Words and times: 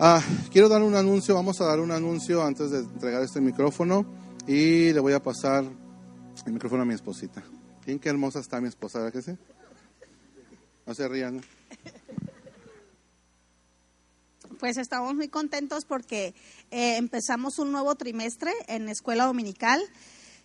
Ah, 0.00 0.22
quiero 0.52 0.68
dar 0.68 0.80
un 0.82 0.94
anuncio, 0.94 1.34
vamos 1.34 1.60
a 1.60 1.64
dar 1.64 1.80
un 1.80 1.90
anuncio 1.90 2.44
antes 2.44 2.70
de 2.70 2.78
entregar 2.78 3.20
este 3.20 3.40
micrófono 3.40 4.06
y 4.46 4.92
le 4.92 5.00
voy 5.00 5.12
a 5.12 5.20
pasar 5.20 5.64
el 6.46 6.52
micrófono 6.52 6.82
a 6.82 6.84
mi 6.84 6.94
esposita. 6.94 7.42
Bien, 7.84 7.98
qué 7.98 8.08
hermosa 8.08 8.38
está 8.38 8.60
mi 8.60 8.68
esposa, 8.68 9.00
¿verdad 9.00 9.12
que 9.12 9.22
sí? 9.22 9.36
No 10.86 10.94
se 10.94 11.08
rían. 11.08 11.42
Pues 14.60 14.76
estamos 14.76 15.16
muy 15.16 15.26
contentos 15.26 15.84
porque 15.84 16.32
eh, 16.70 16.96
empezamos 16.96 17.58
un 17.58 17.72
nuevo 17.72 17.96
trimestre 17.96 18.52
en 18.68 18.88
escuela 18.88 19.26
dominical 19.26 19.80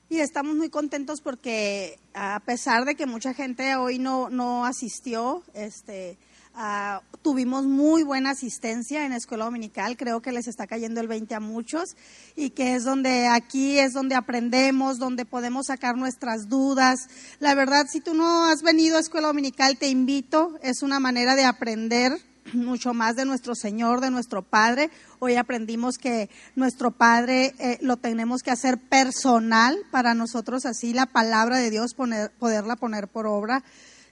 y 0.10 0.18
estamos 0.18 0.56
muy 0.56 0.72
contentos 0.72 1.22
porque 1.22 2.00
a 2.16 2.40
pesar 2.44 2.86
de 2.86 2.96
que 2.96 3.06
mucha 3.06 3.36
gente 3.36 3.76
hoy 3.76 4.00
no, 4.00 4.32
no 4.32 4.66
asistió, 4.66 5.44
este, 5.54 6.18
Ah, 6.56 7.02
tuvimos 7.24 7.66
muy 7.66 8.04
buena 8.04 8.32
asistencia 8.32 9.06
en 9.06 9.12
la 9.12 9.18
escuela 9.18 9.46
dominical, 9.46 9.98
creo 9.98 10.22
que 10.22 10.32
les 10.32 10.48
está 10.48 10.68
cayendo 10.68 11.02
el 11.02 11.08
20 11.08 11.34
a 11.34 11.40
muchos 11.40 11.96
y 12.36 12.52
que 12.52 12.76
es 12.76 12.84
donde 12.84 13.28
aquí 13.28 13.80
es 13.80 13.94
donde 13.94 14.14
aprendemos, 14.14 15.00
donde 15.00 15.26
podemos 15.26 15.68
sacar 15.68 15.98
nuestras 15.98 16.50
dudas. 16.50 17.08
La 17.40 17.56
verdad, 17.56 17.88
si 17.90 18.02
tú 18.02 18.14
no 18.14 18.46
has 18.46 18.62
venido 18.62 18.98
a 18.98 19.00
escuela 19.00 19.30
dominical, 19.30 19.78
te 19.78 19.88
invito, 19.88 20.60
es 20.62 20.84
una 20.84 21.00
manera 21.00 21.36
de 21.36 21.46
aprender 21.46 22.12
mucho 22.54 22.94
más 22.94 23.16
de 23.16 23.26
nuestro 23.26 23.56
Señor, 23.56 24.00
de 24.00 24.12
nuestro 24.12 24.44
Padre. 24.44 24.92
Hoy 25.18 25.38
aprendimos 25.38 25.98
que 25.98 26.30
nuestro 26.56 26.92
Padre 26.92 27.56
eh, 27.58 27.80
lo 27.82 27.98
tenemos 27.98 28.44
que 28.44 28.52
hacer 28.52 28.78
personal 28.78 29.76
para 29.90 30.14
nosotros, 30.14 30.68
así 30.68 30.94
la 30.94 31.08
palabra 31.08 31.58
de 31.58 31.72
Dios 31.72 31.96
poner, 31.96 32.30
poderla 32.38 32.76
poner 32.76 33.08
por 33.08 33.26
obra 33.26 33.64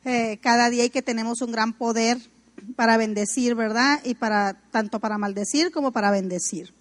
eh, 0.04 0.40
cada 0.42 0.72
día 0.72 0.86
y 0.86 0.90
que 0.90 1.04
tenemos 1.04 1.44
un 1.44 1.52
gran 1.52 1.74
poder 1.74 2.18
para 2.76 2.98
bendecir, 2.98 3.56
¿verdad? 3.56 4.00
Y 4.04 4.16
para 4.16 4.62
tanto 4.72 5.00
para 5.00 5.18
maldecir 5.18 5.72
como 5.72 5.92
para 5.92 6.12
bendecir. 6.12 6.74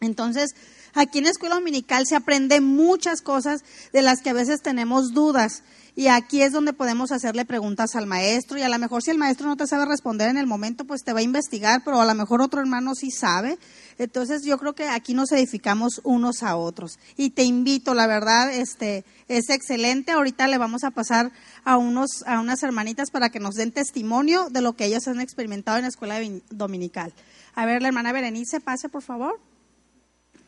Entonces, 0.00 0.54
aquí 0.94 1.18
en 1.18 1.24
la 1.24 1.30
escuela 1.30 1.56
dominical 1.56 2.06
se 2.06 2.16
aprende 2.16 2.60
muchas 2.60 3.20
cosas 3.22 3.64
de 3.92 4.02
las 4.02 4.20
que 4.22 4.30
a 4.30 4.34
veces 4.34 4.62
tenemos 4.62 5.12
dudas. 5.12 5.62
Y 5.96 6.08
aquí 6.08 6.42
es 6.42 6.52
donde 6.52 6.72
podemos 6.72 7.12
hacerle 7.12 7.44
preguntas 7.44 7.94
al 7.94 8.08
maestro 8.08 8.58
y 8.58 8.62
a 8.62 8.68
lo 8.68 8.78
mejor 8.80 9.02
si 9.02 9.12
el 9.12 9.18
maestro 9.18 9.46
no 9.46 9.56
te 9.56 9.68
sabe 9.68 9.84
responder 9.84 10.28
en 10.28 10.38
el 10.38 10.46
momento, 10.46 10.84
pues 10.84 11.04
te 11.04 11.12
va 11.12 11.20
a 11.20 11.22
investigar, 11.22 11.82
pero 11.84 12.00
a 12.00 12.04
lo 12.04 12.14
mejor 12.16 12.42
otro 12.42 12.60
hermano 12.60 12.96
sí 12.96 13.12
sabe. 13.12 13.58
Entonces 13.96 14.42
yo 14.44 14.58
creo 14.58 14.74
que 14.74 14.88
aquí 14.88 15.14
nos 15.14 15.30
edificamos 15.30 16.00
unos 16.02 16.42
a 16.42 16.56
otros. 16.56 16.98
Y 17.16 17.30
te 17.30 17.44
invito, 17.44 17.94
la 17.94 18.08
verdad, 18.08 18.52
este 18.52 19.04
es 19.28 19.50
excelente. 19.50 20.10
Ahorita 20.10 20.48
le 20.48 20.58
vamos 20.58 20.82
a 20.82 20.90
pasar 20.90 21.30
a 21.64 21.76
unos 21.76 22.24
a 22.26 22.40
unas 22.40 22.64
hermanitas 22.64 23.12
para 23.12 23.30
que 23.30 23.38
nos 23.38 23.54
den 23.54 23.70
testimonio 23.70 24.48
de 24.50 24.62
lo 24.62 24.72
que 24.72 24.86
ellas 24.86 25.06
han 25.06 25.20
experimentado 25.20 25.76
en 25.76 25.82
la 25.82 25.90
escuela 25.90 26.18
dominical. 26.50 27.14
A 27.54 27.66
ver, 27.66 27.82
la 27.82 27.88
hermana 27.88 28.10
Berenice, 28.10 28.58
pase 28.58 28.88
por 28.88 29.02
favor. 29.02 29.38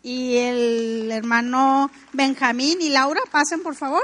Y 0.02 0.38
el 0.38 1.08
hermano 1.12 1.88
Benjamín 2.12 2.78
y 2.80 2.88
Laura, 2.88 3.20
pasen 3.30 3.62
por 3.62 3.76
favor 3.76 4.02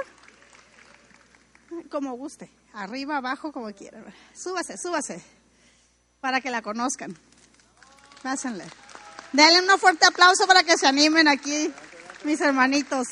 como 1.90 2.14
guste, 2.14 2.50
arriba, 2.72 3.16
abajo, 3.16 3.52
como 3.52 3.72
quiera. 3.72 4.02
Súbase, 4.34 4.76
súbase, 4.78 5.22
para 6.20 6.40
que 6.40 6.50
la 6.50 6.62
conozcan. 6.62 7.16
Pásenle. 8.22 8.64
Denle 9.32 9.72
un 9.72 9.78
fuerte 9.78 10.06
aplauso 10.06 10.46
para 10.46 10.62
que 10.62 10.76
se 10.76 10.86
animen 10.86 11.26
aquí, 11.26 11.72
mis 12.24 12.40
hermanitos. 12.40 13.08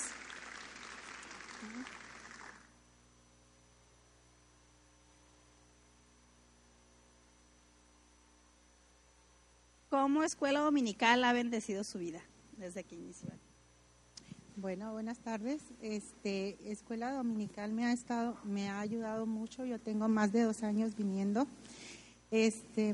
¿Cómo 9.89 10.23
Escuela 10.23 10.61
Dominical 10.61 11.25
ha 11.25 11.33
bendecido 11.33 11.83
su 11.83 11.99
vida 11.99 12.23
desde 12.57 12.85
que 12.85 12.95
inició? 12.95 13.31
Bueno, 14.61 14.93
buenas 14.93 15.19
tardes. 15.21 15.63
Este, 15.81 16.59
Escuela 16.71 17.13
Dominical 17.13 17.73
me 17.73 17.87
ha 17.87 17.95
estado, 17.95 18.37
me 18.45 18.69
ha 18.69 18.81
ayudado 18.81 19.25
mucho. 19.25 19.65
Yo 19.65 19.79
tengo 19.79 20.07
más 20.07 20.33
de 20.33 20.43
dos 20.43 20.63
años 20.63 20.95
viniendo. 20.95 21.47
Este, 22.31 22.91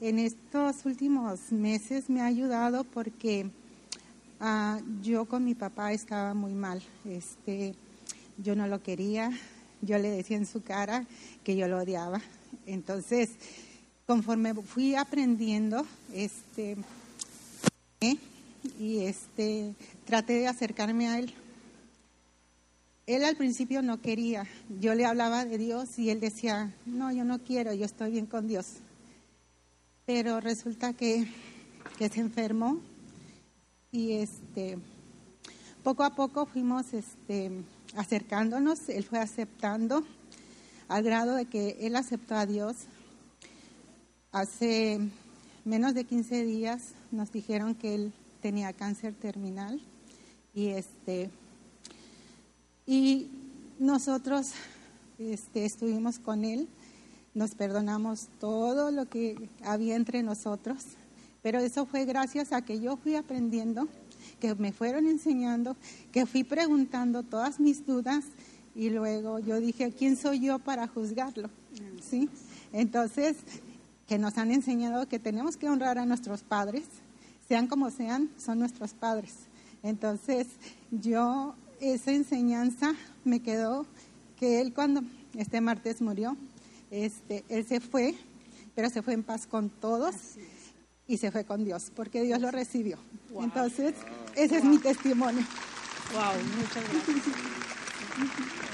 en 0.00 0.18
estos 0.18 0.86
últimos 0.86 1.52
meses 1.52 2.08
me 2.08 2.22
ha 2.22 2.24
ayudado 2.24 2.84
porque 2.84 3.50
ah, 4.40 4.80
yo 5.02 5.26
con 5.26 5.44
mi 5.44 5.54
papá 5.54 5.92
estaba 5.92 6.32
muy 6.32 6.54
mal. 6.54 6.82
Este, 7.04 7.74
yo 8.38 8.56
no 8.56 8.66
lo 8.66 8.82
quería. 8.82 9.30
Yo 9.82 9.98
le 9.98 10.08
decía 10.08 10.38
en 10.38 10.46
su 10.46 10.62
cara 10.62 11.04
que 11.42 11.54
yo 11.54 11.68
lo 11.68 11.80
odiaba. 11.80 12.22
Entonces, 12.64 13.32
conforme 14.06 14.54
fui 14.54 14.94
aprendiendo, 14.94 15.84
este, 16.14 16.78
y 18.78 19.00
este 19.00 19.74
traté 20.04 20.34
de 20.34 20.48
acercarme 20.48 21.08
a 21.08 21.18
él. 21.18 21.32
Él 23.06 23.24
al 23.24 23.36
principio 23.36 23.82
no 23.82 24.00
quería. 24.00 24.46
Yo 24.80 24.94
le 24.94 25.04
hablaba 25.04 25.44
de 25.44 25.58
Dios 25.58 25.98
y 25.98 26.10
él 26.10 26.20
decía, 26.20 26.72
no, 26.86 27.12
yo 27.12 27.24
no 27.24 27.38
quiero, 27.38 27.74
yo 27.74 27.84
estoy 27.84 28.12
bien 28.12 28.26
con 28.26 28.48
Dios. 28.48 28.76
Pero 30.06 30.40
resulta 30.40 30.94
que, 30.94 31.26
que 31.98 32.08
se 32.08 32.20
enfermó 32.20 32.80
y 33.92 34.12
este, 34.12 34.78
poco 35.82 36.02
a 36.02 36.14
poco 36.14 36.46
fuimos 36.46 36.94
este, 36.94 37.50
acercándonos, 37.94 38.88
él 38.88 39.04
fue 39.04 39.18
aceptando 39.18 40.02
al 40.88 41.02
grado 41.02 41.34
de 41.34 41.46
que 41.46 41.76
él 41.80 41.96
aceptó 41.96 42.34
a 42.34 42.46
Dios. 42.46 42.76
Hace 44.32 44.98
menos 45.64 45.94
de 45.94 46.04
15 46.04 46.44
días 46.44 46.94
nos 47.12 47.30
dijeron 47.30 47.74
que 47.74 47.94
él 47.94 48.12
tenía 48.44 48.74
cáncer 48.74 49.14
terminal 49.14 49.80
y 50.52 50.66
este 50.66 51.30
y 52.86 53.30
nosotros 53.78 54.50
este, 55.18 55.64
estuvimos 55.64 56.18
con 56.18 56.44
él, 56.44 56.68
nos 57.32 57.54
perdonamos 57.54 58.28
todo 58.40 58.90
lo 58.90 59.08
que 59.08 59.48
había 59.62 59.96
entre 59.96 60.22
nosotros, 60.22 60.84
pero 61.40 61.58
eso 61.58 61.86
fue 61.86 62.04
gracias 62.04 62.52
a 62.52 62.60
que 62.60 62.80
yo 62.80 62.98
fui 62.98 63.14
aprendiendo, 63.14 63.88
que 64.40 64.54
me 64.56 64.72
fueron 64.72 65.06
enseñando, 65.06 65.74
que 66.12 66.26
fui 66.26 66.44
preguntando 66.44 67.22
todas 67.22 67.58
mis 67.60 67.86
dudas 67.86 68.26
y 68.74 68.90
luego 68.90 69.38
yo 69.38 69.58
dije, 69.58 69.90
¿quién 69.90 70.18
soy 70.18 70.40
yo 70.40 70.58
para 70.58 70.86
juzgarlo? 70.86 71.48
¿Sí? 72.02 72.28
Entonces, 72.74 73.38
que 74.06 74.18
nos 74.18 74.36
han 74.36 74.50
enseñado 74.50 75.08
que 75.08 75.18
tenemos 75.18 75.56
que 75.56 75.70
honrar 75.70 75.96
a 75.96 76.04
nuestros 76.04 76.42
padres, 76.42 76.84
sean 77.48 77.66
como 77.66 77.90
sean, 77.90 78.30
son 78.38 78.58
nuestros 78.58 78.92
padres. 78.94 79.32
Entonces, 79.82 80.46
yo, 80.90 81.54
esa 81.80 82.12
enseñanza 82.12 82.94
me 83.24 83.40
quedó 83.40 83.86
que 84.38 84.60
él 84.60 84.72
cuando 84.72 85.02
este 85.36 85.60
martes 85.60 86.00
murió, 86.00 86.36
este, 86.90 87.44
él 87.48 87.66
se 87.66 87.80
fue, 87.80 88.14
pero 88.74 88.88
se 88.90 89.02
fue 89.02 89.14
en 89.14 89.22
paz 89.22 89.46
con 89.46 89.68
todos 89.68 90.14
y 91.06 91.18
se 91.18 91.30
fue 91.30 91.44
con 91.44 91.64
Dios, 91.64 91.92
porque 91.94 92.22
Dios 92.22 92.40
lo 92.40 92.50
recibió. 92.50 92.98
Entonces, 93.40 93.94
ese 94.34 94.58
es 94.58 94.64
mi 94.64 94.78
testimonio. 94.78 95.44
Wow, 96.12 96.32
muchas 96.56 96.82
gracias. 96.90 97.36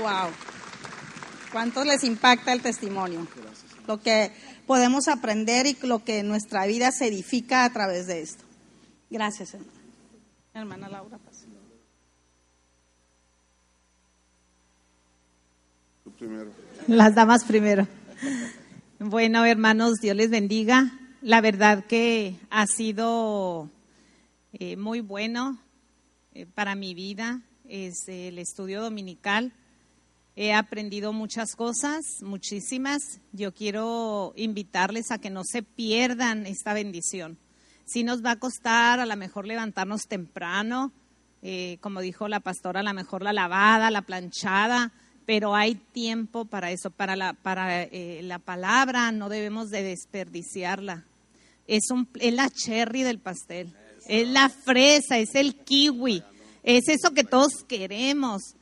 Wow. 0.00 0.30
¿Cuántos 1.52 1.86
les 1.86 2.02
impacta 2.02 2.52
el 2.54 2.62
testimonio? 2.62 3.26
Lo 3.86 4.00
que 4.00 4.30
podemos 4.66 5.08
aprender 5.08 5.66
y 5.66 5.76
lo 5.82 6.04
que 6.04 6.22
nuestra 6.22 6.66
vida 6.66 6.92
se 6.92 7.06
edifica 7.06 7.64
a 7.64 7.72
través 7.72 8.06
de 8.06 8.22
esto. 8.22 8.44
Gracias, 9.10 9.54
hermana. 9.54 9.72
Hermana 10.54 10.88
Laura, 10.88 11.18
Primero. 16.18 16.52
Las 16.86 17.14
damas 17.16 17.42
primero. 17.44 17.88
Bueno, 19.00 19.44
hermanos, 19.44 19.94
Dios 20.00 20.14
les 20.14 20.30
bendiga. 20.30 20.92
La 21.20 21.40
verdad 21.40 21.84
que 21.84 22.36
ha 22.50 22.66
sido 22.66 23.68
eh, 24.52 24.76
muy 24.76 25.00
bueno 25.00 25.58
eh, 26.34 26.46
para 26.46 26.76
mi 26.76 26.94
vida 26.94 27.40
es 27.68 28.08
el 28.08 28.38
estudio 28.38 28.82
dominical. 28.82 29.52
He 30.34 30.52
aprendido 30.52 31.12
muchas 31.12 31.54
cosas, 31.54 32.00
muchísimas. 32.22 33.20
Yo 33.32 33.52
quiero 33.52 34.32
invitarles 34.36 35.10
a 35.10 35.18
que 35.18 35.30
no 35.30 35.42
se 35.44 35.62
pierdan 35.62 36.46
esta 36.46 36.72
bendición 36.72 37.38
sí 37.84 38.04
nos 38.04 38.24
va 38.24 38.32
a 38.32 38.38
costar 38.38 39.00
a 39.00 39.06
lo 39.06 39.16
mejor 39.16 39.46
levantarnos 39.46 40.02
temprano, 40.08 40.92
eh, 41.42 41.78
como 41.80 42.00
dijo 42.00 42.28
la 42.28 42.40
pastora, 42.40 42.80
a 42.80 42.84
lo 42.84 42.94
mejor 42.94 43.22
la 43.22 43.32
lavada, 43.32 43.90
la 43.90 44.02
planchada, 44.02 44.92
pero 45.26 45.54
hay 45.54 45.74
tiempo 45.74 46.44
para 46.44 46.70
eso, 46.70 46.90
para 46.90 47.16
la, 47.16 47.34
para, 47.34 47.82
eh, 47.84 48.20
la 48.22 48.38
palabra 48.38 49.12
no 49.12 49.28
debemos 49.28 49.70
de 49.70 49.82
desperdiciarla. 49.82 51.04
Es, 51.66 51.90
un, 51.90 52.08
es 52.18 52.34
la 52.34 52.50
cherry 52.50 53.02
del 53.02 53.18
pastel, 53.18 53.72
es 54.08 54.28
la 54.28 54.48
fresa, 54.48 55.18
es 55.18 55.34
el 55.34 55.54
kiwi, 55.54 56.22
es 56.62 56.88
eso 56.88 57.12
que 57.14 57.24
todos 57.24 57.64
queremos. 57.68 58.56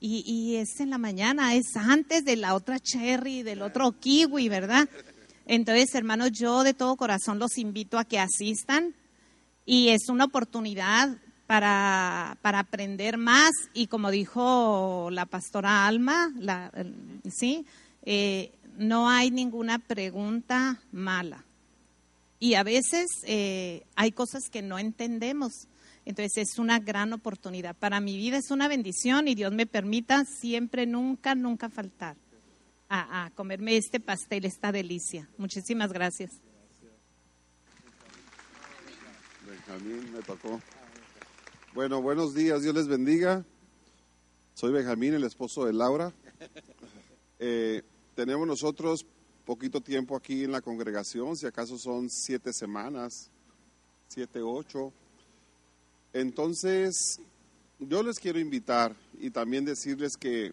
Y, 0.00 0.22
y 0.26 0.56
es 0.56 0.80
en 0.80 0.90
la 0.90 0.98
mañana, 0.98 1.54
es 1.54 1.76
antes 1.76 2.24
de 2.24 2.36
la 2.36 2.54
otra 2.54 2.78
cherry, 2.78 3.42
del 3.42 3.62
otro 3.62 3.92
kiwi, 3.92 4.48
¿verdad? 4.48 4.88
Entonces, 5.46 5.94
hermanos, 5.94 6.30
yo 6.32 6.62
de 6.62 6.74
todo 6.74 6.96
corazón 6.96 7.38
los 7.38 7.58
invito 7.58 7.98
a 7.98 8.04
que 8.04 8.18
asistan 8.18 8.94
y 9.64 9.88
es 9.88 10.08
una 10.08 10.26
oportunidad 10.26 11.16
para, 11.46 12.36
para 12.42 12.58
aprender 12.58 13.16
más 13.16 13.50
y 13.72 13.86
como 13.86 14.10
dijo 14.10 15.08
la 15.10 15.24
pastora 15.24 15.86
Alma, 15.86 16.30
la, 16.38 16.70
¿sí? 17.30 17.64
Eh, 18.02 18.52
no 18.76 19.08
hay 19.08 19.30
ninguna 19.30 19.78
pregunta 19.78 20.80
mala. 20.92 21.44
Y 22.38 22.54
a 22.54 22.62
veces 22.62 23.06
eh, 23.24 23.84
hay 23.96 24.12
cosas 24.12 24.50
que 24.50 24.62
no 24.62 24.78
entendemos. 24.78 25.67
Entonces 26.08 26.38
es 26.38 26.58
una 26.58 26.78
gran 26.78 27.12
oportunidad. 27.12 27.76
Para 27.76 28.00
mi 28.00 28.16
vida 28.16 28.38
es 28.38 28.50
una 28.50 28.66
bendición 28.66 29.28
y 29.28 29.34
Dios 29.34 29.52
me 29.52 29.66
permita 29.66 30.24
siempre, 30.24 30.86
nunca, 30.86 31.34
nunca 31.34 31.68
faltar 31.68 32.16
a, 32.88 33.30
comerme 33.34 33.76
este 33.76 34.00
pastel, 34.00 34.46
esta 34.46 34.72
delicia. 34.72 35.28
Muchísimas 35.36 35.92
gracias. 35.92 36.30
Benjamín, 39.46 40.10
me 40.10 40.22
tocó. 40.22 40.62
Bueno, 41.74 42.00
buenos 42.00 42.34
días, 42.34 42.62
Dios 42.62 42.74
les 42.74 42.88
bendiga. 42.88 43.44
Soy 44.54 44.72
Benjamín, 44.72 45.12
el 45.12 45.24
esposo 45.24 45.66
de 45.66 45.74
Laura. 45.74 46.10
Eh, 47.40 47.82
tenemos 48.16 48.48
nosotros 48.48 49.06
poquito 49.44 49.80
tiempo 49.80 50.16
aquí 50.16 50.42
en 50.42 50.52
la 50.52 50.60
congregación, 50.60 51.36
si 51.36 51.46
acaso 51.46 51.78
son 51.78 52.10
siete 52.10 52.52
semanas, 52.52 53.30
siete, 54.08 54.40
ocho. 54.42 54.92
Entonces, 56.18 57.20
yo 57.78 58.02
les 58.02 58.18
quiero 58.18 58.40
invitar 58.40 58.96
y 59.20 59.30
también 59.30 59.64
decirles 59.64 60.16
que 60.16 60.52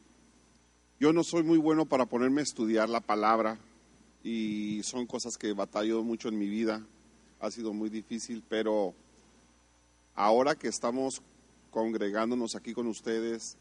yo 0.99 1.11
no 1.11 1.23
soy 1.23 1.41
muy 1.41 1.57
bueno 1.57 1.87
para 1.87 2.05
ponerme 2.05 2.41
a 2.41 2.43
estudiar 2.43 2.87
la 2.87 2.99
palabra 2.99 3.57
y 4.23 4.81
son 4.83 5.07
cosas 5.07 5.39
que 5.39 5.53
batallo 5.53 6.03
mucho 6.03 6.29
en 6.29 6.37
mi 6.37 6.47
vida. 6.47 6.85
Ha 7.39 7.49
sido 7.49 7.73
muy 7.73 7.89
difícil, 7.89 8.43
pero 8.47 8.93
ahora 10.13 10.53
que 10.53 10.67
estamos 10.67 11.23
congregándonos 11.71 12.55
aquí 12.55 12.73
con 12.73 12.85
ustedes, 12.85 13.57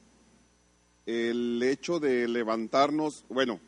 el 1.07 1.63
hecho 1.63 2.01
de 2.01 2.29
levantarnos, 2.29 3.25
bueno, 3.31 3.61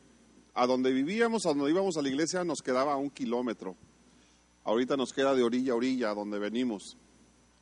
a 0.53 0.67
donde 0.67 0.93
vivíamos, 0.93 1.47
a 1.47 1.55
donde 1.55 1.71
íbamos 1.71 1.97
a 1.97 2.03
la 2.03 2.11
iglesia, 2.11 2.45
nos 2.45 2.61
quedaba 2.61 2.97
un 2.97 3.09
kilómetro. 3.09 3.77
Ahorita 4.63 4.95
nos 4.95 5.15
queda 5.15 5.35
de 5.35 5.43
orilla 5.43 5.73
a 5.73 5.77
orilla, 5.77 6.13
donde 6.13 6.39
venimos, 6.39 6.99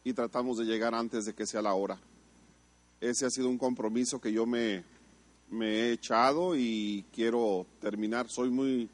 y 0.05 0.13
tratamos 0.13 0.59
de 0.59 0.67
llegar 0.67 0.95
antes 0.95 1.25
de 1.25 1.35
que 1.35 1.47
sea 1.47 1.63
la 1.63 1.75
hora. 1.75 1.99
Ese 3.01 3.27
ha 3.27 3.31
sido 3.31 3.49
un 3.49 3.59
compromiso 3.59 4.21
que 4.21 4.33
yo 4.33 4.47
me, 4.47 4.85
me 5.51 5.67
he 5.67 5.93
echado 5.93 6.55
y 6.55 7.05
quiero 7.13 7.67
terminar. 7.81 8.29
Soy 8.29 8.51
muy, 8.51 8.89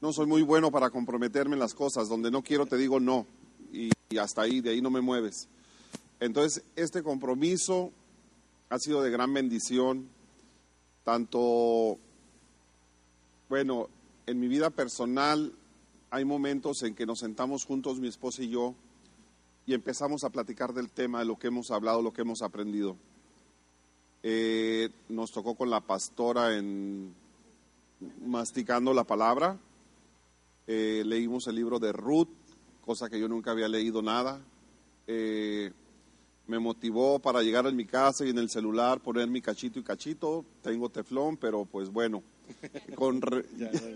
no 0.00 0.12
soy 0.12 0.26
muy 0.26 0.42
bueno 0.42 0.70
para 0.70 0.90
comprometerme 0.90 1.54
en 1.54 1.60
las 1.60 1.74
cosas. 1.74 2.08
Donde 2.08 2.30
no 2.30 2.42
quiero 2.42 2.66
te 2.66 2.76
digo 2.76 3.00
no 3.00 3.26
y, 3.72 3.90
hasta 4.18 4.42
ahí, 4.42 4.60
de 4.60 4.70
ahí 4.70 4.80
no 4.80 4.90
me 4.90 5.00
mueves. 5.00 5.48
Entonces, 6.20 6.64
este 6.74 7.02
compromiso 7.02 7.92
ha 8.68 8.78
sido 8.78 9.02
de 9.02 9.10
gran 9.10 9.32
bendición, 9.32 10.08
tanto, 11.04 11.98
bueno, 13.48 13.88
en 14.26 14.40
mi 14.40 14.48
vida 14.48 14.70
personal 14.70 15.52
hay 16.10 16.24
momentos 16.24 16.82
en 16.82 16.94
que 16.94 17.06
nos 17.06 17.20
sentamos 17.20 17.64
juntos, 17.64 18.00
mi 18.00 18.08
esposa 18.08 18.42
y 18.42 18.48
yo, 18.48 18.74
y 19.66 19.74
empezamos 19.74 20.22
a 20.22 20.30
platicar 20.30 20.72
del 20.72 20.90
tema, 20.90 21.18
de 21.18 21.24
lo 21.24 21.38
que 21.38 21.48
hemos 21.48 21.72
hablado, 21.72 22.00
lo 22.00 22.12
que 22.12 22.22
hemos 22.22 22.40
aprendido. 22.40 22.96
Eh, 24.22 24.88
nos 25.08 25.32
tocó 25.32 25.56
con 25.56 25.70
la 25.70 25.80
pastora 25.80 26.56
en 26.56 27.12
masticando 28.24 28.94
la 28.94 29.04
palabra. 29.04 29.58
Eh, 30.68 31.02
leímos 31.04 31.48
el 31.48 31.56
libro 31.56 31.80
de 31.80 31.92
Ruth, 31.92 32.28
cosa 32.84 33.10
que 33.10 33.18
yo 33.18 33.28
nunca 33.28 33.50
había 33.50 33.68
leído 33.68 34.02
nada. 34.02 34.40
Eh, 35.08 35.72
me 36.46 36.60
motivó 36.60 37.18
para 37.18 37.42
llegar 37.42 37.66
a 37.66 37.72
mi 37.72 37.86
casa 37.86 38.24
y 38.24 38.30
en 38.30 38.38
el 38.38 38.50
celular 38.50 39.00
poner 39.00 39.26
mi 39.26 39.42
cachito 39.42 39.80
y 39.80 39.82
cachito. 39.82 40.44
Tengo 40.62 40.88
teflón, 40.90 41.36
pero 41.36 41.64
pues 41.64 41.90
bueno, 41.90 42.22
con 42.94 43.20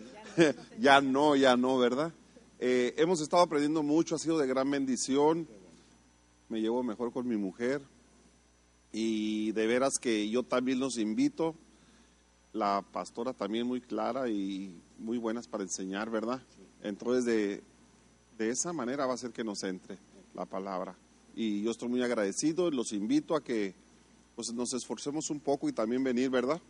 ya, 0.81 1.00
no, 1.00 1.37
ya 1.37 1.56
no, 1.56 1.78
¿verdad? 1.78 2.12
hemos 2.62 3.23
estado 3.23 3.43
aprendiendo 3.43 3.82
mucho, 3.82 4.16
ha 4.16 4.19
sido 4.19 4.37
de 4.37 4.46
gran 4.46 4.70
bendición. 4.70 5.49
Me 6.50 6.61
llevo 6.61 6.82
mejor 6.82 7.12
con 7.12 7.26
mi 7.26 7.37
mujer 7.37 7.81
y 8.93 9.52
de 9.52 9.67
veras 9.67 9.99
que 9.99 10.29
yo 10.29 10.43
también 10.43 10.81
los 10.81 10.99
invito. 10.99 11.55
La 12.52 12.85
pastora 12.93 13.32
también 13.32 13.67
muy 13.67 13.81
clara 13.81 14.29
y 14.29 14.75
muy 14.99 15.17
buenas 15.17 15.47
para 15.47 15.62
enseñar, 15.62 16.11
¿verdad? 16.11 16.43
Entonces 16.82 17.25
de, 17.25 17.62
de 18.37 18.50
esa 18.50 18.73
manera 18.73 19.06
va 19.06 19.14
a 19.14 19.17
ser 19.17 19.31
que 19.31 19.44
nos 19.44 19.62
entre 19.62 19.97
la 20.35 20.44
palabra. 20.44 20.97
Y 21.37 21.62
yo 21.62 21.70
estoy 21.70 21.88
muy 21.88 22.02
agradecido 22.02 22.69
y 22.69 22.75
los 22.75 22.93
invito 22.93 23.37
a 23.37 23.44
que 23.44 23.73
pues, 24.35 24.52
nos 24.52 24.73
esforcemos 24.75 25.31
un 25.31 25.38
poco 25.38 25.69
y 25.69 25.73
también 25.73 26.02
venir, 26.02 26.31
¿verdad? 26.31 26.61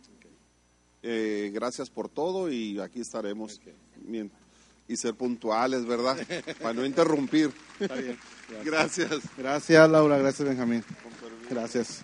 Eh, 1.01 1.49
gracias 1.51 1.89
por 1.89 2.07
todo 2.07 2.51
y 2.51 2.79
aquí 2.79 2.99
estaremos. 2.99 3.59
Y 4.87 4.97
ser 4.97 5.15
puntuales, 5.15 5.85
¿verdad? 5.85 6.17
Para 6.61 6.73
no 6.73 6.85
interrumpir. 6.85 7.51
Gracias. 8.65 9.21
Gracias, 9.37 9.89
Laura. 9.89 10.17
Gracias, 10.17 10.47
Benjamín. 10.47 10.83
Gracias. 11.49 12.03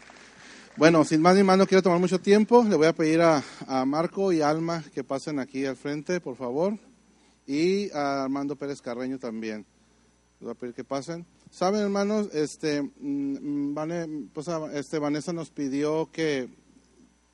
Bueno, 0.78 1.04
sin 1.04 1.24
más 1.24 1.36
ni 1.36 1.42
más, 1.42 1.58
no 1.58 1.66
quiero 1.66 1.82
tomar 1.82 2.00
mucho 2.00 2.22
tiempo. 2.22 2.64
Le 2.64 2.76
voy 2.76 2.86
a 2.86 2.94
pedir 2.94 3.20
a, 3.22 3.44
Marco 3.86 4.32
y 4.32 4.42
Alma 4.42 4.84
que 4.94 5.04
pasen 5.04 5.40
aquí 5.40 5.66
al 5.66 5.76
frente, 5.76 6.22
por 6.22 6.36
favor. 6.36 6.78
Y 7.48 7.90
a 7.94 8.26
Armando 8.26 8.56
Pérez 8.56 8.80
Carreño 8.80 9.18
también. 9.18 9.66
Le 10.40 10.46
voy 10.46 10.52
a 10.52 10.56
pedir 10.56 10.76
que 10.76 10.84
pasen. 10.84 11.26
Saben, 11.50 11.82
hermanos, 11.82 12.30
este, 12.32 12.84
mm, 12.84 14.28
pues, 14.34 14.48
este 14.74 15.00
Vanessa 15.00 15.34
nos 15.34 15.50
pidió 15.50 16.12
que 16.12 16.48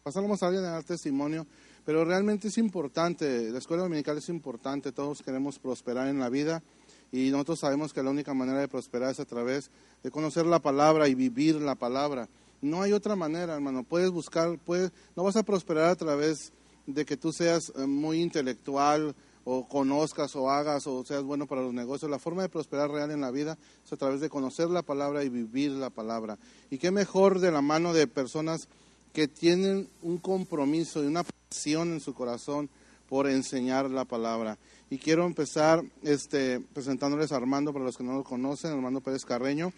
pasáramos 0.04 0.42
a 0.42 0.48
alguien 0.48 0.64
a 0.64 0.72
dar 0.72 0.84
testimonio, 0.86 1.46
pero 1.86 2.06
realmente 2.06 2.48
es 2.48 2.58
importante. 2.58 3.50
La 3.52 3.60
escuela 3.60 3.84
dominical 3.84 4.18
es 4.18 4.30
importante. 4.30 4.92
Todos 4.92 5.22
queremos 5.22 5.60
prosperar 5.60 6.08
en 6.08 6.20
la 6.20 6.30
vida 6.30 6.64
y 7.12 7.30
nosotros 7.30 7.60
sabemos 7.60 7.94
que 7.94 8.02
la 8.04 8.10
única 8.10 8.34
manera 8.34 8.60
de 8.60 8.68
prosperar 8.68 9.12
es 9.12 9.20
a 9.20 9.26
través 9.26 9.70
de 10.02 10.12
conocer 10.12 10.46
la 10.46 10.60
palabra 10.60 11.08
y 11.08 11.16
vivir 11.16 11.56
la 11.56 11.76
palabra. 11.76 12.30
No 12.62 12.82
hay 12.82 12.94
otra 12.94 13.16
manera, 13.16 13.54
hermano. 13.54 13.84
Puedes 13.84 14.10
buscar, 14.10 14.58
puedes, 14.58 14.92
no 15.16 15.24
vas 15.24 15.36
a 15.36 15.44
prosperar 15.44 15.90
a 15.90 15.96
través 15.96 16.54
de 16.88 17.06
que 17.06 17.18
tú 17.18 17.32
seas 17.32 17.72
eh, 17.76 17.86
muy 17.86 18.22
intelectual 18.22 19.16
o 19.46 19.68
conozcas 19.68 20.36
o 20.36 20.50
hagas 20.50 20.88
o 20.88 21.04
seas 21.04 21.24
bueno 21.24 21.46
para 21.46 21.62
los 21.62 21.74
negocios. 21.74 22.10
La 22.10 22.20
forma 22.20 22.42
de 22.42 22.50
prosperar 22.50 22.90
real 22.90 23.12
en 23.12 23.22
la 23.22 23.32
vida 23.32 23.58
es 23.86 23.92
a 23.92 23.98
través 23.98 24.22
de 24.22 24.30
conocer 24.30 24.70
la 24.70 24.82
palabra 24.82 25.24
y 25.24 25.30
vivir 25.30 25.72
la 25.72 25.90
palabra. 25.90 26.38
Y 26.70 26.78
qué 26.78 26.92
mejor 26.92 27.40
de 27.40 27.52
la 27.52 27.62
mano 27.62 27.94
de 27.94 28.08
personas 28.08 28.70
que 29.14 29.28
tienen 29.28 29.88
un 30.02 30.18
compromiso 30.18 31.04
y 31.04 31.08
una 31.08 31.24
pasión 31.24 31.94
en 31.94 32.00
su 32.00 32.14
corazón 32.14 32.70
por 33.08 33.30
enseñar 33.30 33.90
la 33.90 34.06
palabra. 34.06 34.58
Y 34.90 34.98
quiero 34.98 35.26
empezar 35.26 35.84
este, 36.02 36.60
presentándoles 36.60 37.32
a 37.32 37.38
Armando, 37.38 37.72
para 37.72 37.86
los 37.86 37.96
que 37.96 38.04
no 38.04 38.14
lo 38.14 38.24
conocen, 38.24 38.72
Armando 38.72 39.02
Pérez 39.02 39.24
Carreño. 39.24 39.72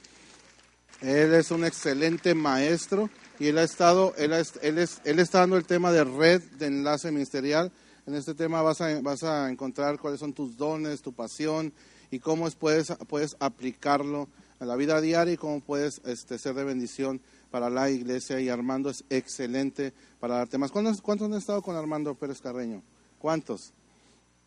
Él 1.01 1.33
es 1.33 1.51
un 1.51 1.65
excelente 1.65 2.33
maestro 2.33 3.09
y 3.37 3.47
él 3.47 3.57
ha 3.57 3.63
estado, 3.63 4.13
él, 4.17 4.31
él, 4.61 4.77
es, 4.77 5.01
él 5.03 5.19
está 5.19 5.39
dando 5.39 5.57
el 5.57 5.65
tema 5.65 5.91
de 5.91 6.05
red 6.05 6.41
de 6.57 6.67
enlace 6.67 7.11
ministerial. 7.11 7.71
En 8.07 8.15
este 8.15 8.33
tema 8.33 8.61
vas 8.61 8.79
a, 8.79 9.01
vas 9.01 9.23
a 9.23 9.49
encontrar 9.49 9.99
cuáles 9.99 10.21
son 10.21 10.33
tus 10.33 10.55
dones, 10.55 11.01
tu 11.01 11.11
pasión 11.11 11.73
y 12.11 12.19
cómo 12.19 12.49
puedes, 12.51 12.93
puedes 13.09 13.35
aplicarlo 13.39 14.29
a 14.59 14.65
la 14.65 14.77
vida 14.77 15.01
diaria 15.01 15.33
y 15.33 15.37
cómo 15.37 15.59
puedes 15.59 16.01
este, 16.05 16.37
ser 16.37 16.55
de 16.55 16.63
bendición 16.63 17.19
para 17.55 17.69
la 17.69 17.89
iglesia. 17.89 18.37
Y 18.41 18.49
Armando 18.49 18.89
es 18.89 19.05
excelente 19.09 19.93
para 20.19 20.35
dar 20.35 20.49
temas. 20.49 20.71
¿Cuántos, 20.71 21.01
cuántos 21.01 21.31
han 21.31 21.37
estado 21.37 21.61
con 21.61 21.77
Armando 21.77 22.13
Pérez 22.13 22.41
Carreño? 22.41 22.83
¿Cuántos? 23.17 23.71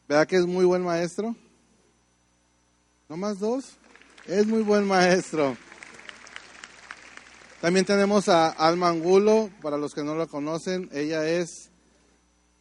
¿Verdad 0.07 0.27
que 0.27 0.37
es 0.37 0.45
muy 0.45 0.67
buen 0.67 0.83
maestro? 0.83 1.35
¿No 3.09 3.17
más 3.17 3.39
dos? 3.39 3.79
Es 4.27 4.47
muy 4.47 4.61
buen 4.61 4.85
maestro. 4.87 5.57
También 7.63 7.87
tenemos 7.87 8.29
a 8.29 8.51
Alma 8.51 8.91
Angulo, 8.91 9.49
para 9.63 9.79
los 9.79 9.95
que 9.95 10.05
no 10.05 10.15
la 10.15 10.27
conocen, 10.27 10.91
ella 10.93 11.27
es 11.27 11.71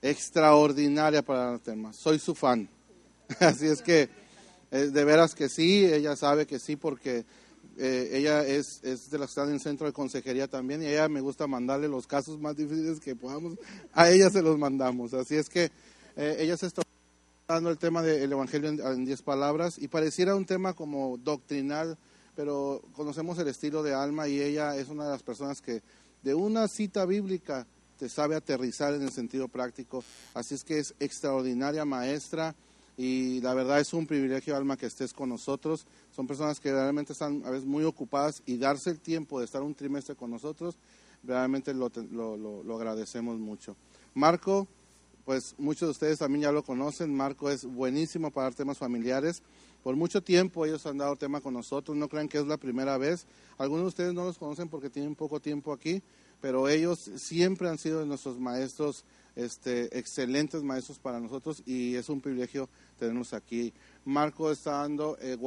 extraordinaria 0.02 1.24
para 1.24 1.56
el 1.56 1.60
tema. 1.60 1.92
Soy 1.92 2.20
su 2.20 2.34
fan. 2.34 2.70
Así 3.42 3.68
es 3.68 3.82
que, 3.82 4.08
eh, 4.72 4.78
de 4.78 5.04
veras 5.04 5.36
que 5.36 5.50
sí, 5.50 5.84
ella 5.84 6.16
sabe 6.16 6.48
que 6.48 6.58
sí, 6.58 6.78
porque 6.78 7.26
eh, 7.78 8.10
ella 8.14 8.46
es, 8.46 8.82
es, 8.84 9.10
de 9.10 9.20
las 9.20 9.28
que 9.28 9.40
están 9.40 9.54
en 9.54 9.60
centro 9.60 9.88
de 9.88 9.94
consejería 9.94 10.48
también, 10.48 10.82
y 10.82 10.88
ella 10.88 11.08
me 11.10 11.22
gusta 11.22 11.48
mandarle 11.48 11.88
los 11.88 12.08
casos 12.08 12.40
más 12.40 12.56
difíciles 12.56 13.00
que 13.00 13.16
podamos, 13.16 13.58
a 13.94 14.10
ella 14.10 14.30
se 14.30 14.42
los 14.42 14.58
mandamos. 14.58 15.14
Así 15.14 15.36
es 15.36 15.50
que 15.50 15.72
eh, 16.16 16.38
ella 16.40 16.58
se 16.58 16.68
está 16.68 16.82
dando 17.48 17.70
el 17.70 17.78
tema 17.78 18.02
del 18.02 18.32
Evangelio 18.32 18.70
en 18.70 19.06
10 19.06 19.22
palabras, 19.22 19.78
y 19.78 19.88
pareciera 19.88 20.36
un 20.36 20.46
tema 20.46 20.74
como 20.74 21.18
doctrinal 21.18 21.98
pero 22.38 22.84
conocemos 22.94 23.40
el 23.40 23.48
estilo 23.48 23.82
de 23.82 23.96
Alma 23.96 24.28
y 24.28 24.40
ella 24.40 24.78
es 24.78 24.90
una 24.90 25.06
de 25.06 25.10
las 25.10 25.24
personas 25.24 25.60
que 25.60 25.82
de 26.22 26.36
una 26.36 26.68
cita 26.68 27.04
bíblica 27.04 27.66
te 27.98 28.10
sabe 28.10 28.36
aterrizar 28.36 28.94
en 28.94 29.02
el 29.02 29.10
sentido 29.10 29.48
práctico. 29.48 30.04
Así 30.36 30.54
es 30.54 30.64
que 30.64 30.78
es 30.78 30.94
extraordinaria 31.00 31.84
maestra 31.84 32.54
y 32.98 33.40
la 33.42 33.54
verdad 33.54 33.80
es 33.80 33.94
un 33.94 34.08
privilegio, 34.08 34.56
Alma, 34.56 34.76
que 34.76 34.88
estés 34.88 35.14
con 35.14 35.30
nosotros. 35.30 35.86
Son 36.16 36.26
personas 36.26 36.60
que 36.60 36.72
realmente 36.72 37.14
están 37.14 37.44
a 37.46 37.52
veces 37.52 37.68
muy 37.68 37.84
ocupadas 37.84 38.42
y 38.48 38.58
darse 38.58 38.90
el 38.90 39.00
tiempo 39.00 39.38
de 39.38 39.46
estar 39.46 39.62
un 39.62 39.76
trimestre 39.76 40.16
con 40.16 40.32
nosotros, 40.32 40.76
realmente 41.24 41.76
lo, 41.76 41.92
lo, 42.12 42.76
agradecemos 42.76 43.38
mucho. 43.38 43.76
Marco, 44.16 44.68
pues 45.26 45.54
muchos 45.60 45.88
de 45.88 45.92
ustedes 45.92 46.20
también 46.20 46.42
ya 46.42 46.52
lo 46.52 46.64
conocen, 46.64 47.16
Marco 47.16 47.52
es 47.52 47.66
buenísimo 47.66 48.32
para 48.32 48.46
dar 48.46 48.56
temas 48.56 48.80
familiares. 48.80 49.44
Por 49.84 49.96
mucho 49.96 50.24
tiempo 50.24 50.66
ellos 50.66 50.86
han 50.88 50.98
dado 50.98 51.16
tema 51.16 51.40
con 51.40 51.54
nosotros, 51.54 51.96
no 51.96 52.10
crean 52.10 52.28
que 52.28 52.40
es 52.40 52.48
la 52.48 52.58
primera 52.58 52.98
vez. 52.98 53.28
Algunos 53.60 53.84
de 53.84 53.90
ustedes 53.90 54.14
no 54.16 54.26
los 54.26 54.40
conocen 54.40 54.70
porque 54.70 54.90
tienen 54.90 55.14
poco 55.14 55.40
tiempo 55.40 55.72
aquí, 55.72 56.02
pero 56.42 56.68
ellos 56.68 57.12
siempre 57.16 57.70
han 57.70 57.78
sido 57.78 58.04
nuestros 58.06 58.40
maestros, 58.40 59.06
este, 59.38 59.98
excelentes 59.98 60.64
maestros 60.64 61.00
para 61.00 61.20
nosotros 61.20 61.62
y 61.66 61.96
es 61.96 62.10
un 62.10 62.20
privilegio 62.20 62.70
tenerlos 62.98 63.34
aquí. 63.34 63.72
Marco 64.04 64.52
está 64.52 64.72
dando, 64.72 65.18
eh, 65.22 65.38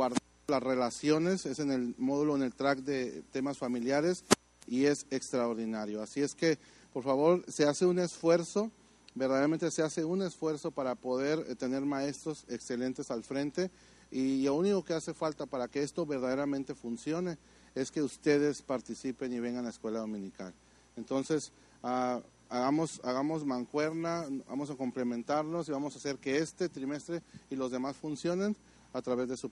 las 0.47 0.63
relaciones, 0.63 1.45
es 1.47 1.59
en 1.59 1.71
el 1.71 1.95
módulo, 1.99 2.37
en 2.37 2.43
el 2.43 2.55
track 2.55 2.81
de 2.81 3.23
temas 3.33 3.59
familiares 3.59 4.25
y 4.67 4.87
es 4.87 5.07
extraordinario. 5.11 6.03
Así 6.03 6.23
es 6.23 6.35
que, 6.35 6.59
por 6.93 7.03
favor, 7.03 7.45
se 7.49 7.65
hace 7.65 7.85
un 7.85 7.99
esfuerzo, 7.99 8.71
verdaderamente 9.15 9.71
se 9.71 9.83
hace 9.83 10.05
un 10.05 10.23
esfuerzo 10.23 10.71
para 10.71 10.95
poder 10.95 11.45
eh, 11.49 11.57
tener 11.57 11.83
maestros 11.83 12.45
excelentes 12.49 13.11
al 13.11 13.25
frente 13.25 13.71
y 14.11 14.45
lo 14.45 14.55
único 14.55 14.85
que 14.85 14.95
hace 14.95 15.15
falta 15.15 15.47
para 15.47 15.69
que 15.69 15.83
esto 15.83 16.07
verdaderamente 16.07 16.75
funcione 16.75 17.39
es 17.75 17.91
que 17.91 18.03
ustedes 18.03 18.63
participen 18.63 19.33
y 19.33 19.41
vengan 19.41 19.63
a 19.63 19.65
la 19.67 19.71
escuela 19.71 20.01
dominical. 20.01 20.53
Entonces, 20.97 21.53
uh, 21.83 22.21
hagamos, 22.51 23.01
hagamos 23.05 23.47
mancuerna, 23.47 24.27
vamos 24.49 24.71
a 24.71 24.77
complementarnos 24.77 25.69
y 25.69 25.73
vamos 25.73 25.95
a 25.95 25.99
hacer 25.99 26.17
que 26.19 26.39
este 26.39 26.69
trimestre 26.69 27.23
y 27.49 27.57
los 27.57 27.71
demás 27.71 27.97
funcionen 27.97 28.57
a 28.93 29.01
través 29.01 29.29
de 29.29 29.37
su 29.37 29.51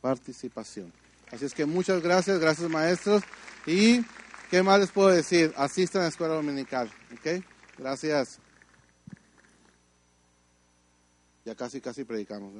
participación. 0.00 0.92
Así 1.30 1.44
es 1.44 1.54
que 1.54 1.66
muchas 1.66 2.02
gracias, 2.02 2.38
gracias 2.38 2.68
maestros. 2.70 3.22
Y, 3.66 4.00
¿qué 4.50 4.62
más 4.62 4.80
les 4.80 4.90
puedo 4.90 5.08
decir? 5.08 5.52
Asistan 5.56 6.00
a 6.00 6.04
la 6.04 6.08
escuela 6.08 6.34
dominical. 6.34 6.90
¿Ok? 7.12 7.44
Gracias. 7.78 8.38
Ya 11.44 11.54
casi, 11.54 11.80
casi 11.80 12.04
predicamos. 12.04 12.52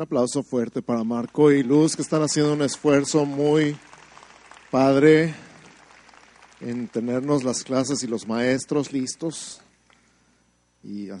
Un 0.00 0.04
aplauso 0.04 0.42
fuerte 0.42 0.80
para 0.80 1.04
Marco 1.04 1.52
y 1.52 1.62
Luz 1.62 1.94
que 1.94 2.00
están 2.00 2.22
haciendo 2.22 2.54
un 2.54 2.62
esfuerzo 2.62 3.26
muy 3.26 3.76
padre 4.70 5.34
en 6.58 6.88
tenernos 6.88 7.44
las 7.44 7.62
clases 7.62 8.02
y 8.02 8.06
los 8.06 8.26
maestros 8.26 8.94
listos. 8.94 9.60
Y 10.82 11.10
eh, 11.10 11.18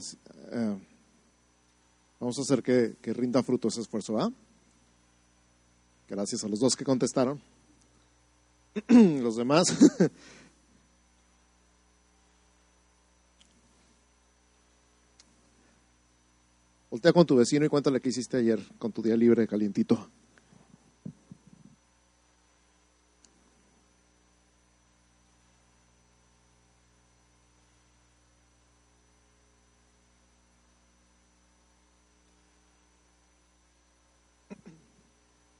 vamos 2.18 2.38
a 2.38 2.40
hacer 2.40 2.62
que, 2.62 2.96
que, 3.02 3.12
rinda 3.12 3.42
fruto 3.42 3.68
ese 3.68 3.82
esfuerzo. 3.82 4.18
¿ah? 4.18 4.32
Gracias 6.08 6.42
a 6.44 6.48
los 6.48 6.58
dos 6.58 6.74
que 6.74 6.86
contestaron. 6.86 7.38
los 8.88 9.36
demás. 9.36 9.76
Voltea 16.90 17.12
con 17.12 17.24
tu 17.24 17.36
vecino 17.36 17.64
y 17.64 17.68
cuéntale 17.68 18.00
qué 18.00 18.08
hiciste 18.08 18.36
ayer 18.36 18.58
con 18.78 18.90
tu 18.90 19.00
día 19.00 19.16
libre 19.16 19.46
calientito. 19.46 20.10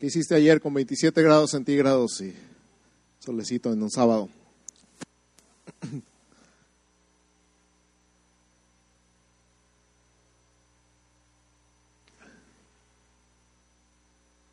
¿Qué 0.00 0.06
hiciste 0.06 0.34
ayer 0.34 0.60
con 0.60 0.74
27 0.74 1.22
grados 1.22 1.50
centígrados 1.52 2.20
y 2.22 2.34
solecito 3.20 3.72
en 3.72 3.82
un 3.82 3.90
sábado? 3.90 4.28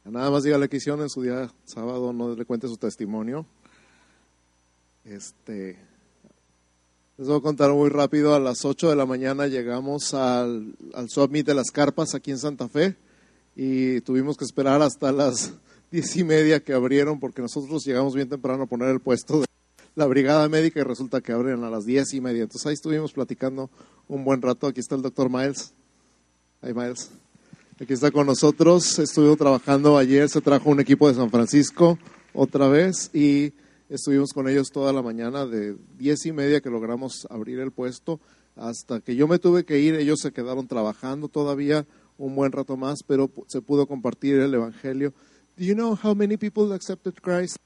Nada 0.09 0.31
más 0.31 0.43
dígale 0.43 0.69
que 0.69 0.77
hicieron 0.77 1.01
en 1.01 1.09
su 1.09 1.21
día 1.21 1.51
sábado, 1.65 2.13
no 2.13 2.33
le 2.33 2.45
cuente 2.45 2.67
su 2.67 2.77
testimonio. 2.77 3.45
Este, 5.03 5.77
les 7.17 7.27
voy 7.27 7.37
a 7.37 7.41
contar 7.41 7.71
muy 7.71 7.89
rápido. 7.89 8.33
A 8.33 8.39
las 8.39 8.63
8 8.63 8.89
de 8.89 8.95
la 8.95 9.05
mañana 9.05 9.47
llegamos 9.47 10.13
al, 10.13 10.75
al 10.93 11.09
Summit 11.09 11.45
de 11.45 11.53
las 11.53 11.71
Carpas 11.71 12.15
aquí 12.15 12.31
en 12.31 12.37
Santa 12.37 12.69
Fe 12.69 12.95
y 13.55 14.01
tuvimos 14.01 14.37
que 14.37 14.45
esperar 14.45 14.81
hasta 14.81 15.11
las 15.11 15.53
diez 15.91 16.15
y 16.15 16.23
media 16.23 16.61
que 16.61 16.73
abrieron 16.73 17.19
porque 17.19 17.41
nosotros 17.41 17.83
llegamos 17.85 18.15
bien 18.15 18.29
temprano 18.29 18.63
a 18.63 18.67
poner 18.67 18.89
el 18.89 19.01
puesto 19.01 19.41
de 19.41 19.45
la 19.95 20.05
brigada 20.05 20.47
médica 20.47 20.79
y 20.79 20.83
resulta 20.83 21.21
que 21.21 21.33
abren 21.33 21.63
a 21.63 21.69
las 21.69 21.85
diez 21.85 22.13
y 22.13 22.21
media. 22.21 22.43
Entonces 22.43 22.65
ahí 22.67 22.75
estuvimos 22.75 23.11
platicando 23.11 23.69
un 24.07 24.23
buen 24.23 24.41
rato. 24.41 24.67
Aquí 24.67 24.79
está 24.79 24.95
el 24.95 25.01
doctor 25.01 25.29
Miles. 25.29 25.73
Hi 26.61 26.73
Miles. 26.73 27.09
Aquí 27.79 27.93
está 27.93 28.09
con 28.09 28.25
nosotros. 28.25 28.97
Estuvo 28.97 29.35
trabajando 29.35 29.99
ayer, 29.99 30.27
se 30.29 30.41
trajo 30.41 30.71
un 30.71 30.79
equipo 30.79 31.07
de 31.07 31.13
San 31.13 31.29
Francisco 31.29 31.99
otra 32.33 32.67
vez 32.67 33.11
y 33.13 33.53
estuvimos 33.87 34.33
con 34.33 34.49
ellos 34.49 34.71
toda 34.71 34.91
la 34.91 35.03
mañana 35.03 35.45
de 35.45 35.77
diez 35.95 36.25
y 36.25 36.31
media 36.31 36.59
que 36.59 36.71
logramos 36.71 37.27
abrir 37.29 37.59
el 37.59 37.69
puesto 37.69 38.19
hasta 38.55 38.99
que 38.99 39.15
yo 39.15 39.27
me 39.27 39.37
tuve 39.37 39.63
que 39.63 39.77
ir. 39.77 39.93
Ellos 39.93 40.21
se 40.21 40.31
quedaron 40.31 40.67
trabajando 40.67 41.27
todavía 41.27 41.85
un 42.17 42.35
buen 42.35 42.51
rato 42.51 42.77
más, 42.77 43.03
pero 43.05 43.29
se 43.45 43.61
pudo 43.61 43.85
compartir 43.85 44.39
el 44.39 44.55
evangelio. 44.55 45.13
Do 45.55 45.63
you 45.63 45.75
know 45.75 45.95
how 46.03 46.15
many 46.15 46.35
people 46.35 46.73
accepted 46.73 47.13
Christ? 47.21 47.57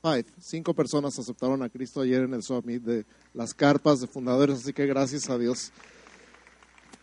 Five. 0.00 0.24
Cinco 0.40 0.72
personas 0.72 1.18
aceptaron 1.18 1.62
a 1.62 1.68
Cristo 1.68 2.00
ayer 2.00 2.22
en 2.22 2.32
el 2.32 2.42
summit 2.42 2.82
de 2.82 3.04
las 3.34 3.52
carpas 3.52 4.00
de 4.00 4.06
fundadores, 4.06 4.60
así 4.60 4.72
que 4.72 4.86
gracias 4.86 5.28
a 5.28 5.36
Dios. 5.36 5.70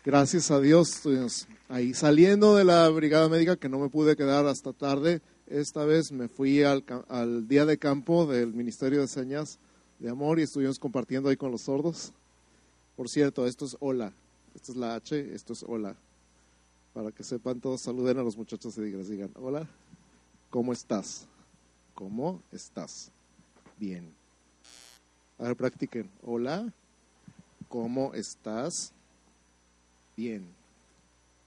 Gracias 0.04 0.50
a 0.50 0.60
Dios 0.60 1.02
ahí 1.70 1.94
saliendo 1.94 2.56
de 2.56 2.66
la 2.66 2.90
brigada 2.90 3.30
médica 3.30 3.56
que 3.56 3.70
no 3.70 3.80
me 3.80 3.90
pude 3.90 4.18
quedar 4.18 4.46
hasta 4.48 4.74
tarde. 4.74 5.22
Esta 5.48 5.86
vez 5.86 6.12
me 6.12 6.28
fui 6.28 6.64
al, 6.64 6.84
al 7.08 7.48
día 7.48 7.66
de 7.66 7.78
campo 7.78 8.26
del 8.26 8.54
Ministerio 8.54 9.00
de 9.00 9.08
Señas 9.08 9.60
de 10.00 10.10
Amor 10.10 10.40
y 10.40 10.44
estuvimos 10.44 10.80
compartiendo 10.80 11.30
ahí 11.30 11.38
con 11.38 11.52
los 11.52 11.62
sordos. 11.62 12.12
Por 12.98 13.08
cierto, 13.08 13.46
esto 13.48 13.66
es 13.66 13.78
hola. 13.80 14.12
Esta 14.56 14.72
es 14.72 14.78
la 14.78 14.96
H, 14.96 15.34
esto 15.34 15.54
es 15.54 15.64
hola. 15.64 15.96
Para 16.94 17.12
que 17.12 17.24
sepan 17.24 17.62
todos, 17.62 17.82
saluden 17.82 18.18
a 18.18 18.24
los 18.24 18.36
muchachos 18.36 18.78
y 18.78 18.82
digan, 18.82 19.08
digan 19.08 19.32
hola, 19.36 19.68
¿cómo 20.50 20.74
estás? 20.74 21.28
¿Cómo 21.94 22.42
estás? 22.52 23.12
Bien. 23.78 24.12
A 25.38 25.44
ver, 25.44 25.56
practiquen. 25.56 26.10
Hola, 26.24 26.74
¿cómo 27.70 28.14
estás? 28.14 28.92
Bien, 30.18 30.46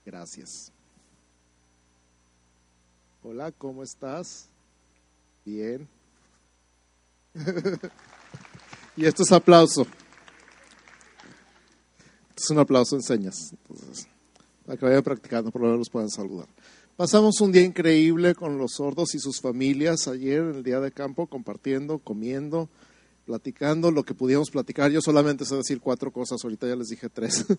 gracias. 0.05 0.71
Hola, 3.23 3.51
¿cómo 3.51 3.83
estás? 3.83 4.49
Bien. 5.45 5.87
y 8.97 9.05
esto 9.05 9.23
es 9.23 9.31
aplauso. 9.31 9.83
Esto 12.29 12.43
es 12.43 12.49
un 12.49 12.59
aplauso 12.59 12.95
en 12.95 13.01
señas. 13.01 13.53
Entonces, 13.53 14.07
para 14.65 14.77
que 14.77 14.85
vayan 14.85 15.03
practicando, 15.03 15.51
por 15.51 15.61
lo 15.61 15.67
menos 15.67 15.79
los 15.79 15.89
puedan 15.89 16.09
saludar. 16.09 16.47
Pasamos 16.95 17.41
un 17.41 17.51
día 17.51 17.63
increíble 17.63 18.35
con 18.35 18.57
los 18.57 18.73
sordos 18.73 19.15
y 19.15 19.19
sus 19.19 19.41
familias 19.41 20.07
ayer 20.07 20.41
en 20.41 20.55
el 20.55 20.63
día 20.63 20.79
de 20.79 20.91
campo, 20.91 21.25
compartiendo, 21.25 21.97
comiendo, 21.97 22.69
platicando 23.25 23.89
lo 23.89 24.03
que 24.03 24.13
pudiéramos 24.13 24.51
platicar. 24.51 24.91
Yo 24.91 25.01
solamente 25.01 25.45
sé 25.45 25.55
decir 25.55 25.79
cuatro 25.79 26.11
cosas, 26.11 26.43
ahorita 26.43 26.67
ya 26.67 26.75
les 26.75 26.89
dije 26.89 27.09
tres. 27.09 27.45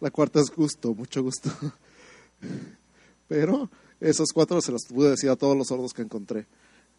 La 0.00 0.10
cuarta 0.10 0.40
es 0.40 0.50
gusto, 0.50 0.94
mucho 0.94 1.22
gusto. 1.22 1.50
Pero 3.28 3.68
esas 4.00 4.28
cuatro 4.32 4.60
se 4.60 4.72
las 4.72 4.86
pude 4.86 5.10
decir 5.10 5.30
a 5.30 5.36
todos 5.36 5.56
los 5.56 5.68
sordos 5.68 5.92
que 5.92 6.02
encontré 6.02 6.46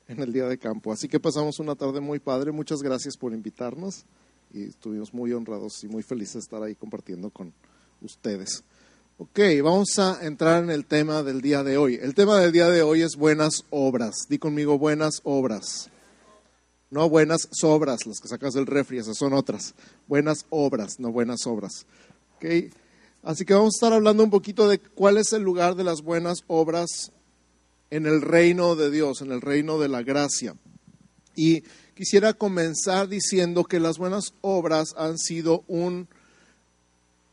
en 0.07 0.19
el 0.19 0.33
día 0.33 0.47
de 0.47 0.57
campo. 0.57 0.91
Así 0.91 1.07
que 1.07 1.19
pasamos 1.19 1.59
una 1.59 1.75
tarde 1.75 2.01
muy 2.01 2.19
padre. 2.19 2.51
Muchas 2.51 2.81
gracias 2.81 3.15
por 3.15 3.33
invitarnos 3.33 4.05
y 4.51 4.63
estuvimos 4.63 5.13
muy 5.13 5.31
honrados 5.31 5.83
y 5.83 5.87
muy 5.87 6.03
felices 6.03 6.33
de 6.33 6.39
estar 6.39 6.61
ahí 6.61 6.75
compartiendo 6.75 7.29
con 7.29 7.53
ustedes. 8.01 8.63
Ok, 9.17 9.39
vamos 9.63 9.97
a 9.97 10.25
entrar 10.25 10.63
en 10.63 10.69
el 10.69 10.85
tema 10.85 11.23
del 11.23 11.41
día 11.41 11.63
de 11.63 11.77
hoy. 11.77 11.95
El 12.01 12.15
tema 12.15 12.39
del 12.39 12.51
día 12.51 12.69
de 12.69 12.81
hoy 12.81 13.01
es 13.01 13.15
buenas 13.15 13.65
obras. 13.69 14.15
Di 14.29 14.39
conmigo 14.39 14.77
buenas 14.77 15.21
obras. 15.23 15.89
No 16.89 17.07
buenas 17.07 17.47
sobras, 17.51 18.07
las 18.07 18.19
que 18.19 18.27
sacas 18.27 18.53
del 18.53 18.65
refri, 18.65 18.97
esas 18.97 19.17
son 19.17 19.33
otras. 19.33 19.75
Buenas 20.07 20.45
obras, 20.49 20.99
no 20.99 21.11
buenas 21.11 21.45
obras. 21.45 21.85
Okay. 22.37 22.71
Así 23.23 23.45
que 23.45 23.53
vamos 23.53 23.75
a 23.75 23.77
estar 23.77 23.93
hablando 23.93 24.23
un 24.23 24.29
poquito 24.29 24.67
de 24.67 24.79
cuál 24.79 25.17
es 25.17 25.33
el 25.33 25.43
lugar 25.43 25.75
de 25.75 25.83
las 25.83 26.01
buenas 26.01 26.43
obras 26.47 27.11
en 27.89 28.05
el 28.05 28.21
reino 28.21 28.75
de 28.75 28.91
Dios, 28.91 29.21
en 29.21 29.31
el 29.31 29.41
reino 29.41 29.79
de 29.79 29.89
la 29.89 30.03
gracia. 30.03 30.55
Y 31.35 31.63
quisiera 31.95 32.33
comenzar 32.33 33.07
diciendo 33.07 33.63
que 33.63 33.79
las 33.79 33.97
buenas 33.97 34.33
obras 34.41 34.93
han 34.97 35.17
sido 35.17 35.63
un, 35.67 36.07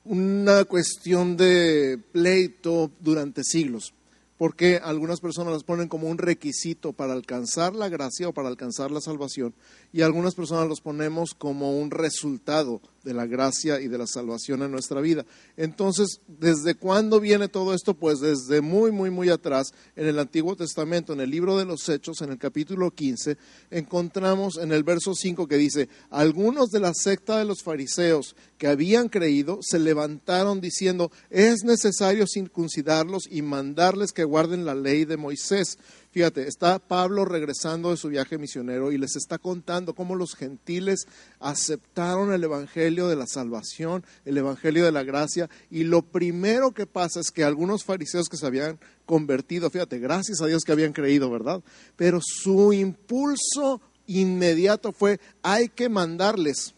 una 0.05 0.65
cuestión 0.65 1.37
de 1.37 1.99
pleito 2.13 2.91
durante 3.01 3.43
siglos 3.45 3.93
porque 4.39 4.81
algunas 4.83 5.21
personas 5.21 5.53
las 5.53 5.65
ponen 5.65 5.89
como 5.89 6.09
un 6.09 6.19
requisito 6.19 6.93
para 6.93 7.13
alcanzar 7.13 7.75
la 7.75 7.89
gracia 7.89 8.29
o 8.29 8.33
para 8.33 8.49
alcanzar 8.49 8.91
la 8.91 9.01
salvación 9.01 9.55
y 9.93 10.03
algunas 10.03 10.35
personas 10.35 10.69
los 10.69 10.81
ponemos 10.81 11.35
como 11.35 11.79
un 11.79 11.91
resultado 11.91 12.81
de 13.07 13.15
la 13.15 13.27
gracia 13.27 13.81
y 13.81 13.87
de 13.87 13.99
la 13.99 14.07
salvación 14.07 14.63
en 14.63 14.73
nuestra 14.73 15.01
vida. 15.01 15.25
Entonces, 15.57 16.21
¿desde 16.27 16.75
cuándo 16.75 17.21
viene 17.21 17.49
todo 17.49 17.73
esto? 17.73 17.95
Pues 17.95 18.19
desde 18.19 18.61
muy, 18.61 18.91
muy, 18.91 19.11
muy 19.11 19.31
atrás, 19.31 19.73
en 19.95 20.09
el 20.09 20.19
Antiguo 20.19 20.57
Testamento, 20.57 21.13
en 21.13 21.21
el 21.21 21.31
libro 21.31 21.57
de 21.57 21.65
los 21.65 21.89
Hechos, 21.89 22.21
en 22.21 22.33
el 22.33 22.39
capítulo 22.39 22.91
15, 22.91 23.39
encontramos 23.71 24.59
en 24.59 24.73
el 24.73 24.83
verso 24.83 25.15
5 25.15 25.47
que 25.47 25.57
dice, 25.57 25.89
algunos 26.11 26.71
de 26.71 26.81
la 26.81 26.93
secta 26.95 27.39
de 27.39 27.45
los 27.45 27.63
fariseos 27.63 28.35
que 28.59 28.67
habían 28.67 29.09
creído 29.09 29.61
se 29.63 29.79
levantaron 29.79 30.61
diciendo, 30.61 31.13
es 31.31 31.63
necesario 31.63 32.27
circuncidarlos 32.27 33.29
y 33.31 33.43
mandarles 33.43 34.13
que 34.13 34.26
guarden 34.27 34.65
la 34.65 34.75
ley 34.75 35.07
de 35.07 35.17
Moisés. 35.17 35.79
Fíjate, 36.11 36.49
está 36.49 36.79
Pablo 36.79 37.25
regresando 37.25 37.91
de 37.91 37.97
su 37.97 38.09
viaje 38.09 38.39
misionero 38.39 38.91
y 38.91 38.99
les 38.99 39.17
está 39.17 39.39
contando 39.39 39.95
cómo 39.95 40.15
los 40.15 40.35
gentiles 40.35 41.07
aceptaron 41.41 42.33
el 42.33 42.43
Evangelio 42.45 43.09
de 43.09 43.17
la 43.17 43.27
salvación, 43.27 44.05
el 44.25 44.39
Evangelio 44.39 44.85
de 44.85 44.93
la 44.93 45.03
gracia, 45.03 45.51
y 45.71 45.85
lo 45.85 46.03
primero 46.03 46.73
que 46.73 46.87
pasa 46.87 47.21
es 47.21 47.31
que 47.31 47.45
algunos 47.45 47.85
fariseos 47.85 48.29
que 48.29 48.39
se 48.39 48.47
habían 48.47 48.79
convertido, 49.05 49.69
fíjate, 49.69 49.99
gracias 49.99 50.41
a 50.41 50.47
Dios 50.47 50.63
que 50.65 50.73
habían 50.73 50.95
creído, 50.95 51.31
¿verdad? 51.31 51.63
Pero 51.97 52.21
su 52.23 52.73
impulso 52.73 53.83
inmediato 54.07 54.93
fue, 54.93 55.21
hay 55.43 55.69
que 55.69 55.89
mandarles. 55.89 56.75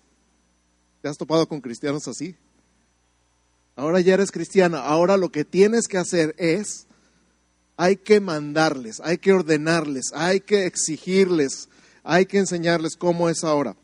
¿Te 1.00 1.08
has 1.08 1.16
topado 1.16 1.46
con 1.46 1.60
cristianos 1.60 2.08
así? 2.08 2.34
Ahora 3.76 4.00
ya 4.00 4.14
eres 4.14 4.32
cristiana, 4.32 4.80
ahora 4.80 5.16
lo 5.16 5.30
que 5.30 5.44
tienes 5.44 5.86
que 5.86 5.98
hacer 5.98 6.34
es 6.38 6.87
hay 7.78 7.96
que 7.96 8.20
mandarles, 8.20 9.00
hay 9.04 9.18
que 9.18 9.32
ordenarles, 9.32 10.10
hay 10.12 10.40
que 10.40 10.66
exigirles, 10.66 11.68
hay 12.02 12.26
que 12.26 12.38
enseñarles 12.38 12.96
cómo 12.96 13.28
es 13.28 13.44
ahora. 13.44 13.76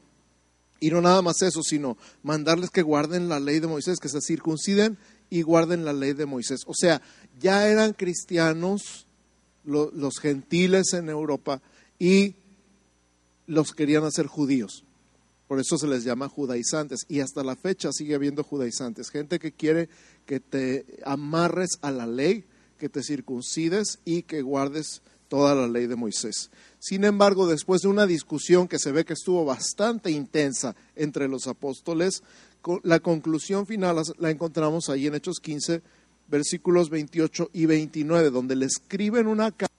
Y 0.81 0.91
no 0.91 1.01
nada 1.01 1.23
más 1.23 1.41
eso, 1.43 1.63
sino 1.63 1.97
mandarles 2.25 2.71
que 2.71 2.83
guarden 2.83 3.29
la 3.29 3.39
ley 3.39 3.61
de 3.61 3.69
Moisés, 3.69 4.01
que 4.01 4.09
se 4.09 4.21
circunciden 4.21 4.99
y 5.31 5.43
guarden 5.43 5.85
la 5.85 5.93
ley 5.93 6.13
de 6.13 6.27
Moisés. 6.27 6.63
O 6.67 6.75
sea, 6.75 7.01
ya 7.41 7.69
eran 7.69 7.93
cristianos 7.93 9.07
los 9.63 10.19
gentiles 10.19 10.93
en 10.93 11.09
Europa 11.09 11.63
y 11.99 12.35
los 13.47 13.73
querían 13.73 14.05
hacer 14.05 14.27
judíos. 14.27 14.85
Por 15.47 15.61
eso 15.61 15.79
se 15.79 15.87
les 15.87 16.03
llama 16.03 16.29
judaizantes. 16.29 17.07
Y 17.09 17.21
hasta 17.21 17.45
la 17.45 17.55
fecha 17.55 17.93
sigue 17.93 18.17
habiendo 18.17 18.43
judaizantes. 18.43 19.11
Gente 19.11 19.39
que 19.39 19.53
quiere 19.53 19.89
que 20.27 20.41
te 20.41 20.85
amarres 21.05 21.79
a 21.81 21.93
la 21.93 22.09
ley 22.09 22.45
que 22.79 22.89
te 22.89 23.03
circuncides 23.03 23.99
y 24.05 24.23
que 24.23 24.43
guardes 24.43 25.03
toda 25.29 25.55
la 25.55 25.67
ley 25.67 25.87
de 25.87 25.97
Moisés. 25.97 26.51
Sin 26.79 27.05
embargo, 27.05 27.47
después 27.47 27.83
de 27.83 27.89
una 27.89 28.07
discusión 28.07 28.69
que 28.69 28.79
se 28.79 28.93
ve 28.93 29.05
que 29.05 29.15
estuvo 29.15 29.45
bastante 29.45 30.11
intensa 30.11 30.77
entre 30.95 31.29
los 31.29 31.47
apóstoles, 31.47 32.23
la 32.83 33.01
conclusión 33.01 33.67
final 33.67 34.03
la 34.19 34.31
encontramos 34.31 34.89
ahí 34.89 35.07
en 35.07 35.15
Hechos 35.15 35.41
15, 35.41 35.83
versículos 36.29 36.91
28 36.91 37.51
y 37.53 37.67
29, 37.67 38.31
donde 38.31 38.57
le 38.57 38.67
escriben 38.67 39.27
una 39.27 39.51
carta 39.51 39.75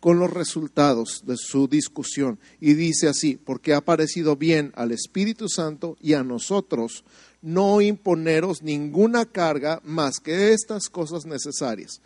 con 0.00 0.18
los 0.18 0.30
resultados 0.30 1.22
de 1.26 1.36
su 1.36 1.66
discusión. 1.66 2.38
Y 2.60 2.74
dice 2.74 3.08
así, 3.08 3.36
porque 3.36 3.72
ha 3.72 3.80
parecido 3.80 4.36
bien 4.36 4.72
al 4.76 4.92
Espíritu 4.92 5.48
Santo 5.48 5.96
y 6.00 6.12
a 6.12 6.22
nosotros 6.22 7.04
no 7.40 7.80
imponeros 7.80 8.62
ninguna 8.62 9.24
carga 9.24 9.80
más 9.82 10.20
que 10.20 10.52
estas 10.52 10.88
cosas 10.88 11.26
necesarias 11.26 12.00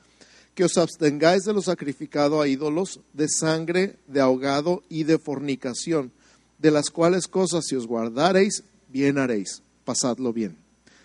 que 0.59 0.65
os 0.65 0.77
abstengáis 0.77 1.45
de 1.45 1.53
lo 1.53 1.63
sacrificado 1.63 2.43
a 2.43 2.49
ídolos, 2.49 2.99
de 3.13 3.29
sangre, 3.29 3.95
de 4.09 4.21
ahogado 4.21 4.83
y 4.89 5.05
de 5.05 5.17
fornicación, 5.17 6.11
de 6.59 6.73
las 6.73 6.91
cuales 6.91 7.29
cosas 7.29 7.65
si 7.65 7.77
os 7.77 7.87
guardareis, 7.87 8.65
bien 8.89 9.19
haréis, 9.19 9.63
pasadlo 9.85 10.33
bien. 10.33 10.57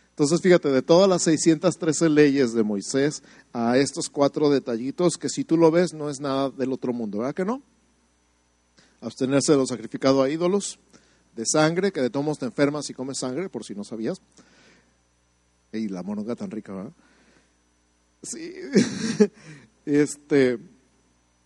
Entonces, 0.09 0.41
fíjate, 0.41 0.69
de 0.69 0.81
todas 0.81 1.07
las 1.07 1.21
613 1.21 2.09
leyes 2.09 2.53
de 2.53 2.63
Moisés 2.63 3.21
a 3.53 3.77
estos 3.77 4.09
cuatro 4.09 4.49
detallitos, 4.49 5.17
que 5.17 5.29
si 5.29 5.43
tú 5.43 5.55
lo 5.55 5.69
ves 5.69 5.93
no 5.93 6.09
es 6.09 6.19
nada 6.19 6.49
del 6.49 6.73
otro 6.73 6.91
mundo, 6.91 7.19
¿verdad 7.19 7.35
que 7.35 7.45
no? 7.45 7.61
Abstenerse 9.01 9.51
de 9.51 9.59
lo 9.59 9.67
sacrificado 9.67 10.23
a 10.23 10.31
ídolos, 10.31 10.79
de 11.35 11.43
sangre, 11.45 11.91
que 11.91 12.01
de 12.01 12.09
tomos 12.09 12.39
te 12.39 12.47
enfermas 12.47 12.87
si 12.87 12.95
comes 12.95 13.19
sangre, 13.19 13.49
por 13.49 13.63
si 13.63 13.75
no 13.75 13.83
sabías. 13.83 14.19
Y 15.71 15.89
la 15.89 16.01
monoga 16.01 16.35
tan 16.35 16.49
rica, 16.49 16.73
¿verdad? 16.73 16.93
Sí. 18.23 18.53
Este, 19.85 20.59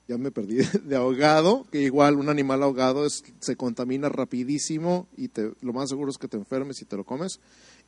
ya 0.07 0.17
me 0.19 0.29
perdí, 0.29 0.57
de 0.83 0.95
ahogado, 0.95 1.65
que 1.71 1.81
igual 1.81 2.17
un 2.17 2.29
animal 2.29 2.61
ahogado 2.61 3.07
se 3.09 3.55
contamina 3.55 4.09
rapidísimo 4.09 5.07
y 5.17 5.29
te, 5.29 5.53
lo 5.61 5.73
más 5.73 5.89
seguro 5.89 6.11
es 6.11 6.19
que 6.19 6.27
te 6.27 6.37
enfermes 6.37 6.79
y 6.81 6.85
te 6.85 6.95
lo 6.95 7.03
comes. 7.03 7.39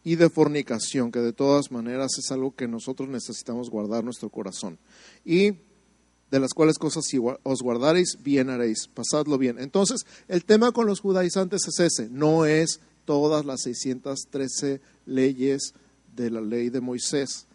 Y 0.04 0.16
de 0.16 0.30
fornicación, 0.30 1.12
que 1.12 1.20
de 1.20 1.34
todas 1.34 1.72
maneras 1.72 2.18
es 2.18 2.32
algo 2.32 2.56
que 2.56 2.68
nosotros 2.68 3.10
necesitamos 3.10 3.70
guardar 3.70 4.04
nuestro 4.04 4.30
corazón. 4.30 4.80
Y 5.24 5.52
de 6.32 6.40
las 6.40 6.54
cuales 6.54 6.80
cosas 6.80 7.04
si 7.06 7.20
os 7.20 7.62
guardaréis, 7.62 8.18
bien 8.24 8.50
haréis, 8.50 8.88
pasadlo 8.88 9.38
bien. 9.38 9.60
Entonces, 9.60 10.06
el 10.28 10.46
tema 10.46 10.72
con 10.72 10.88
los 10.88 11.00
judaizantes 11.00 11.62
es 11.68 11.80
ese, 11.80 12.10
no 12.10 12.46
es 12.46 12.80
todas 13.06 13.46
las 13.46 13.62
613 13.62 14.82
leyes 15.06 15.74
de 16.16 16.32
la 16.32 16.42
ley 16.42 16.70
de 16.70 16.82
Moisés 16.82 17.46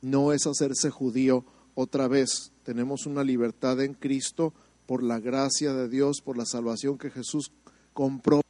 no 0.00 0.32
es 0.32 0.46
hacerse 0.46 0.90
judío 0.90 1.44
otra 1.74 2.08
vez. 2.08 2.52
Tenemos 2.64 3.06
una 3.06 3.24
libertad 3.24 3.80
en 3.80 3.94
Cristo 3.94 4.52
por 4.86 5.02
la 5.02 5.20
gracia 5.20 5.72
de 5.74 5.88
Dios, 5.88 6.20
por 6.24 6.36
la 6.36 6.46
salvación 6.46 6.98
que 6.98 7.10
Jesús 7.10 7.52
compró 7.92 8.40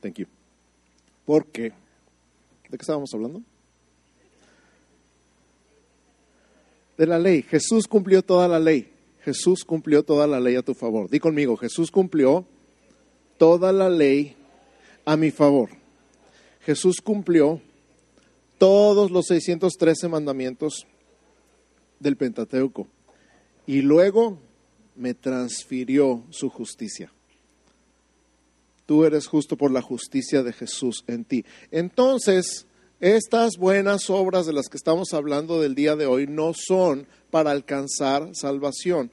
Thank 0.00 0.18
you. 0.18 0.26
Porque, 1.28 1.64
¿de 2.70 2.70
qué 2.70 2.76
estábamos 2.80 3.12
hablando? 3.12 3.42
De 6.96 7.06
la 7.06 7.18
ley. 7.18 7.42
Jesús 7.42 7.86
cumplió 7.86 8.22
toda 8.22 8.48
la 8.48 8.58
ley. 8.58 8.90
Jesús 9.20 9.62
cumplió 9.62 10.02
toda 10.02 10.26
la 10.26 10.40
ley 10.40 10.56
a 10.56 10.62
tu 10.62 10.72
favor. 10.72 11.10
Di 11.10 11.20
conmigo, 11.20 11.58
Jesús 11.58 11.90
cumplió 11.90 12.46
toda 13.36 13.74
la 13.74 13.90
ley 13.90 14.36
a 15.04 15.18
mi 15.18 15.30
favor. 15.30 15.68
Jesús 16.62 17.02
cumplió 17.02 17.60
todos 18.56 19.10
los 19.10 19.26
613 19.26 20.08
mandamientos 20.08 20.86
del 22.00 22.16
Pentateuco 22.16 22.86
y 23.66 23.82
luego 23.82 24.38
me 24.96 25.12
transfirió 25.12 26.24
su 26.30 26.48
justicia 26.48 27.12
tú 28.88 29.04
eres 29.04 29.26
justo 29.26 29.58
por 29.58 29.70
la 29.70 29.82
justicia 29.82 30.42
de 30.42 30.54
Jesús 30.54 31.04
en 31.08 31.26
ti. 31.26 31.44
Entonces, 31.70 32.66
estas 33.00 33.58
buenas 33.58 34.08
obras 34.08 34.46
de 34.46 34.54
las 34.54 34.68
que 34.68 34.78
estamos 34.78 35.12
hablando 35.12 35.60
del 35.60 35.74
día 35.74 35.94
de 35.94 36.06
hoy 36.06 36.26
no 36.26 36.52
son 36.54 37.06
para 37.30 37.50
alcanzar 37.50 38.30
salvación 38.32 39.10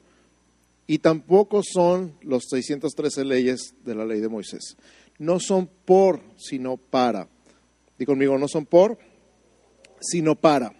y 0.86 1.00
tampoco 1.00 1.60
son 1.62 2.14
los 2.22 2.44
613 2.48 3.26
leyes 3.26 3.74
de 3.84 3.94
la 3.94 4.06
ley 4.06 4.20
de 4.20 4.30
Moisés. 4.30 4.78
No 5.18 5.40
son 5.40 5.68
por, 5.84 6.22
sino 6.38 6.78
para. 6.78 7.28
Dí 7.98 8.06
conmigo, 8.06 8.38
no 8.38 8.48
son 8.48 8.64
por, 8.64 8.96
sino 10.00 10.36
para. 10.36 10.72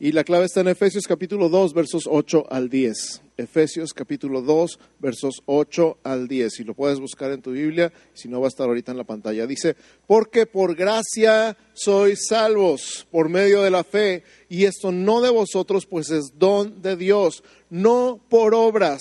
Y 0.00 0.12
la 0.12 0.22
clave 0.22 0.46
está 0.46 0.60
en 0.60 0.68
Efesios 0.68 1.08
capítulo 1.08 1.48
2, 1.48 1.74
versos 1.74 2.04
8 2.08 2.46
al 2.50 2.68
10. 2.68 3.22
Efesios 3.36 3.92
capítulo 3.92 4.42
2, 4.42 4.78
versos 5.00 5.42
8 5.46 5.98
al 6.04 6.28
10. 6.28 6.52
Si 6.54 6.62
lo 6.62 6.74
puedes 6.74 7.00
buscar 7.00 7.32
en 7.32 7.42
tu 7.42 7.50
Biblia, 7.50 7.92
si 8.14 8.28
no 8.28 8.40
va 8.40 8.46
a 8.46 8.48
estar 8.48 8.68
ahorita 8.68 8.92
en 8.92 8.98
la 8.98 9.02
pantalla. 9.02 9.44
Dice, 9.48 9.74
porque 10.06 10.46
por 10.46 10.76
gracia 10.76 11.56
sois 11.74 12.28
salvos 12.28 13.08
por 13.10 13.28
medio 13.28 13.60
de 13.62 13.72
la 13.72 13.82
fe, 13.82 14.22
y 14.48 14.66
esto 14.66 14.92
no 14.92 15.20
de 15.20 15.30
vosotros, 15.30 15.84
pues 15.84 16.10
es 16.10 16.38
don 16.38 16.80
de 16.80 16.96
Dios, 16.96 17.42
no 17.68 18.20
por 18.28 18.54
obras, 18.54 19.00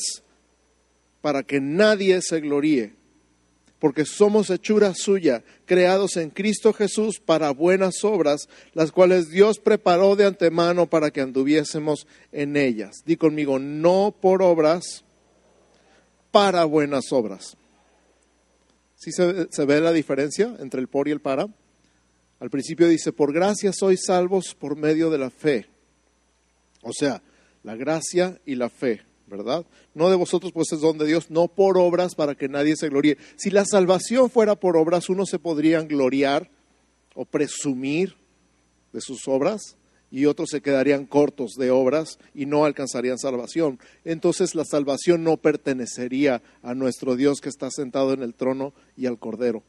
para 1.22 1.44
que 1.44 1.62
nadie 1.62 2.24
se 2.24 2.40
gloríe, 2.40 2.96
porque 3.80 4.06
somos 4.06 4.50
hechura 4.50 4.94
suya, 4.96 5.44
creados 5.66 6.18
en 6.18 6.30
Cristo 6.30 6.74
Jesús 6.74 7.20
para 7.20 7.52
buenas 7.52 8.04
obras, 8.04 8.50
las 8.74 8.92
cuales 8.92 9.30
Dios 9.30 9.60
preparó 9.60 10.16
de 10.16 10.26
antemano 10.26 10.88
para 10.88 11.12
que 11.12 11.22
anduviésemos 11.22 12.08
en 12.32 12.58
ellas. 12.58 13.04
Di 13.06 13.18
conmigo, 13.18 13.60
no 13.60 14.16
por 14.20 14.42
obras, 14.42 15.04
para 16.32 16.66
buenas 16.66 17.12
obras. 17.12 17.56
¿Sí 18.96 19.12
se, 19.12 19.48
se 19.52 19.66
ve 19.66 19.80
la 19.80 19.94
diferencia 19.94 20.56
entre 20.60 20.82
el 20.82 20.88
por 20.88 21.08
y 21.08 21.12
el 21.12 21.22
para? 21.22 21.48
Al 22.40 22.50
principio 22.50 22.88
dice, 22.88 23.14
por 23.14 23.34
gracia 23.34 23.72
sois 23.74 24.06
salvos 24.06 24.56
por 24.56 24.76
medio 24.76 25.10
de 25.10 25.18
la 25.18 25.30
fe. 25.30 25.68
O 26.82 26.94
sea, 26.94 27.22
la 27.64 27.76
gracia 27.76 28.40
y 28.46 28.56
la 28.56 28.70
fe. 28.70 29.07
¿Verdad? 29.28 29.66
No 29.94 30.10
de 30.10 30.16
vosotros, 30.16 30.52
pues 30.54 30.72
es 30.72 30.80
don 30.80 30.98
de 30.98 31.06
Dios, 31.06 31.30
no 31.30 31.48
por 31.48 31.78
obras 31.78 32.16
para 32.16 32.36
que 32.36 32.48
nadie 32.48 32.76
se 32.76 32.90
gloríe. 32.90 33.18
Si 33.36 33.50
la 33.50 33.66
salvación 33.66 34.30
fuera 34.30 34.56
por 34.56 34.78
obras, 34.78 35.10
uno 35.10 35.26
se 35.26 35.38
podría 35.38 35.82
gloriar 35.82 36.50
o 37.14 37.26
presumir 37.26 38.16
de 38.94 39.02
sus 39.02 39.28
obras 39.28 39.76
y 40.10 40.26
otros 40.26 40.50
se 40.50 40.62
quedarían 40.62 41.06
cortos 41.06 41.54
de 41.58 41.72
obras 41.72 42.20
y 42.34 42.46
no 42.46 42.64
alcanzarían 42.64 43.18
salvación. 43.18 43.80
Entonces 44.06 44.56
la 44.56 44.64
salvación 44.64 45.24
no 45.24 45.38
pertenecería 45.38 46.42
a 46.62 46.74
nuestro 46.74 47.16
Dios 47.16 47.42
que 47.42 47.50
está 47.50 47.70
sentado 47.70 48.14
en 48.14 48.24
el 48.24 48.34
trono 48.34 48.74
y 48.96 49.08
al 49.08 49.20
Cordero. 49.20 49.64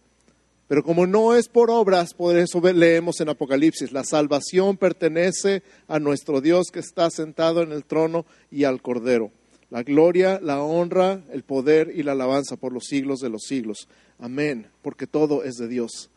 Pero 0.68 0.82
como 0.82 1.06
no 1.06 1.34
es 1.34 1.48
por 1.48 1.70
obras, 1.70 2.12
por 2.12 2.36
eso 2.36 2.60
leemos 2.60 3.20
en 3.20 3.30
Apocalipsis, 3.30 3.90
la 3.90 4.04
salvación 4.04 4.76
pertenece 4.76 5.62
a 5.88 5.98
nuestro 5.98 6.42
Dios 6.42 6.66
que 6.70 6.80
está 6.80 7.10
sentado 7.10 7.62
en 7.62 7.72
el 7.72 7.84
trono 7.84 8.26
y 8.50 8.64
al 8.64 8.82
Cordero 8.82 9.32
la 9.70 9.82
gloria, 9.82 10.40
la 10.42 10.62
honra, 10.62 11.22
el 11.30 11.42
poder 11.42 11.92
y 11.94 12.02
la 12.02 12.12
alabanza 12.12 12.56
por 12.56 12.72
los 12.72 12.84
siglos 12.84 13.20
de 13.20 13.28
los 13.28 13.42
siglos. 13.42 13.88
Amén, 14.18 14.66
porque 14.82 15.06
todo 15.06 15.44
es 15.44 15.56
de 15.56 15.68
Dios, 15.68 16.10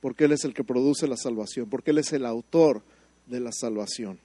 porque 0.00 0.24
Él 0.24 0.32
es 0.32 0.44
el 0.44 0.54
que 0.54 0.64
produce 0.64 1.08
la 1.08 1.16
salvación, 1.16 1.68
porque 1.68 1.92
Él 1.92 1.98
es 1.98 2.12
el 2.12 2.26
autor 2.26 2.82
de 3.26 3.40
la 3.40 3.52
salvación. 3.52 4.18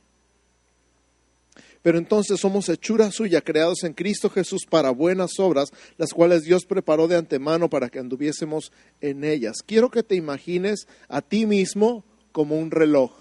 Pero 1.82 2.00
entonces 2.00 2.40
somos 2.40 2.68
hechura 2.68 3.12
suya, 3.12 3.42
creados 3.42 3.84
en 3.84 3.94
Cristo 3.94 4.32
Jesús 4.32 4.64
para 4.68 4.90
buenas 4.90 5.38
obras, 5.38 5.70
las 5.98 6.14
cuales 6.14 6.42
Dios 6.42 6.66
preparó 6.66 7.08
de 7.08 7.16
antemano 7.16 7.70
para 7.70 7.90
que 7.90 8.00
anduviésemos 8.00 8.72
en 9.02 9.24
ellas. 9.24 9.58
Quiero 9.64 9.92
que 9.92 10.02
te 10.02 10.16
imagines 10.16 10.88
a 11.08 11.22
ti 11.22 11.46
mismo 11.46 12.04
como 12.32 12.58
un 12.58 12.72
reloj, 12.72 13.12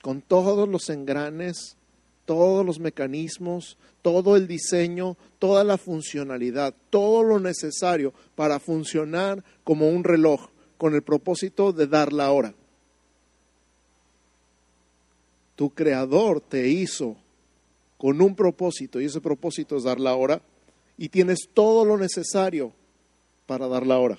con 0.00 0.22
todos 0.22 0.68
los 0.68 0.88
engranes, 0.88 1.76
todos 2.26 2.66
los 2.66 2.78
mecanismos, 2.78 3.78
todo 4.02 4.36
el 4.36 4.46
diseño, 4.46 5.16
toda 5.38 5.64
la 5.64 5.78
funcionalidad, 5.78 6.74
todo 6.90 7.22
lo 7.22 7.40
necesario 7.40 8.12
para 8.34 8.60
funcionar 8.60 9.42
como 9.64 9.88
un 9.88 10.04
reloj 10.04 10.50
con 10.76 10.94
el 10.94 11.02
propósito 11.02 11.72
de 11.72 11.86
dar 11.86 12.12
la 12.12 12.30
hora. 12.30 12.54
Tu 15.54 15.70
creador 15.70 16.42
te 16.42 16.68
hizo 16.68 17.16
con 17.96 18.20
un 18.20 18.34
propósito 18.34 19.00
y 19.00 19.06
ese 19.06 19.22
propósito 19.22 19.76
es 19.76 19.84
dar 19.84 19.98
la 19.98 20.14
hora 20.14 20.42
y 20.98 21.08
tienes 21.08 21.48
todo 21.54 21.84
lo 21.84 21.96
necesario 21.96 22.72
para 23.46 23.68
dar 23.68 23.86
la 23.86 23.98
hora. 23.98 24.18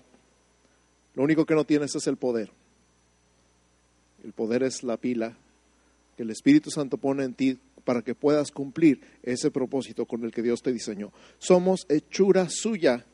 Lo 1.13 1.23
único 1.23 1.45
que 1.45 1.55
no 1.55 1.65
tienes 1.65 1.93
es 1.95 2.07
el 2.07 2.17
poder. 2.17 2.51
El 4.23 4.33
poder 4.33 4.63
es 4.63 4.83
la 4.83 4.97
pila 4.97 5.37
que 6.15 6.23
el 6.23 6.31
Espíritu 6.31 6.71
Santo 6.71 6.97
pone 6.97 7.23
en 7.23 7.33
ti 7.35 7.59
para 7.87 8.01
que 8.01 8.13
puedas 8.13 8.51
cumplir 8.51 8.99
ese 9.23 9.49
propósito 9.49 10.05
con 10.05 10.25
el 10.25 10.33
que 10.33 10.41
Dios 10.41 10.61
te 10.61 10.73
diseñó. 10.73 11.13
Somos 11.39 11.85
hechura 11.87 12.49
suya, 12.49 13.05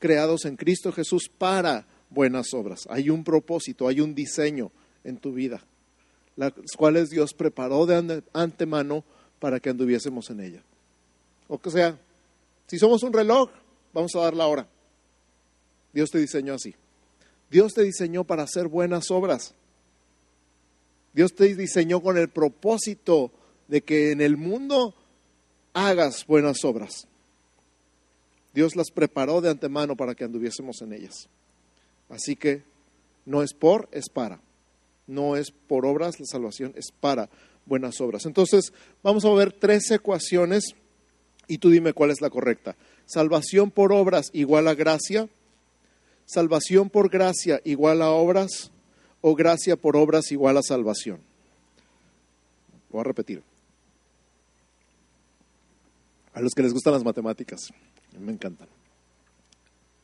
creados 0.00 0.46
en 0.46 0.56
Cristo 0.56 0.90
Jesús 0.90 1.28
para 1.28 1.86
buenas 2.10 2.52
obras. 2.54 2.88
Hay 2.90 3.08
un 3.08 3.22
propósito, 3.22 3.86
hay 3.86 4.00
un 4.00 4.16
diseño 4.16 4.72
en 5.04 5.18
tu 5.18 5.32
vida, 5.32 5.62
las 6.34 6.52
cuales 6.76 7.08
Dios 7.10 7.34
preparó 7.34 7.86
de 7.86 8.20
antemano 8.32 9.04
para 9.38 9.60
que 9.60 9.70
anduviésemos 9.70 10.28
en 10.30 10.40
ella. 10.40 10.62
O 11.46 11.58
que 11.58 11.70
sea, 11.70 11.96
si 12.66 12.80
somos 12.80 13.04
un 13.04 13.12
reloj, 13.12 13.48
vamos 13.94 14.12
a 14.16 14.22
dar 14.22 14.34
la 14.34 14.48
hora. 14.48 14.66
Dios 15.92 16.10
te 16.10 16.18
diseñó 16.18 16.54
así. 16.54 16.74
Dios 17.48 17.74
te 17.74 17.84
diseñó 17.84 18.24
para 18.24 18.42
hacer 18.42 18.66
buenas 18.66 19.12
obras. 19.12 19.54
Dios 21.12 21.32
te 21.32 21.54
diseñó 21.54 22.02
con 22.02 22.18
el 22.18 22.28
propósito 22.28 23.30
de 23.68 23.82
que 23.82 24.10
en 24.10 24.20
el 24.20 24.36
mundo 24.36 24.94
hagas 25.72 26.26
buenas 26.26 26.64
obras. 26.64 27.06
Dios 28.52 28.74
las 28.74 28.90
preparó 28.90 29.40
de 29.40 29.50
antemano 29.50 29.96
para 29.96 30.14
que 30.14 30.24
anduviésemos 30.24 30.82
en 30.82 30.92
ellas. 30.94 31.28
Así 32.08 32.34
que 32.34 32.64
no 33.24 33.42
es 33.42 33.52
por, 33.52 33.88
es 33.92 34.08
para. 34.08 34.40
No 35.06 35.36
es 35.36 35.52
por 35.52 35.86
obras 35.86 36.18
la 36.18 36.26
salvación, 36.26 36.72
es 36.76 36.90
para 36.90 37.28
buenas 37.66 38.00
obras. 38.00 38.26
Entonces, 38.26 38.72
vamos 39.02 39.24
a 39.24 39.30
ver 39.30 39.52
tres 39.52 39.90
ecuaciones 39.90 40.74
y 41.46 41.58
tú 41.58 41.70
dime 41.70 41.92
cuál 41.92 42.10
es 42.10 42.20
la 42.20 42.30
correcta. 42.30 42.76
Salvación 43.06 43.70
por 43.70 43.92
obras 43.92 44.30
igual 44.32 44.68
a 44.68 44.74
gracia, 44.74 45.28
salvación 46.26 46.90
por 46.90 47.10
gracia 47.10 47.60
igual 47.64 48.02
a 48.02 48.10
obras 48.10 48.70
o 49.20 49.34
gracia 49.34 49.76
por 49.76 49.96
obras 49.96 50.32
igual 50.32 50.56
a 50.56 50.62
salvación. 50.62 51.20
Voy 52.90 53.00
a 53.00 53.04
repetir. 53.04 53.42
A 56.38 56.40
los 56.40 56.54
que 56.54 56.62
les 56.62 56.72
gustan 56.72 56.92
las 56.92 57.02
matemáticas, 57.02 57.72
me 58.16 58.30
encantan. 58.30 58.68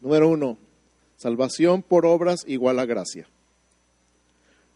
Número 0.01 0.29
uno, 0.29 0.59
salvación 1.16 1.81
por 1.81 2.05
obras 2.05 2.40
igual 2.49 2.81
a 2.81 2.87
gracia. 2.87 3.29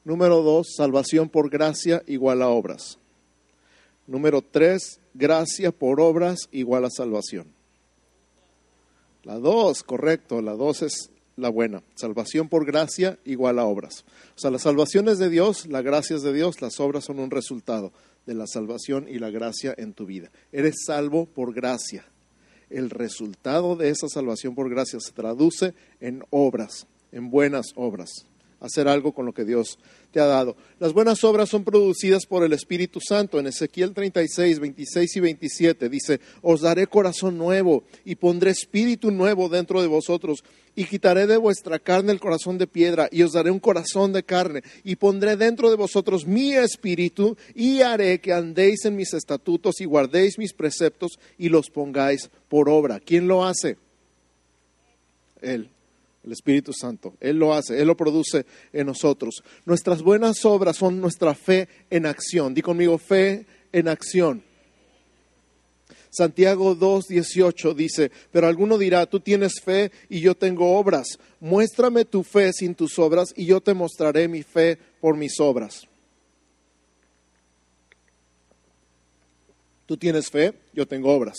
Número 0.05 0.41
dos, 0.43 0.69
salvación 0.77 1.29
por 1.29 1.51
gracia 1.51 2.05
igual 2.07 2.43
a 2.43 2.49
obras. 2.49 3.01
Número 4.07 4.41
tres, 4.41 5.01
gracia 5.15 5.73
por 5.73 6.01
obras 6.01 6.49
igual 6.53 6.85
a 6.85 6.91
salvación. 6.91 7.49
La 9.25 9.41
dos, 9.41 9.83
correcto, 9.83 10.41
la 10.41 10.53
dos 10.53 10.83
es 10.83 11.11
la 11.35 11.49
buena. 11.49 11.83
Salvación 11.97 12.49
por 12.49 12.67
gracia 12.67 13.19
igual 13.25 13.59
a 13.59 13.65
obras. 13.65 14.05
O 14.37 14.39
sea, 14.39 14.53
la 14.53 14.61
salvación 14.61 15.09
es 15.09 15.19
de 15.19 15.29
Dios, 15.29 15.67
la 15.67 15.83
gracia 15.83 16.15
es 16.15 16.23
de 16.23 16.33
Dios, 16.33 16.63
las 16.63 16.79
obras 16.79 17.05
son 17.05 17.19
un 17.19 17.33
resultado 17.33 17.91
de 18.29 18.35
la 18.35 18.47
salvación 18.47 19.07
y 19.09 19.19
la 19.19 19.31
gracia 19.31 19.75
en 19.79 19.95
tu 19.95 20.05
vida. 20.05 20.31
Eres 20.53 20.85
salvo 20.87 21.25
por 21.25 21.55
gracia. 21.55 22.05
El 22.69 22.91
resultado 22.91 23.75
de 23.75 23.89
esa 23.89 24.07
salvación 24.09 24.55
por 24.55 24.69
gracia 24.69 25.01
se 25.01 25.13
traduce 25.13 25.73
en 25.99 26.23
obras, 26.29 26.87
en 27.11 27.31
buenas 27.31 27.69
obras. 27.75 28.27
Hacer 28.61 28.87
algo 28.87 29.13
con 29.13 29.25
lo 29.25 29.33
que 29.33 29.47
Dios 29.47 29.79
te 30.11 30.21
ha 30.21 30.27
dado. 30.27 30.57
Las 30.79 30.93
buenas 30.93 31.25
obras 31.25 31.49
son 31.49 31.65
producidas 31.65 32.27
por 32.27 32.45
el 32.45 32.53
Espíritu 32.53 33.01
Santo. 33.01 33.39
En 33.39 33.47
Ezequiel 33.47 33.95
36, 33.95 34.61
26 34.61 35.17
y 35.17 35.21
27 35.21 35.89
dice, 35.89 36.21
os 36.43 36.61
daré 36.61 36.87
corazón 36.87 37.39
nuevo 37.39 37.85
y 38.05 38.17
pondré 38.17 38.51
espíritu 38.51 39.11
nuevo 39.11 39.49
dentro 39.49 39.81
de 39.81 39.87
vosotros 39.87 40.45
y 40.79 40.85
quitaré 40.85 41.27
de 41.27 41.37
vuestra 41.37 41.81
carne 41.81 42.13
el 42.13 42.21
corazón 42.21 42.57
de 42.57 42.69
piedra 42.69 43.09
y 43.11 43.25
os 43.25 43.33
daré 43.33 43.51
un 43.51 43.59
corazón 43.59 44.13
de 44.13 44.23
carne 44.23 44.63
y 44.85 44.95
pondré 44.95 45.37
dentro 45.37 45.71
de 45.71 45.77
vosotros 45.77 46.25
mi 46.25 46.55
espíritu 46.55 47.37
y 47.53 47.81
haré 47.81 48.21
que 48.21 48.33
andéis 48.33 48.85
en 48.85 48.95
mis 48.95 49.13
estatutos 49.13 49.81
y 49.81 49.87
guardéis 49.87 50.39
mis 50.39 50.53
preceptos 50.53 51.19
y 51.37 51.49
los 51.49 51.69
pongáis 51.69 52.31
por 52.49 52.69
obra. 52.69 53.01
¿Quién 53.01 53.27
lo 53.27 53.45
hace? 53.45 53.77
Él 55.43 55.69
el 56.25 56.33
Espíritu 56.33 56.73
Santo. 56.73 57.15
Él 57.21 57.39
lo 57.39 57.55
hace, 57.55 57.81
Él 57.81 57.89
lo 57.89 57.97
produce 57.97 58.47
en 58.73 58.87
nosotros. 58.87 59.43
Nuestras 59.65 60.03
buenas 60.03 60.45
obras 60.45 60.77
son 60.77 61.01
nuestra 61.01 61.35
fe 61.35 61.69
en 61.91 62.07
acción. 62.07 62.55
Di 62.55 62.63
conmigo, 62.63 62.99
fe 62.99 63.47
en 63.73 63.89
acción. 63.89 64.45
Santiago 66.11 66.75
2.18 66.75 67.75
dice, 67.75 68.11
pero 68.33 68.47
alguno 68.47 68.79
dirá, 68.79 69.07
tú 69.07 69.21
tienes 69.21 69.61
fe 69.63 69.93
y 70.09 70.21
yo 70.21 70.35
tengo 70.35 70.79
obras. 70.79 71.19
Muéstrame 71.41 72.05
tu 72.05 72.23
fe 72.23 72.53
sin 72.53 72.75
tus 72.75 72.99
obras 72.99 73.33
y 73.37 73.47
yo 73.47 73.61
te 73.61 73.75
mostraré 73.75 74.29
mi 74.29 74.43
fe 74.43 74.79
por 75.01 75.17
mis 75.17 75.39
obras. 75.41 75.87
Tú 79.87 79.97
tienes 79.97 80.31
fe, 80.31 80.55
yo 80.75 80.87
tengo 80.87 81.13
obras. 81.13 81.39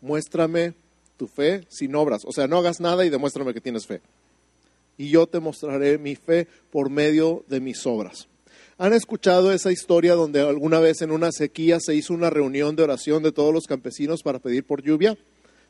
Muéstrame 0.00 0.74
tu 1.16 1.26
fe 1.26 1.66
sin 1.68 1.94
obras. 1.94 2.22
O 2.24 2.32
sea, 2.32 2.46
no 2.46 2.58
hagas 2.58 2.80
nada 2.80 3.04
y 3.04 3.10
demuéstrame 3.10 3.54
que 3.54 3.60
tienes 3.60 3.86
fe. 3.86 4.00
Y 4.96 5.10
yo 5.10 5.26
te 5.26 5.40
mostraré 5.40 5.98
mi 5.98 6.14
fe 6.14 6.46
por 6.70 6.88
medio 6.88 7.44
de 7.48 7.60
mis 7.60 7.84
obras. 7.86 8.28
¿Han 8.76 8.92
escuchado 8.92 9.52
esa 9.52 9.70
historia 9.70 10.14
donde 10.14 10.40
alguna 10.40 10.80
vez 10.80 11.00
en 11.02 11.12
una 11.12 11.30
sequía 11.30 11.78
se 11.80 11.94
hizo 11.94 12.12
una 12.12 12.30
reunión 12.30 12.74
de 12.74 12.82
oración 12.82 13.22
de 13.22 13.30
todos 13.30 13.54
los 13.54 13.66
campesinos 13.66 14.22
para 14.22 14.40
pedir 14.40 14.64
por 14.64 14.82
lluvia, 14.82 15.16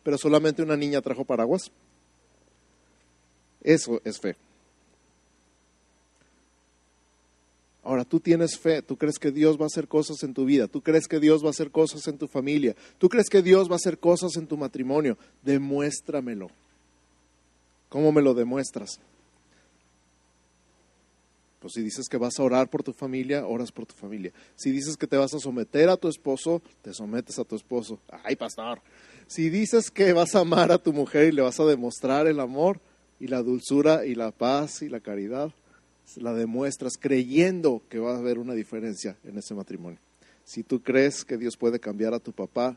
pero 0.02 0.16
solamente 0.16 0.62
una 0.62 0.76
niña 0.76 1.02
trajo 1.02 1.24
paraguas? 1.24 1.70
Eso 3.62 4.00
es 4.04 4.18
fe. 4.18 4.36
Ahora 7.82 8.06
tú 8.06 8.18
tienes 8.18 8.58
fe, 8.58 8.80
tú 8.80 8.96
crees 8.96 9.18
que 9.18 9.30
Dios 9.30 9.58
va 9.58 9.64
a 9.64 9.66
hacer 9.66 9.86
cosas 9.86 10.22
en 10.22 10.32
tu 10.32 10.46
vida, 10.46 10.68
tú 10.68 10.80
crees 10.80 11.06
que 11.06 11.20
Dios 11.20 11.42
va 11.42 11.48
a 11.48 11.50
hacer 11.50 11.70
cosas 11.70 12.08
en 12.08 12.16
tu 12.16 12.26
familia, 12.26 12.74
tú 12.96 13.10
crees 13.10 13.28
que 13.28 13.42
Dios 13.42 13.68
va 13.68 13.74
a 13.74 13.76
hacer 13.76 13.98
cosas 13.98 14.36
en 14.36 14.46
tu 14.46 14.56
matrimonio, 14.56 15.18
demuéstramelo 15.42 16.48
¿Cómo 17.90 18.10
me 18.10 18.22
lo 18.22 18.34
demuestras? 18.34 18.98
Pues 21.64 21.72
si 21.72 21.80
dices 21.80 22.10
que 22.10 22.18
vas 22.18 22.38
a 22.38 22.42
orar 22.42 22.68
por 22.68 22.82
tu 22.82 22.92
familia, 22.92 23.46
oras 23.46 23.72
por 23.72 23.86
tu 23.86 23.94
familia. 23.94 24.34
Si 24.54 24.70
dices 24.70 24.98
que 24.98 25.06
te 25.06 25.16
vas 25.16 25.32
a 25.32 25.38
someter 25.38 25.88
a 25.88 25.96
tu 25.96 26.08
esposo, 26.08 26.60
te 26.82 26.92
sometes 26.92 27.38
a 27.38 27.44
tu 27.44 27.56
esposo. 27.56 27.98
Ay, 28.22 28.36
pastor. 28.36 28.82
Si 29.26 29.48
dices 29.48 29.90
que 29.90 30.12
vas 30.12 30.34
a 30.34 30.40
amar 30.40 30.70
a 30.72 30.76
tu 30.76 30.92
mujer 30.92 31.28
y 31.28 31.32
le 31.32 31.40
vas 31.40 31.58
a 31.58 31.64
demostrar 31.64 32.26
el 32.26 32.40
amor 32.40 32.82
y 33.18 33.28
la 33.28 33.42
dulzura 33.42 34.04
y 34.04 34.14
la 34.14 34.30
paz 34.30 34.82
y 34.82 34.90
la 34.90 35.00
caridad, 35.00 35.54
la 36.16 36.34
demuestras 36.34 36.98
creyendo 37.00 37.80
que 37.88 37.98
va 37.98 38.12
a 38.12 38.18
haber 38.18 38.38
una 38.38 38.52
diferencia 38.52 39.16
en 39.24 39.38
ese 39.38 39.54
matrimonio. 39.54 39.98
Si 40.44 40.64
tú 40.64 40.82
crees 40.82 41.24
que 41.24 41.38
Dios 41.38 41.56
puede 41.56 41.80
cambiar 41.80 42.12
a 42.12 42.20
tu 42.20 42.32
papá, 42.32 42.76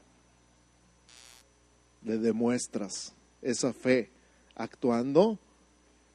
le 2.06 2.18
demuestras 2.18 3.14
esa 3.42 3.74
fe 3.74 4.10
actuando, 4.56 5.38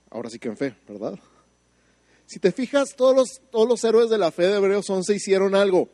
ahora 0.08 0.30
sí 0.30 0.38
que 0.38 0.48
en 0.48 0.56
fe, 0.56 0.74
¿verdad? 0.88 1.18
Si 2.32 2.38
te 2.38 2.50
fijas, 2.50 2.96
todos 2.96 3.14
los, 3.14 3.42
todos 3.50 3.68
los 3.68 3.84
héroes 3.84 4.08
de 4.08 4.16
la 4.16 4.30
fe 4.30 4.44
de 4.44 4.56
Hebreos 4.56 4.88
11 4.88 5.14
hicieron 5.14 5.54
algo. 5.54 5.90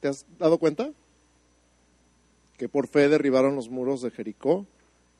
¿Te 0.00 0.08
has 0.08 0.24
dado 0.38 0.56
cuenta? 0.56 0.90
Que 2.56 2.70
por 2.70 2.88
fe 2.88 3.10
derribaron 3.10 3.54
los 3.54 3.68
muros 3.68 4.00
de 4.00 4.10
Jericó 4.10 4.66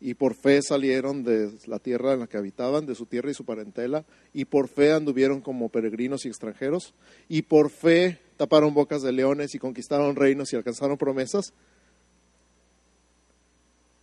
y 0.01 0.15
por 0.15 0.33
fe 0.35 0.63
salieron 0.63 1.23
de 1.23 1.53
la 1.67 1.81
tierra 1.81 2.15
en 2.15 2.21
la 2.21 2.29
que 2.29 2.39
habitaban, 2.39 2.87
de 2.87 2.95
su 2.95 3.05
tierra 3.05 3.31
y 3.31 3.35
su 3.35 3.45
parentela, 3.45 4.07
y 4.33 4.47
por 4.47 4.69
fe 4.69 4.95
anduvieron 4.95 5.43
como 5.43 5.69
peregrinos 5.69 6.25
y 6.25 6.29
extranjeros, 6.29 6.95
y 7.29 7.43
por 7.43 7.69
fe 7.69 8.21
taparon 8.39 8.73
bocas 8.73 9.03
de 9.03 9.13
leones 9.13 9.55
y 9.55 9.59
conquistaron 9.59 10.17
reinos 10.17 10.51
y 10.51 10.57
alcanzaron 10.57 10.97
promesas. 10.97 11.53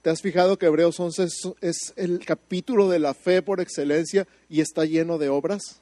¿Te 0.01 0.09
has 0.09 0.21
fijado 0.21 0.57
que 0.57 0.65
Hebreos 0.65 0.99
11 0.99 1.27
es, 1.61 1.93
el 1.95 2.25
capítulo 2.25 2.89
de 2.89 2.97
la 2.97 3.13
fe 3.13 3.41
por 3.41 3.61
excelencia 3.61 4.27
y 4.49 4.61
está 4.61 4.85
lleno 4.85 5.19
de 5.19 5.29
obras? 5.29 5.79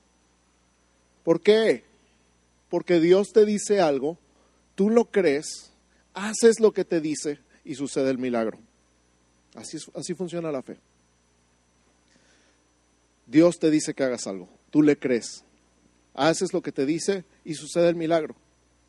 ¿Por 1.24 1.42
qué? 1.42 1.86
Porque 2.70 3.00
Dios 3.00 3.32
te 3.32 3.46
dice 3.46 3.80
algo, 3.80 4.18
tú 4.76 4.90
lo 4.90 5.06
crees, 5.06 5.72
haces 6.14 6.60
lo 6.60 6.74
que 6.74 6.84
te 6.84 7.00
dice 7.00 7.40
y 7.64 7.76
sucede 7.76 8.10
el 8.10 8.18
milagro. 8.18 8.60
Así, 9.56 9.78
así 9.96 10.14
funciona 10.14 10.52
la 10.52 10.64
fe. 10.64 10.78
Dios 13.26 13.58
te 13.58 13.72
dice 13.72 13.94
que 13.94 14.04
hagas 14.04 14.28
algo, 14.28 14.50
tú 14.70 14.82
le 14.82 14.98
crees, 14.98 15.46
haces 16.14 16.52
lo 16.52 16.62
que 16.62 16.72
te 16.72 16.86
dice 16.86 17.24
y 17.46 17.54
sucede 17.54 17.88
el 17.88 17.96
milagro. 17.96 18.36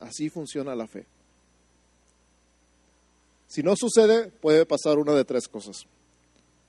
Así 0.01 0.29
funciona 0.29 0.75
la 0.75 0.89
fe. 0.89 1.07
Si 3.51 3.65
no 3.65 3.75
sucede, 3.75 4.31
puede 4.31 4.65
pasar 4.65 4.99
una 4.99 5.13
de 5.13 5.25
tres 5.25 5.49
cosas. 5.49 5.85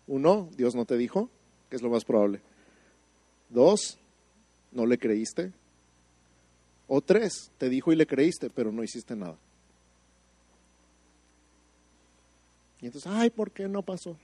Uno, 0.07 0.49
Dios 0.57 0.73
no 0.73 0.83
te 0.83 0.97
dijo, 0.97 1.29
que 1.69 1.75
es 1.75 1.83
lo 1.83 1.91
más 1.91 2.03
probable. 2.03 2.41
Dos, 3.49 3.99
no 4.71 4.87
le 4.87 4.97
creíste. 4.97 5.53
O 6.87 7.01
tres, 7.01 7.51
te 7.59 7.69
dijo 7.69 7.93
y 7.93 7.95
le 7.95 8.07
creíste, 8.07 8.49
pero 8.49 8.71
no 8.71 8.83
hiciste 8.83 9.15
nada. 9.15 9.37
Y 12.81 12.87
entonces, 12.87 13.11
ay, 13.13 13.29
¿por 13.29 13.51
qué 13.51 13.67
no 13.67 13.83
pasó? 13.83 14.17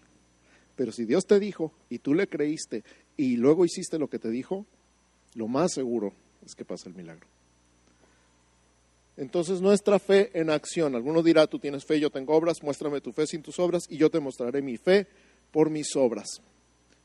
Pero 0.76 0.92
si 0.92 1.06
Dios 1.06 1.28
te 1.28 1.40
dijo 1.40 1.72
y 1.92 2.00
tú 2.00 2.16
le 2.16 2.26
creíste 2.26 2.84
y 3.18 3.38
luego 3.38 3.66
hiciste 3.66 4.00
lo 4.00 4.10
que 4.10 4.18
te 4.18 4.32
dijo, 4.32 4.66
lo 5.36 5.48
más 5.48 5.74
seguro 5.74 6.12
es 6.44 6.56
que 6.56 6.66
pasa 6.66 6.90
el 6.90 6.96
milagro. 6.96 7.28
Entonces 9.18 9.62
nuestra 9.62 9.98
fe 9.98 10.30
en 10.40 10.52
acción. 10.52 10.96
Alguno 10.96 11.24
dirá, 11.24 11.48
tú 11.48 11.58
tienes 11.58 11.84
fe, 11.84 12.00
yo 12.00 12.12
tengo 12.12 12.36
obras, 12.36 12.62
muéstrame 12.62 13.02
tu 13.02 13.12
fe 13.12 13.26
sin 13.26 13.42
tus 13.42 13.60
obras 13.60 13.86
y 13.90 13.98
yo 13.98 14.12
te 14.12 14.20
mostraré 14.20 14.62
mi 14.62 14.78
fe 14.78 15.08
por 15.52 15.72
mis 15.72 15.96
obras, 15.96 16.42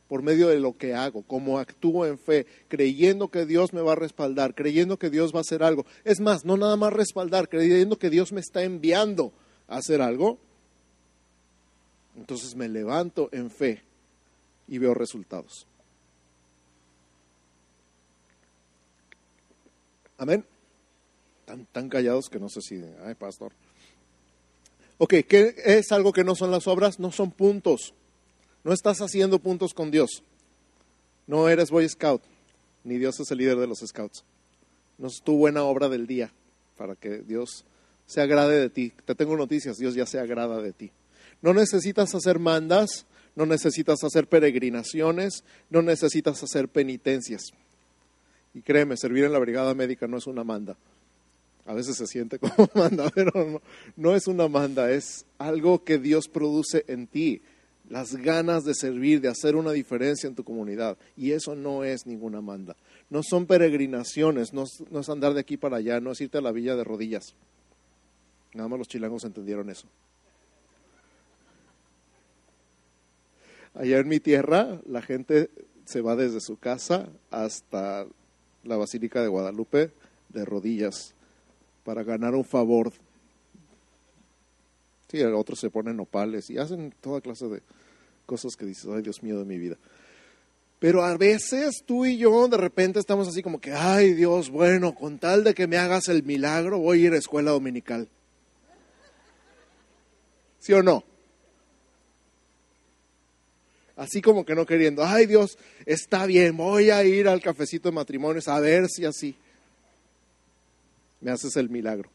por 0.09 0.23
medio 0.23 0.49
de 0.49 0.61
lo 0.61 0.77
que 0.77 0.95
hago, 0.95 1.23
como 1.23 1.59
actúo 1.59 2.05
en 2.05 2.19
fe, 2.19 2.47
creyendo 2.69 3.29
que 3.29 3.47
Dios 3.47 3.73
me 3.73 3.81
va 3.81 3.93
a 3.93 3.97
respaldar, 3.97 4.55
creyendo 4.55 4.99
que 4.99 5.09
Dios 5.09 5.33
va 5.33 5.39
a 5.39 5.41
hacer 5.41 5.63
algo. 5.63 5.87
Es 6.05 6.21
más, 6.21 6.45
no 6.45 6.59
nada 6.59 6.77
más 6.77 6.93
respaldar, 6.93 7.49
creyendo 7.49 7.99
que 7.99 8.11
Dios 8.11 8.31
me 8.31 8.41
está 8.41 8.63
enviando 8.63 9.33
a 9.67 9.79
hacer 9.79 10.03
algo. 10.03 10.39
Entonces 12.15 12.55
me 12.55 12.69
levanto 12.69 13.31
en 13.33 13.51
fe 13.51 13.83
y 14.69 14.77
veo 14.77 14.93
resultados. 14.93 15.67
Amén 20.19 20.52
tan, 21.45 21.89
callados 21.89 22.29
que 22.29 22.39
no 22.39 22.49
sé 22.49 22.61
si, 22.61 22.83
ay, 23.05 23.15
pastor. 23.15 23.53
Ok, 24.99 25.15
¿qué 25.29 25.55
es 25.65 25.93
algo 25.93 26.13
que 26.13 26.25
no 26.25 26.35
son 26.35 26.51
las 26.51 26.67
obras? 26.67 27.01
No 27.01 27.11
son 27.11 27.31
puntos. 27.31 27.95
No 28.65 28.73
estás 28.73 29.01
haciendo 29.01 29.39
puntos 29.41 29.75
con 29.75 29.91
Dios. 29.91 30.23
No 31.27 31.49
eres 31.49 31.71
Boy 31.71 31.89
Scout, 31.89 32.23
ni 32.85 32.99
Dios 32.99 33.19
es 33.21 33.31
el 33.31 33.39
líder 33.39 33.59
de 33.59 33.67
los 33.67 33.79
Scouts. 33.79 34.25
No 34.99 35.09
es 35.09 35.23
tu 35.23 35.37
buena 35.37 35.65
obra 35.65 35.89
del 35.89 36.07
día 36.07 36.33
para 36.77 36.95
que 36.95 37.19
Dios 37.19 37.65
se 38.07 38.21
agrade 38.21 38.61
de 38.61 38.71
ti. 38.71 38.93
Te 39.05 39.15
tengo 39.15 39.37
noticias, 39.37 39.79
Dios 39.79 39.95
ya 39.95 40.07
se 40.07 40.19
agrada 40.19 40.61
de 40.61 40.73
ti. 40.73 40.91
No 41.41 41.55
necesitas 41.55 42.15
hacer 42.15 42.39
mandas, 42.39 43.07
no 43.35 43.47
necesitas 43.47 44.05
hacer 44.05 44.29
peregrinaciones, 44.29 45.45
no 45.71 45.83
necesitas 45.83 46.43
hacer 46.43 46.69
penitencias. 46.69 47.43
Y 48.55 48.61
créeme, 48.61 48.97
servir 48.97 49.25
en 49.25 49.33
la 49.33 49.39
brigada 49.39 49.75
médica 49.75 50.07
no 50.07 50.19
es 50.19 50.27
una 50.27 50.45
manda. 50.45 50.77
A 51.65 51.75
veces 51.75 51.97
se 51.97 52.07
siente 52.07 52.39
como 52.39 52.69
manda, 52.75 53.11
pero 53.15 53.61
no, 53.97 54.15
es 54.15 54.27
una 54.27 54.49
manda, 54.49 54.91
es 54.91 55.27
algo 55.39 55.85
que 55.85 55.99
Dios 55.99 56.29
produce 56.29 56.85
en 56.89 57.07
ti, 57.07 57.43
las 57.89 58.17
ganas 58.17 58.65
de 58.65 58.75
servir, 58.75 59.21
de 59.21 59.29
hacer 59.29 59.55
una 59.55 59.73
diferencia 59.73 60.27
en 60.27 60.35
tu 60.35 60.45
comunidad. 60.45 60.97
Y 61.17 61.33
eso 61.33 61.55
no 61.55 61.85
es 61.85 62.07
ninguna 62.07 62.41
manda. 62.41 62.77
No 63.11 63.23
son 63.23 63.47
peregrinaciones, 63.47 64.53
no, 64.53 64.65
es 64.65 65.09
andar 65.09 65.35
de 65.35 65.41
aquí 65.41 65.57
para 65.57 65.77
allá, 65.77 66.01
no 66.01 66.13
es 66.13 66.21
irte 66.21 66.39
a 66.39 66.43
la 66.43 66.53
villa 66.53 66.75
de 66.75 66.85
rodillas. 66.85 67.35
Nada 68.55 68.69
más 68.69 68.79
los 68.79 68.89
chilangos 68.89 69.25
entendieron 69.25 69.71
eso. 69.71 69.87
Allá 73.75 73.99
en 73.99 74.09
mi 74.09 74.21
tierra, 74.21 74.81
la 74.87 75.01
gente 75.01 75.49
se 75.85 76.01
va 76.01 76.17
desde 76.17 76.41
su 76.41 76.59
casa 76.59 77.09
hasta 77.31 78.07
la 78.65 78.77
Basílica 78.77 79.23
de 79.23 79.29
Guadalupe 79.29 79.93
de 80.29 80.45
rodillas 80.45 81.15
para 81.85 82.03
ganar 82.03 82.35
un 82.35 82.45
favor. 82.45 82.93
Sí, 85.11 85.23
otros 85.23 85.61
se 85.61 85.71
ponen 85.71 86.01
opales 86.01 86.49
y 86.51 86.59
hacen 86.59 86.95
toda 87.01 87.21
clase 87.21 87.47
de 87.47 87.63
cosas 88.25 88.57
que 88.57 88.65
dices, 88.65 88.87
ay 88.91 89.03
Dios 89.03 89.23
mío 89.23 89.39
de 89.39 89.45
mi 89.45 89.59
vida. 89.59 89.77
Pero 90.79 91.05
a 91.05 91.17
veces 91.17 91.83
tú 91.87 92.07
y 92.07 92.17
yo 92.17 92.49
de 92.49 92.57
repente 92.57 92.99
estamos 92.99 93.29
así 93.29 93.43
como 93.43 93.61
que, 93.61 93.73
ay 93.73 94.15
Dios, 94.15 94.51
bueno, 94.51 94.95
con 94.95 95.19
tal 95.19 95.45
de 95.45 95.55
que 95.55 95.67
me 95.67 95.77
hagas 95.77 96.09
el 96.09 96.23
milagro, 96.23 96.79
voy 96.79 97.05
a 97.05 97.07
ir 97.07 97.13
a 97.13 97.19
escuela 97.19 97.51
dominical. 97.51 98.09
¿Sí 100.59 100.73
o 100.73 100.83
no? 100.83 101.05
Así 103.97 104.23
como 104.23 104.45
que 104.45 104.55
no 104.55 104.65
queriendo, 104.65 105.05
ay 105.05 105.27
Dios, 105.27 105.59
está 105.85 106.25
bien, 106.27 106.57
voy 106.57 106.91
a 106.91 107.05
ir 107.05 107.29
al 107.29 107.43
cafecito 107.43 107.89
de 107.89 107.95
matrimonios 107.95 108.49
a 108.49 108.59
ver 108.59 108.89
si 108.89 109.05
así 109.05 109.37
me 111.23 111.31
haces 111.31 111.57
el 111.57 111.71
milagro. 111.71 112.11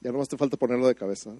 Ya 0.00 0.10
no 0.10 0.18
más 0.18 0.28
te 0.28 0.38
falta 0.38 0.56
ponerlo 0.56 0.86
de 0.88 0.94
cabeza. 0.94 1.32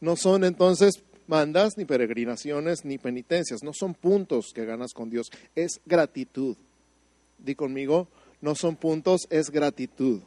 No 0.00 0.16
son 0.16 0.44
entonces 0.44 1.02
mandas, 1.26 1.78
ni 1.78 1.84
peregrinaciones, 1.84 2.84
ni 2.84 2.98
penitencias. 2.98 3.62
No 3.62 3.72
son 3.72 3.94
puntos 3.94 4.52
que 4.54 4.66
ganas 4.66 4.92
con 4.92 5.08
Dios. 5.08 5.30
Es 5.54 5.80
gratitud. 5.86 6.56
Di 7.38 7.54
conmigo, 7.54 8.08
no 8.40 8.54
son 8.54 8.76
puntos, 8.76 9.26
es 9.30 9.50
gratitud. 9.50 10.20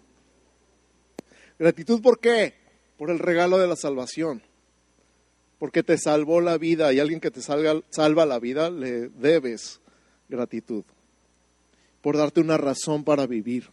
Gratitud 1.58 2.02
por 2.02 2.20
qué? 2.20 2.54
Por 2.98 3.10
el 3.10 3.20
regalo 3.20 3.58
de 3.58 3.68
la 3.68 3.76
salvación. 3.76 4.42
Porque 5.60 5.84
te 5.84 5.98
salvó 5.98 6.40
la 6.40 6.58
vida 6.58 6.92
y 6.94 7.00
alguien 7.00 7.20
que 7.20 7.32
te 7.32 7.42
salva 7.42 8.26
la 8.26 8.40
vida 8.40 8.70
le 8.70 9.10
debes 9.10 9.82
gratitud. 10.30 10.84
Por 12.02 12.16
darte 12.16 12.40
una 12.40 12.58
razón 12.58 13.04
para 13.04 13.28
vivir 13.28 13.70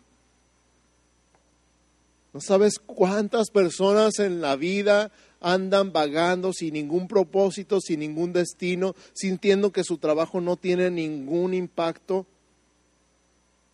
no 2.36 2.42
sabes 2.42 2.78
cuántas 2.78 3.48
personas 3.48 4.18
en 4.18 4.42
la 4.42 4.56
vida 4.56 5.10
andan 5.40 5.90
vagando 5.90 6.52
sin 6.52 6.74
ningún 6.74 7.08
propósito, 7.08 7.80
sin 7.80 8.00
ningún 8.00 8.34
destino, 8.34 8.94
sintiendo 9.14 9.72
que 9.72 9.84
su 9.84 9.96
trabajo 9.96 10.42
no 10.42 10.58
tiene 10.58 10.90
ningún 10.90 11.54
impacto. 11.54 12.26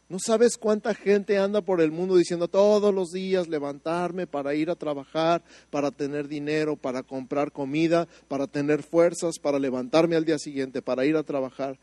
No 0.09 0.18
sabes 0.25 0.57
cuánta 0.59 0.94
gente 0.94 1.38
anda 1.38 1.61
por 1.61 1.81
el 1.81 1.90
mundo 1.90 2.14
diciendo 2.14 2.46
todos 2.46 2.94
los 2.94 3.11
días 3.11 3.48
levantarme 3.48 4.29
para 4.29 4.55
ir 4.55 4.70
a 4.70 4.77
trabajar, 4.77 5.42
para 5.68 5.90
tener 5.90 6.29
dinero, 6.29 6.77
para 6.77 7.03
comprar 7.03 7.51
comida, 7.51 8.07
para 8.29 8.46
tener 8.46 8.85
fuerzas, 8.85 9.40
para 9.42 9.59
levantarme 9.59 10.14
al 10.14 10.25
día 10.25 10.38
siguiente, 10.38 10.83
para 10.83 11.05
ir 11.05 11.16
a 11.16 11.25
trabajar 11.25 11.81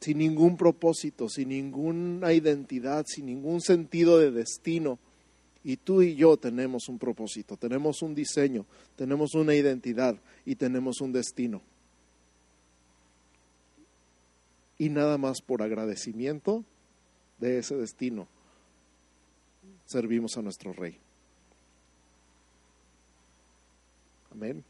sin 0.00 0.18
ningún 0.18 0.56
propósito, 0.56 1.28
sin 1.28 1.50
ninguna 1.50 2.32
identidad, 2.32 3.04
sin 3.06 3.26
ningún 3.26 3.60
sentido 3.60 4.18
de 4.18 4.30
destino. 4.30 4.98
Y 5.62 5.76
tú 5.76 6.00
y 6.00 6.14
yo 6.14 6.38
tenemos 6.38 6.88
un 6.88 6.98
propósito, 6.98 7.56
tenemos 7.56 8.00
un 8.00 8.14
diseño, 8.14 8.64
tenemos 8.96 9.34
una 9.34 9.54
identidad 9.54 10.16
y 10.46 10.54
tenemos 10.54 11.02
un 11.02 11.12
destino. 11.12 11.60
Y 14.78 14.88
nada 14.88 15.18
más 15.18 15.42
por 15.42 15.62
agradecimiento 15.62 16.64
de 17.38 17.58
ese 17.58 17.76
destino 17.76 18.26
servimos 19.84 20.38
a 20.38 20.42
nuestro 20.42 20.72
Rey. 20.72 20.96
Amén. 24.30 24.64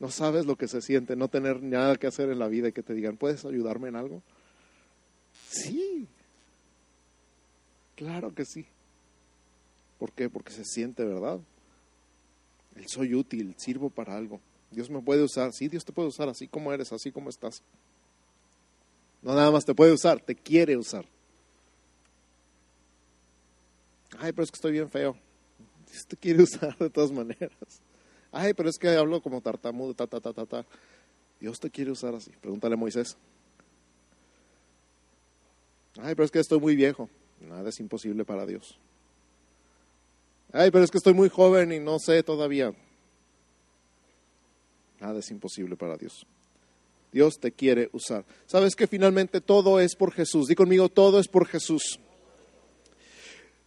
No 0.00 0.10
sabes 0.10 0.46
lo 0.46 0.56
que 0.56 0.66
se 0.66 0.80
siente 0.80 1.14
no 1.14 1.28
tener 1.28 1.62
nada 1.62 1.96
que 1.96 2.06
hacer 2.06 2.30
en 2.30 2.38
la 2.38 2.48
vida 2.48 2.68
y 2.68 2.72
que 2.72 2.82
te 2.82 2.94
digan, 2.94 3.18
¿puedes 3.18 3.44
ayudarme 3.44 3.88
en 3.88 3.96
algo? 3.96 4.22
Sí, 5.46 6.08
claro 7.96 8.34
que 8.34 8.46
sí. 8.46 8.66
¿Por 9.98 10.12
qué? 10.12 10.30
Porque 10.30 10.52
se 10.52 10.64
siente, 10.64 11.04
¿verdad? 11.04 11.38
El 12.74 12.88
soy 12.88 13.14
útil, 13.14 13.54
sirvo 13.58 13.90
para 13.90 14.16
algo. 14.16 14.40
Dios 14.70 14.88
me 14.88 15.02
puede 15.02 15.22
usar, 15.22 15.52
sí, 15.52 15.68
Dios 15.68 15.84
te 15.84 15.92
puede 15.92 16.08
usar 16.08 16.30
así 16.30 16.48
como 16.48 16.72
eres, 16.72 16.92
así 16.92 17.12
como 17.12 17.28
estás. 17.28 17.62
No 19.20 19.34
nada 19.34 19.50
más 19.50 19.66
te 19.66 19.74
puede 19.74 19.92
usar, 19.92 20.20
te 20.22 20.34
quiere 20.34 20.78
usar. 20.78 21.04
Ay, 24.18 24.32
pero 24.32 24.44
es 24.44 24.50
que 24.50 24.56
estoy 24.56 24.72
bien 24.72 24.90
feo. 24.90 25.14
Dios 25.90 26.06
te 26.06 26.16
quiere 26.16 26.42
usar 26.44 26.76
de 26.78 26.88
todas 26.88 27.12
maneras. 27.12 27.82
Ay, 28.32 28.54
pero 28.54 28.68
es 28.68 28.78
que 28.78 28.88
hablo 28.88 29.20
como 29.20 29.40
tartamudo, 29.40 29.94
ta, 29.94 30.06
ta, 30.06 30.20
ta, 30.20 30.32
ta, 30.32 30.46
ta. 30.46 30.66
Dios 31.40 31.58
te 31.58 31.70
quiere 31.70 31.90
usar 31.90 32.14
así. 32.14 32.30
Pregúntale 32.40 32.74
a 32.74 32.76
Moisés. 32.76 33.16
Ay, 35.98 36.14
pero 36.14 36.24
es 36.24 36.30
que 36.30 36.38
estoy 36.38 36.60
muy 36.60 36.76
viejo. 36.76 37.08
Nada 37.40 37.70
es 37.70 37.80
imposible 37.80 38.24
para 38.24 38.46
Dios. 38.46 38.78
Ay, 40.52 40.70
pero 40.70 40.84
es 40.84 40.90
que 40.90 40.98
estoy 40.98 41.14
muy 41.14 41.28
joven 41.28 41.72
y 41.72 41.80
no 41.80 41.98
sé 41.98 42.22
todavía. 42.22 42.74
Nada 45.00 45.18
es 45.18 45.30
imposible 45.30 45.76
para 45.76 45.96
Dios. 45.96 46.26
Dios 47.12 47.38
te 47.40 47.52
quiere 47.52 47.88
usar. 47.92 48.24
¿Sabes 48.46 48.76
que 48.76 48.86
finalmente 48.86 49.40
todo 49.40 49.80
es 49.80 49.96
por 49.96 50.12
Jesús? 50.12 50.46
Di 50.46 50.54
conmigo, 50.54 50.88
todo 50.88 51.18
es 51.18 51.28
por 51.28 51.46
Jesús. 51.46 51.98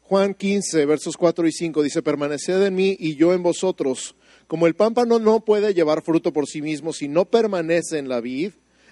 Juan 0.03 0.33
15, 0.33 0.85
versos 0.85 1.17
4 1.17 1.47
y 1.47 1.51
5 1.51 1.81
dice, 1.81 2.01
permaneced 2.01 2.63
en 2.65 2.75
mí 2.75 2.95
y 2.99 3.15
yo 3.15 3.33
en 3.33 3.41
vosotros. 3.41 4.15
Como 4.47 4.67
el 4.67 4.75
pámpano 4.75 5.19
no 5.19 5.39
puede 5.39 5.73
llevar 5.73 6.03
fruto 6.03 6.33
por 6.33 6.47
sí 6.47 6.61
mismo 6.61 6.93
si 6.93 7.07
no 7.07 7.25
permanece 7.25 7.97
en 7.97 8.09
la 8.09 8.21
vid, 8.21 8.51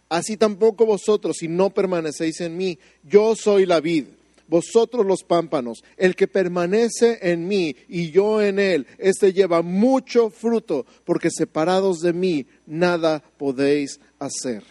así 0.10 0.38
tampoco 0.38 0.86
vosotros 0.86 1.38
si 1.40 1.48
no 1.48 1.72
permanecéis 1.72 2.42
en 2.42 2.58
mí. 2.58 2.80
Yo 3.04 3.36
soy 3.36 3.66
la 3.66 3.80
vid, 3.80 4.06
vosotros 4.48 5.06
los 5.06 5.24
pámpanos. 5.24 5.84
El 5.98 6.16
que 6.16 6.28
permanece 6.28 7.20
en 7.22 7.48
mí 7.48 7.76
y 7.88 8.12
yo 8.12 8.42
en 8.42 8.60
él, 8.60 8.88
éste 8.98 9.34
lleva 9.34 9.62
mucho 9.62 10.30
fruto, 10.30 10.86
porque 11.06 11.30
separados 11.30 12.00
de 12.00 12.14
mí 12.14 12.48
nada 12.66 13.24
podéis 13.38 14.00
hacer. 14.20 14.64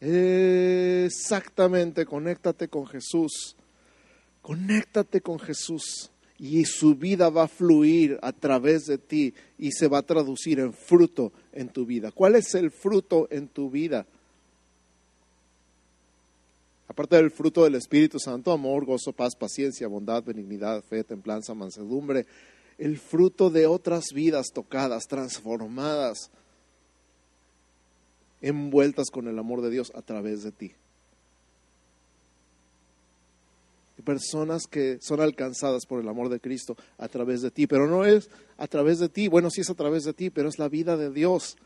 Exactamente, 0.00 2.06
conéctate 2.06 2.68
con 2.68 2.86
Jesús. 2.86 3.56
Conéctate 4.42 5.20
con 5.20 5.38
Jesús 5.38 6.10
y 6.38 6.64
su 6.64 6.94
vida 6.94 7.30
va 7.30 7.44
a 7.44 7.48
fluir 7.48 8.18
a 8.22 8.32
través 8.32 8.86
de 8.86 8.98
ti 8.98 9.34
y 9.58 9.72
se 9.72 9.88
va 9.88 9.98
a 9.98 10.02
traducir 10.02 10.60
en 10.60 10.72
fruto 10.72 11.32
en 11.52 11.68
tu 11.68 11.84
vida. 11.84 12.12
¿Cuál 12.12 12.36
es 12.36 12.54
el 12.54 12.70
fruto 12.70 13.26
en 13.30 13.48
tu 13.48 13.70
vida? 13.70 14.06
Aparte 16.86 17.16
del 17.16 17.30
fruto 17.30 17.64
del 17.64 17.74
Espíritu 17.74 18.18
Santo, 18.18 18.52
amor, 18.52 18.84
gozo, 18.84 19.12
paz, 19.12 19.34
paciencia, 19.36 19.88
bondad, 19.88 20.22
benignidad, 20.22 20.82
fe, 20.82 21.04
templanza, 21.04 21.54
mansedumbre, 21.54 22.26
el 22.78 22.98
fruto 22.98 23.50
de 23.50 23.66
otras 23.66 24.12
vidas 24.14 24.52
tocadas, 24.54 25.08
transformadas, 25.08 26.30
envueltas 28.40 29.10
con 29.10 29.26
el 29.26 29.38
amor 29.38 29.60
de 29.60 29.70
Dios 29.70 29.92
a 29.94 30.02
través 30.02 30.44
de 30.44 30.52
ti. 30.52 30.72
Personas 34.08 34.66
que 34.66 34.96
son 35.02 35.20
alcanzadas 35.20 35.84
por 35.84 36.00
el 36.00 36.08
amor 36.08 36.30
de 36.30 36.40
Cristo 36.40 36.78
a 36.96 37.08
través 37.08 37.42
de 37.42 37.50
ti, 37.50 37.66
pero 37.66 37.86
no 37.86 38.06
es 38.06 38.30
a 38.56 38.66
través 38.66 38.98
de 39.00 39.10
ti, 39.10 39.28
bueno, 39.28 39.50
sí 39.50 39.60
es 39.60 39.68
a 39.68 39.74
través 39.74 40.04
de 40.04 40.14
ti, 40.14 40.30
pero 40.30 40.48
es 40.48 40.58
la 40.58 40.70
vida 40.70 40.96
de 40.96 41.10
Dios. 41.10 41.58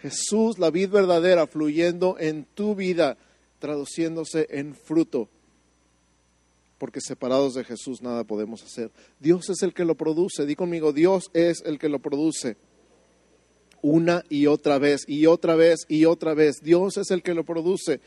Jesús, 0.00 0.58
la 0.58 0.70
vida 0.70 0.88
verdadera, 0.88 1.46
fluyendo 1.46 2.16
en 2.18 2.46
tu 2.54 2.74
vida, 2.74 3.18
traduciéndose 3.58 4.46
en 4.48 4.74
fruto, 4.74 5.28
porque 6.78 7.02
separados 7.02 7.52
de 7.52 7.64
Jesús 7.64 8.00
nada 8.00 8.24
podemos 8.24 8.62
hacer. 8.62 8.90
Dios 9.20 9.50
es 9.50 9.62
el 9.62 9.74
que 9.74 9.84
lo 9.84 9.94
produce, 9.94 10.46
di 10.46 10.56
conmigo, 10.56 10.94
Dios 10.94 11.24
es 11.34 11.62
el 11.66 11.78
que 11.78 11.90
lo 11.90 11.98
produce 11.98 12.56
una 13.82 14.24
y 14.30 14.46
otra 14.46 14.78
vez, 14.78 15.04
y 15.06 15.26
otra 15.26 15.56
vez, 15.56 15.84
y 15.88 16.06
otra 16.06 16.32
vez. 16.32 16.62
Dios 16.62 16.96
es 16.96 17.10
el 17.10 17.22
que 17.22 17.34
lo 17.34 17.44
produce. 17.44 18.00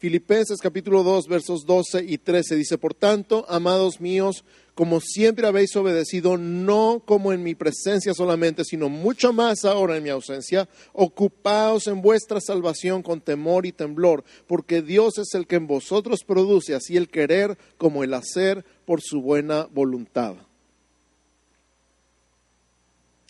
Filipenses 0.00 0.60
capítulo 0.62 1.02
2 1.02 1.28
versos 1.28 1.66
12 1.66 2.06
y 2.08 2.16
13 2.16 2.56
dice, 2.56 2.78
por 2.78 2.94
tanto, 2.94 3.44
amados 3.50 4.00
míos, 4.00 4.46
como 4.74 4.98
siempre 4.98 5.46
habéis 5.46 5.76
obedecido, 5.76 6.38
no 6.38 7.02
como 7.04 7.34
en 7.34 7.42
mi 7.42 7.54
presencia 7.54 8.14
solamente, 8.14 8.64
sino 8.64 8.88
mucho 8.88 9.34
más 9.34 9.66
ahora 9.66 9.98
en 9.98 10.02
mi 10.02 10.08
ausencia, 10.08 10.70
ocupaos 10.94 11.86
en 11.86 12.00
vuestra 12.00 12.40
salvación 12.40 13.02
con 13.02 13.20
temor 13.20 13.66
y 13.66 13.72
temblor, 13.72 14.24
porque 14.46 14.80
Dios 14.80 15.18
es 15.18 15.34
el 15.34 15.46
que 15.46 15.56
en 15.56 15.66
vosotros 15.66 16.20
produce 16.26 16.74
así 16.74 16.96
el 16.96 17.10
querer 17.10 17.58
como 17.76 18.02
el 18.02 18.14
hacer 18.14 18.64
por 18.86 19.02
su 19.02 19.20
buena 19.20 19.68
voluntad. 19.70 20.34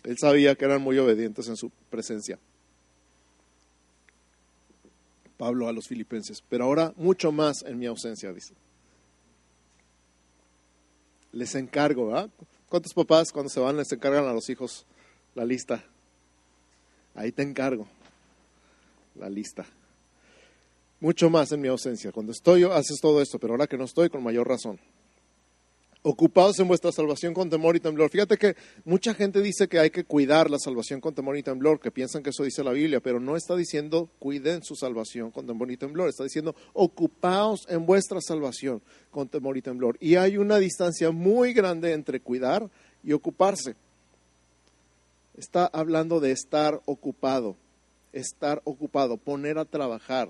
Él 0.05 0.15
sabía 0.17 0.55
que 0.55 0.63
eran 0.63 0.81
muy 0.81 0.97
obedientes 0.99 1.49
en 1.49 1.57
su 1.57 1.69
presencia. 1.89 2.39
Pablo 5.41 5.67
a 5.67 5.73
los 5.73 5.87
filipenses, 5.87 6.43
pero 6.47 6.65
ahora 6.65 6.93
mucho 6.97 7.31
más 7.31 7.63
en 7.63 7.79
mi 7.79 7.87
ausencia, 7.87 8.31
dice. 8.31 8.53
Les 11.31 11.55
encargo, 11.55 12.09
¿verdad? 12.09 12.29
¿Cuántos 12.69 12.93
papás 12.93 13.31
cuando 13.31 13.49
se 13.49 13.59
van 13.59 13.75
les 13.75 13.91
encargan 13.91 14.27
a 14.27 14.33
los 14.33 14.47
hijos 14.51 14.85
la 15.33 15.43
lista? 15.43 15.83
Ahí 17.15 17.31
te 17.31 17.41
encargo, 17.41 17.87
la 19.15 19.31
lista. 19.31 19.65
Mucho 20.99 21.27
más 21.31 21.51
en 21.51 21.61
mi 21.61 21.69
ausencia. 21.69 22.11
Cuando 22.11 22.33
estoy, 22.33 22.65
haces 22.65 23.01
todo 23.01 23.19
esto, 23.19 23.39
pero 23.39 23.53
ahora 23.53 23.65
que 23.65 23.79
no 23.79 23.85
estoy, 23.85 24.11
con 24.11 24.21
mayor 24.21 24.47
razón 24.47 24.79
ocupados 26.03 26.59
en 26.59 26.67
vuestra 26.67 26.91
salvación 26.91 27.33
con 27.33 27.49
temor 27.49 27.75
y 27.75 27.79
temblor. 27.79 28.09
Fíjate 28.09 28.37
que 28.37 28.55
mucha 28.85 29.13
gente 29.13 29.41
dice 29.41 29.67
que 29.67 29.79
hay 29.79 29.91
que 29.91 30.03
cuidar 30.03 30.49
la 30.49 30.57
salvación 30.57 30.99
con 30.99 31.13
temor 31.13 31.37
y 31.37 31.43
temblor, 31.43 31.79
que 31.79 31.91
piensan 31.91 32.23
que 32.23 32.31
eso 32.31 32.43
dice 32.43 32.63
la 32.63 32.71
Biblia, 32.71 32.99
pero 32.99 33.19
no 33.19 33.35
está 33.35 33.55
diciendo 33.55 34.09
cuiden 34.19 34.63
su 34.63 34.75
salvación 34.75 35.31
con 35.31 35.45
temor 35.45 35.71
y 35.71 35.77
temblor, 35.77 36.09
está 36.09 36.23
diciendo 36.23 36.55
ocupaos 36.73 37.65
en 37.69 37.85
vuestra 37.85 38.19
salvación 38.21 38.81
con 39.11 39.27
temor 39.27 39.57
y 39.57 39.61
temblor. 39.61 39.97
Y 39.99 40.15
hay 40.15 40.37
una 40.37 40.57
distancia 40.57 41.11
muy 41.11 41.53
grande 41.53 41.93
entre 41.93 42.19
cuidar 42.19 42.69
y 43.03 43.13
ocuparse. 43.13 43.75
Está 45.37 45.65
hablando 45.65 46.19
de 46.19 46.31
estar 46.31 46.81
ocupado, 46.85 47.55
estar 48.11 48.61
ocupado, 48.63 49.17
poner 49.17 49.57
a 49.57 49.65
trabajar, 49.65 50.29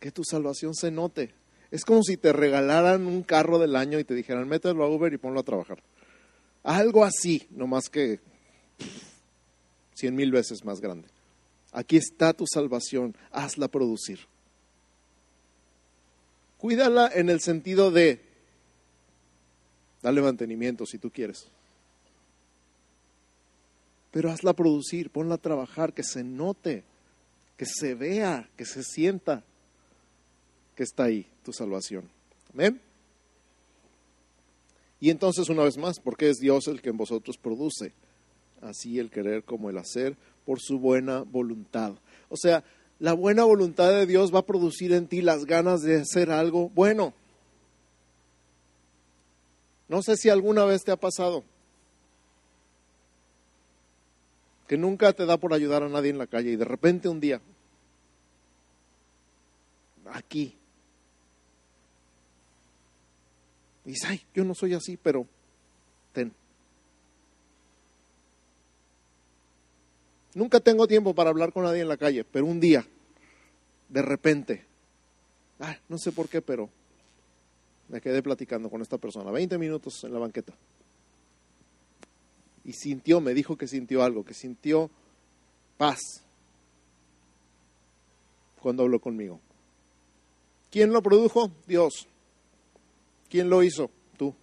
que 0.00 0.10
tu 0.10 0.22
salvación 0.24 0.74
se 0.74 0.90
note, 0.90 1.32
es 1.70 1.84
como 1.84 2.02
si 2.02 2.16
te 2.16 2.32
regalaran 2.32 3.06
un 3.06 3.22
carro 3.22 3.58
del 3.58 3.76
año 3.76 3.98
y 3.98 4.04
te 4.04 4.14
dijeran, 4.14 4.48
mételo 4.48 4.84
a 4.84 4.88
Uber 4.88 5.12
y 5.12 5.18
ponlo 5.18 5.40
a 5.40 5.44
trabajar. 5.44 5.82
Algo 6.62 7.04
así, 7.04 7.46
no 7.50 7.66
más 7.66 7.88
que 7.88 8.20
cien 9.94 10.14
mil 10.14 10.30
veces 10.30 10.64
más 10.64 10.80
grande. 10.80 11.08
Aquí 11.72 11.96
está 11.96 12.32
tu 12.32 12.44
salvación, 12.46 13.16
hazla 13.32 13.68
producir. 13.68 14.20
Cuídala 16.58 17.10
en 17.12 17.28
el 17.28 17.40
sentido 17.40 17.90
de, 17.90 18.20
dale 20.02 20.22
mantenimiento 20.22 20.86
si 20.86 20.98
tú 20.98 21.10
quieres. 21.10 21.48
Pero 24.10 24.30
hazla 24.30 24.54
producir, 24.54 25.10
ponla 25.10 25.34
a 25.34 25.38
trabajar, 25.38 25.92
que 25.92 26.02
se 26.02 26.24
note, 26.24 26.84
que 27.56 27.66
se 27.66 27.94
vea, 27.94 28.48
que 28.56 28.64
se 28.64 28.82
sienta 28.82 29.44
que 30.76 30.84
está 30.84 31.04
ahí, 31.04 31.26
tu 31.42 31.52
salvación. 31.52 32.08
Amén. 32.52 32.80
Y 35.00 35.10
entonces, 35.10 35.48
una 35.48 35.64
vez 35.64 35.76
más, 35.76 35.98
porque 35.98 36.28
es 36.28 36.36
Dios 36.36 36.68
el 36.68 36.80
que 36.80 36.90
en 36.90 36.96
vosotros 36.96 37.36
produce, 37.36 37.92
así 38.62 38.98
el 38.98 39.10
querer 39.10 39.44
como 39.44 39.68
el 39.70 39.78
hacer, 39.78 40.16
por 40.44 40.60
su 40.60 40.78
buena 40.78 41.22
voluntad. 41.22 41.94
O 42.28 42.36
sea, 42.36 42.62
la 42.98 43.12
buena 43.12 43.44
voluntad 43.44 43.90
de 43.90 44.06
Dios 44.06 44.34
va 44.34 44.40
a 44.40 44.46
producir 44.46 44.92
en 44.92 45.06
ti 45.06 45.20
las 45.20 45.44
ganas 45.44 45.82
de 45.82 46.00
hacer 46.00 46.30
algo 46.30 46.70
bueno. 46.70 47.12
No 49.88 50.02
sé 50.02 50.16
si 50.16 50.28
alguna 50.28 50.64
vez 50.64 50.84
te 50.84 50.92
ha 50.92 50.96
pasado 50.96 51.44
que 54.66 54.76
nunca 54.76 55.12
te 55.12 55.26
da 55.26 55.36
por 55.36 55.54
ayudar 55.54 55.82
a 55.82 55.88
nadie 55.88 56.10
en 56.10 56.18
la 56.18 56.26
calle 56.26 56.50
y 56.50 56.56
de 56.56 56.64
repente 56.64 57.08
un 57.08 57.20
día, 57.20 57.40
aquí, 60.12 60.56
Y 63.86 63.90
dice, 63.90 64.08
ay, 64.08 64.20
yo 64.34 64.44
no 64.44 64.54
soy 64.54 64.74
así, 64.74 64.96
pero 64.96 65.26
ten. 66.12 66.32
Nunca 70.34 70.58
tengo 70.58 70.88
tiempo 70.88 71.14
para 71.14 71.30
hablar 71.30 71.52
con 71.52 71.62
nadie 71.62 71.82
en 71.82 71.88
la 71.88 71.96
calle, 71.96 72.24
pero 72.24 72.46
un 72.46 72.58
día, 72.58 72.84
de 73.88 74.02
repente, 74.02 74.66
ay, 75.60 75.76
no 75.88 75.98
sé 75.98 76.10
por 76.10 76.28
qué, 76.28 76.42
pero 76.42 76.68
me 77.88 78.00
quedé 78.00 78.22
platicando 78.24 78.68
con 78.68 78.82
esta 78.82 78.98
persona, 78.98 79.30
20 79.30 79.56
minutos 79.56 80.02
en 80.02 80.12
la 80.12 80.18
banqueta. 80.18 80.52
Y 82.64 82.72
sintió, 82.72 83.20
me 83.20 83.34
dijo 83.34 83.56
que 83.56 83.68
sintió 83.68 84.02
algo, 84.02 84.24
que 84.24 84.34
sintió 84.34 84.90
paz 85.76 86.00
cuando 88.60 88.82
habló 88.82 88.98
conmigo. 89.00 89.38
¿Quién 90.72 90.92
lo 90.92 91.00
produjo? 91.00 91.52
Dios. 91.68 92.08
¿Quién 93.28 93.50
lo 93.50 93.62
hizo? 93.62 93.90
Tú. 94.16 94.34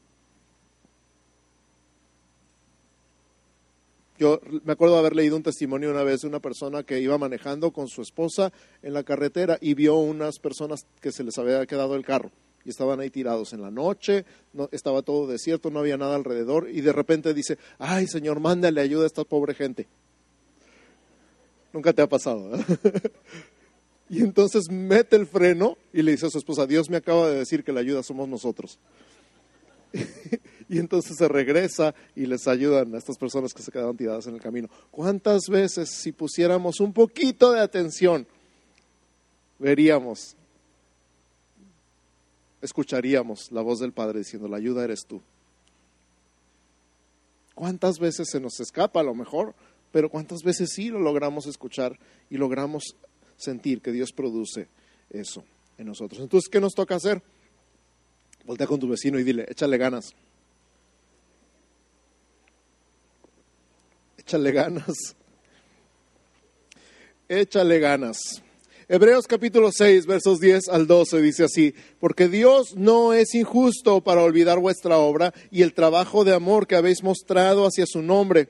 Yo 4.20 4.40
me 4.64 4.74
acuerdo 4.74 4.96
de 4.96 5.00
haber 5.00 5.16
leído 5.16 5.36
un 5.36 5.44
testimonio 5.44 5.90
una 5.90 6.04
vez 6.04 6.22
de 6.22 6.28
una 6.28 6.40
persona 6.40 6.84
que 6.84 7.00
iba 7.00 7.18
manejando 7.18 7.72
con 7.72 7.88
su 7.88 8.02
esposa 8.02 8.52
en 8.82 8.94
la 8.94 9.04
carretera 9.04 9.58
y 9.60 9.74
vio 9.74 9.96
unas 9.96 10.40
personas 10.40 10.86
que 11.02 11.12
se 11.12 11.24
les 11.24 11.38
había 11.38 11.66
quedado 11.66 11.96
el 11.96 12.06
carro 12.06 12.32
y 12.66 12.70
estaban 12.70 13.00
ahí 13.00 13.10
tirados 13.10 13.54
en 13.54 13.62
la 13.62 13.72
noche, 13.72 14.26
no, 14.54 14.70
estaba 14.72 15.02
todo 15.02 15.28
desierto, 15.28 15.70
no 15.70 15.80
había 15.80 15.98
nada 15.98 16.16
alrededor 16.16 16.70
y 16.70 16.82
de 16.82 16.94
repente 16.94 17.34
dice, 17.34 17.58
ay 17.78 18.08
Señor, 18.08 18.40
mándale 18.40 18.82
ayuda 18.82 19.04
a 19.04 19.08
esta 19.08 19.24
pobre 19.24 19.54
gente. 19.54 19.88
Nunca 21.74 21.92
te 21.92 22.02
ha 22.02 22.08
pasado. 22.08 22.52
y 24.10 24.22
entonces 24.22 24.70
mete 24.70 25.16
el 25.16 25.26
freno 25.26 25.78
y 25.92 26.02
le 26.02 26.12
dice 26.12 26.28
a 26.28 26.30
su 26.30 26.38
esposa, 26.38 26.68
Dios 26.68 26.90
me 26.90 26.98
acaba 26.98 27.30
de 27.30 27.36
decir 27.36 27.64
que 27.64 27.72
la 27.72 27.80
ayuda 27.80 28.04
somos 28.04 28.28
nosotros. 28.28 28.80
y 30.70 30.80
entonces 30.80 31.18
se 31.18 31.28
regresa 31.28 31.94
y 32.16 32.26
les 32.26 32.48
ayudan 32.48 32.94
a 32.96 32.98
estas 32.98 33.18
personas 33.18 33.54
que 33.54 33.62
se 33.62 33.72
quedaron 33.72 33.98
tiradas 33.98 34.28
en 34.28 34.36
el 34.36 34.42
camino. 34.42 34.70
¿Cuántas 34.92 35.44
veces 35.50 35.90
si 35.90 36.12
pusiéramos 36.12 36.80
un 36.80 36.94
poquito 36.94 37.52
de 37.52 37.62
atención, 37.62 38.28
veríamos 39.60 40.36
escucharíamos 42.64 43.52
la 43.52 43.62
voz 43.62 43.80
del 43.80 43.92
Padre 43.92 44.20
diciendo, 44.20 44.48
la 44.48 44.58
ayuda 44.58 44.86
eres 44.86 45.06
tú. 45.06 45.22
¿Cuántas 47.54 48.00
veces 48.00 48.30
se 48.32 48.40
nos 48.40 48.60
escapa 48.62 49.02
a 49.02 49.04
lo 49.04 49.14
mejor? 49.14 49.54
Pero 49.92 50.10
cuántas 50.10 50.42
veces 50.44 50.72
sí 50.74 50.90
lo 50.90 51.00
logramos 51.00 51.46
escuchar 51.46 52.00
y 52.30 52.38
logramos 52.38 52.96
sentir 53.44 53.82
que 53.82 53.92
Dios 53.92 54.12
produce 54.12 54.68
eso 55.10 55.44
en 55.78 55.88
nosotros. 55.88 56.22
Entonces, 56.22 56.50
¿qué 56.50 56.60
nos 56.60 56.74
toca 56.74 56.96
hacer? 56.96 57.22
Voltea 58.46 58.68
con 58.68 58.80
tu 58.80 58.88
vecino 58.88 59.20
y 59.20 59.24
dile, 59.24 59.46
échale 59.50 59.78
ganas. 59.78 60.14
Échale 64.18 64.52
ganas. 64.52 65.16
Échale 67.30 67.80
ganas. 67.80 68.18
Hebreos 68.90 69.28
capítulo 69.28 69.72
6, 69.72 70.06
versos 70.06 70.40
10 70.40 70.68
al 70.70 70.88
12 70.88 71.22
dice 71.22 71.46
así, 71.46 71.74
porque 72.00 72.28
Dios 72.28 72.76
no 72.76 73.14
es 73.14 73.34
injusto 73.34 74.02
para 74.02 74.24
olvidar 74.24 74.60
vuestra 74.60 74.98
obra 74.98 75.34
y 75.52 75.62
el 75.62 75.74
trabajo 75.74 76.26
de 76.26 76.34
amor 76.34 76.68
que 76.68 76.76
habéis 76.76 77.02
mostrado 77.02 77.66
hacia 77.66 77.86
su 77.86 78.02
nombre, 78.02 78.50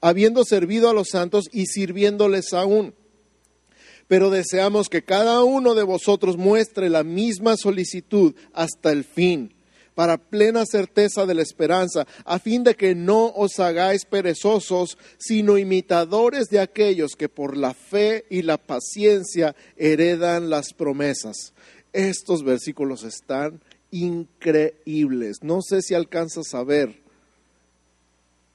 habiendo 0.00 0.44
servido 0.44 0.90
a 0.90 0.94
los 0.94 1.08
santos 1.08 1.46
y 1.52 1.66
sirviéndoles 1.66 2.52
aún. 2.52 2.94
Pero 4.08 4.30
deseamos 4.30 4.88
que 4.88 5.02
cada 5.02 5.42
uno 5.44 5.74
de 5.74 5.82
vosotros 5.82 6.36
muestre 6.36 6.90
la 6.90 7.02
misma 7.02 7.56
solicitud 7.56 8.34
hasta 8.52 8.92
el 8.92 9.04
fin 9.04 9.54
para 9.94 10.16
plena 10.16 10.64
certeza 10.64 11.26
de 11.26 11.34
la 11.34 11.42
esperanza, 11.42 12.06
a 12.24 12.38
fin 12.38 12.64
de 12.64 12.74
que 12.74 12.94
no 12.94 13.26
os 13.26 13.58
hagáis 13.60 14.04
perezosos, 14.04 14.96
sino 15.18 15.58
imitadores 15.58 16.48
de 16.48 16.60
aquellos 16.60 17.12
que 17.12 17.28
por 17.28 17.56
la 17.56 17.74
fe 17.74 18.24
y 18.30 18.42
la 18.42 18.58
paciencia 18.58 19.54
heredan 19.76 20.50
las 20.50 20.72
promesas. 20.72 21.52
Estos 21.92 22.42
versículos 22.42 23.04
están 23.04 23.60
increíbles. 23.90 25.42
No 25.42 25.60
sé 25.60 25.82
si 25.82 25.94
alcanzas 25.94 26.54
a 26.54 26.64
ver 26.64 27.02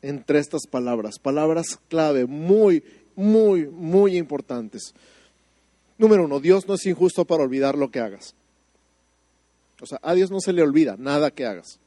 entre 0.01 0.39
estas 0.39 0.67
palabras, 0.67 1.19
palabras 1.19 1.79
clave, 1.87 2.25
muy, 2.25 2.83
muy, 3.15 3.67
muy 3.67 4.17
importantes. 4.17 4.93
Número 5.97 6.25
uno, 6.25 6.39
Dios 6.39 6.67
no 6.67 6.75
es 6.75 6.85
injusto 6.85 7.25
para 7.25 7.43
olvidar 7.43 7.77
lo 7.77 7.89
que 7.89 7.99
hagas. 7.99 8.35
O 9.81 9.85
sea, 9.85 9.99
a 10.01 10.13
Dios 10.13 10.31
no 10.31 10.39
se 10.39 10.53
le 10.53 10.61
olvida 10.61 10.95
nada 10.97 11.31
que 11.31 11.45
hagas. 11.45 11.79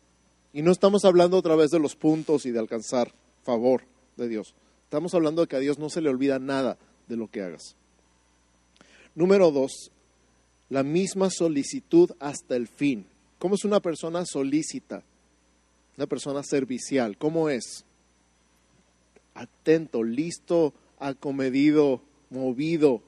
Y 0.52 0.62
no 0.62 0.72
estamos 0.72 1.04
hablando 1.04 1.36
otra 1.36 1.54
vez 1.54 1.70
de 1.70 1.78
los 1.78 1.96
puntos 1.96 2.44
y 2.46 2.50
de 2.50 2.58
alcanzar 2.58 3.12
favor 3.42 3.82
de 4.16 4.28
Dios. 4.28 4.54
Estamos 4.84 5.14
hablando 5.14 5.42
de 5.42 5.48
que 5.48 5.56
a 5.56 5.60
Dios 5.60 5.78
no 5.78 5.88
se 5.90 6.00
le 6.00 6.08
olvida 6.08 6.38
nada 6.38 6.76
de 7.08 7.16
lo 7.16 7.30
que 7.30 7.42
hagas. 7.42 7.76
Número 9.14 9.50
dos, 9.50 9.90
la 10.68 10.82
misma 10.82 11.30
solicitud 11.30 12.10
hasta 12.18 12.56
el 12.56 12.66
fin. 12.66 13.06
¿Cómo 13.38 13.54
es 13.54 13.64
una 13.64 13.80
persona 13.80 14.24
solícita? 14.24 15.02
Una 15.96 16.06
persona 16.06 16.42
servicial. 16.42 17.16
¿Cómo 17.16 17.48
es? 17.48 17.84
Atento, 19.34 20.02
listo, 20.02 20.74
acomedido, 20.98 22.00
movido. 22.30 23.02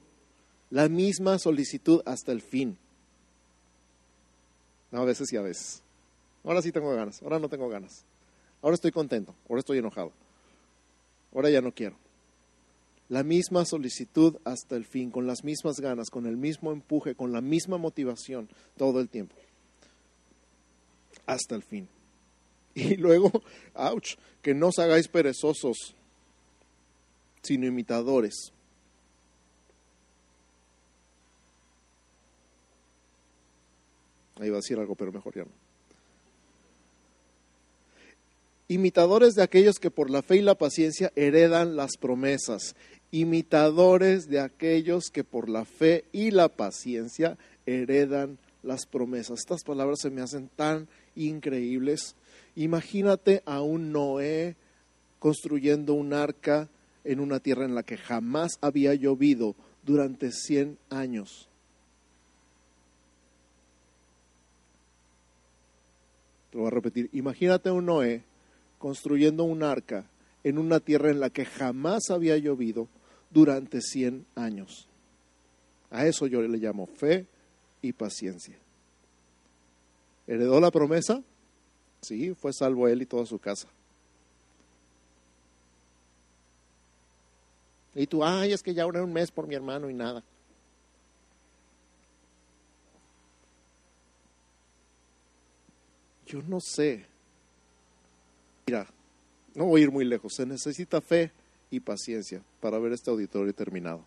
La 0.73 0.89
misma 0.89 1.37
solicitud 1.37 2.01
hasta 2.03 2.31
el 2.31 2.41
fin. 2.41 2.79
No, 4.89 5.01
a 5.01 5.05
veces 5.05 5.31
y 5.31 5.37
a 5.37 5.41
veces. 5.43 5.83
Ahora 6.43 6.63
sí 6.63 6.71
tengo 6.71 6.91
ganas, 6.95 7.21
ahora 7.21 7.37
no 7.37 7.47
tengo 7.47 7.69
ganas. 7.69 8.03
Ahora 8.59 8.73
estoy 8.73 8.91
contento, 8.91 9.35
ahora 9.47 9.59
estoy 9.59 9.77
enojado. 9.77 10.11
Ahora 11.31 11.51
ya 11.51 11.61
no 11.61 11.71
quiero. 11.75 11.95
La 13.07 13.21
misma 13.21 13.65
solicitud 13.65 14.37
hasta 14.45 14.75
el 14.75 14.85
fin, 14.85 15.11
con 15.11 15.27
las 15.27 15.43
mismas 15.43 15.79
ganas, 15.79 16.09
con 16.09 16.25
el 16.25 16.37
mismo 16.37 16.71
empuje, 16.71 17.13
con 17.13 17.31
la 17.31 17.41
misma 17.41 17.77
motivación 17.77 18.49
todo 18.75 18.99
el 18.99 19.09
tiempo. 19.09 19.35
Hasta 21.27 21.53
el 21.53 21.61
fin. 21.61 21.87
Y 22.73 22.95
luego, 22.95 23.31
ouch, 23.75 24.15
que 24.41 24.55
no 24.55 24.69
os 24.69 24.79
hagáis 24.79 25.07
perezosos, 25.07 25.93
sino 27.43 27.67
imitadores 27.67 28.52
Ahí 34.39 34.49
va 34.49 34.57
a 34.57 34.61
decir 34.61 34.77
algo, 34.79 34.95
pero 34.95 35.11
mejor 35.11 35.35
ya 35.35 35.43
no. 35.43 35.51
Imitadores 38.67 39.35
de 39.35 39.43
aquellos 39.43 39.77
que 39.77 39.91
por 39.91 40.09
la 40.09 40.21
fe 40.21 40.37
y 40.37 40.41
la 40.41 40.55
paciencia 40.55 41.11
heredan 41.15 41.75
las 41.75 41.97
promesas. 41.97 42.75
Imitadores 43.11 44.27
de 44.27 44.39
aquellos 44.39 45.11
que 45.11 45.23
por 45.23 45.49
la 45.49 45.65
fe 45.65 46.05
y 46.11 46.31
la 46.31 46.47
paciencia 46.49 47.37
heredan 47.65 48.39
las 48.63 48.85
promesas. 48.85 49.39
Estas 49.39 49.63
palabras 49.63 49.99
se 50.01 50.09
me 50.09 50.21
hacen 50.21 50.49
tan 50.55 50.87
increíbles. 51.15 52.15
Imagínate 52.55 53.43
a 53.45 53.61
un 53.61 53.91
Noé 53.91 54.55
construyendo 55.19 55.93
un 55.93 56.13
arca 56.13 56.69
en 57.03 57.19
una 57.19 57.39
tierra 57.39 57.65
en 57.65 57.75
la 57.75 57.83
que 57.83 57.97
jamás 57.97 58.57
había 58.61 58.93
llovido 58.93 59.55
durante 59.83 60.31
100 60.31 60.77
años. 60.89 61.47
Te 66.53 66.57
lo 66.57 66.65
voy 66.65 66.67
a 66.67 66.75
repetir. 66.75 67.09
Imagínate 67.13 67.71
un 67.71 67.87
Noé 67.87 68.23
construyendo 68.77 69.43
un 69.43 69.63
arca 69.63 70.05
en 70.43 70.59
una 70.59 70.79
tierra 70.79 71.09
en 71.09 71.19
la 71.19 71.31
que 71.31 71.45
jamás 71.45 72.11
había 72.11 72.37
llovido 72.37 72.87
durante 73.31 73.81
100 73.81 74.27
años. 74.35 74.87
A 75.89 76.05
eso 76.05 76.27
yo 76.27 76.43
le 76.43 76.59
llamo 76.59 76.85
fe 76.85 77.25
y 77.81 77.91
paciencia. 77.93 78.55
¿Heredó 80.27 80.59
la 80.59 80.69
promesa? 80.69 81.23
Sí, 82.03 82.35
fue 82.35 82.53
salvo 82.53 82.87
él 82.87 83.01
y 83.01 83.07
toda 83.07 83.25
su 83.25 83.39
casa. 83.39 83.67
Y 87.95 88.05
tú, 88.05 88.23
ay, 88.23 88.53
es 88.53 88.61
que 88.61 88.75
ya 88.75 88.85
oré 88.85 89.01
un 89.01 89.11
mes 89.11 89.31
por 89.31 89.47
mi 89.47 89.55
hermano 89.55 89.89
y 89.89 89.95
nada. 89.95 90.23
Yo 96.33 96.41
no 96.41 96.59
sé. 96.59 97.05
Mira, 98.65 98.87
no 99.53 99.65
voy 99.65 99.81
a 99.81 99.83
ir 99.83 99.91
muy 99.91 100.03
lejos. 100.03 100.33
Se 100.33 100.47
necesita 100.47 100.99
fe 100.99 101.31
y 101.69 101.79
paciencia 101.79 102.41
para 102.59 102.79
ver 102.79 102.91
este 102.91 103.11
auditorio 103.11 103.53
terminado. 103.53 104.03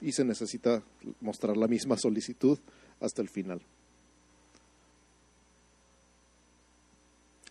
Y 0.00 0.12
se 0.12 0.24
necesita 0.24 0.82
mostrar 1.20 1.54
la 1.58 1.68
misma 1.68 1.98
solicitud 1.98 2.58
hasta 2.98 3.20
el 3.20 3.28
final. 3.28 3.60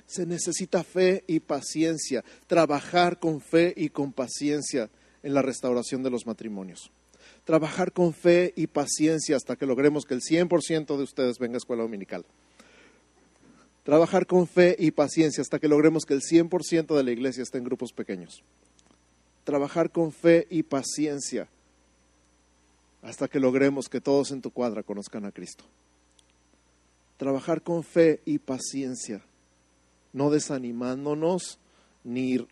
Se 0.07 0.26
necesita 0.26 0.84
fe 0.84 1.24
y 1.28 1.39
paciencia, 1.39 2.26
trabajar 2.47 3.20
con 3.20 3.41
fe 3.41 3.76
y 3.78 3.89
con 3.89 4.12
paciencia 4.12 4.89
en 5.22 5.36
la 5.36 5.43
restauración 5.43 6.01
de 6.01 6.09
los 6.09 6.26
matrimonios. 6.26 6.91
Trabajar 7.46 7.92
con 7.92 8.14
fe 8.14 8.54
y 8.56 8.68
paciencia 8.68 9.36
hasta 9.36 9.56
que 9.56 9.66
logremos 9.66 10.06
que 10.06 10.14
el 10.14 10.22
100% 10.22 10.98
de 10.98 11.04
ustedes 11.04 11.39
venga 11.39 11.56
a 11.56 11.58
escuela 11.58 11.84
dominical. 11.84 12.26
Trabajar 13.84 14.28
con 14.28 14.48
fe 14.48 14.76
y 14.78 14.92
paciencia 14.92 15.42
hasta 15.42 15.58
que 15.58 15.68
logremos 15.68 16.06
que 16.06 16.14
el 16.14 16.22
100% 16.22 16.96
de 16.96 17.04
la 17.04 17.12
iglesia 17.12 17.42
esté 17.42 17.58
en 17.58 17.64
grupos 17.64 17.94
pequeños. 17.94 18.44
Trabajar 19.44 19.89
con 19.89 20.12
fe 20.12 20.46
y 20.52 20.62
paciencia 20.64 21.50
hasta 23.02 23.28
que 23.28 23.39
logremos 23.39 23.89
que 23.89 24.02
todos 24.02 24.32
en 24.32 24.42
tu 24.42 24.52
cuadra 24.52 24.84
conozcan 24.84 25.26
a 25.26 25.32
Cristo. 25.32 25.64
Trabajar 27.18 27.64
con 27.64 27.84
fe 27.84 28.22
y 28.26 28.38
paciencia, 28.38 29.24
no 30.14 30.30
desanimándonos 30.30 31.60
ni 32.04 32.46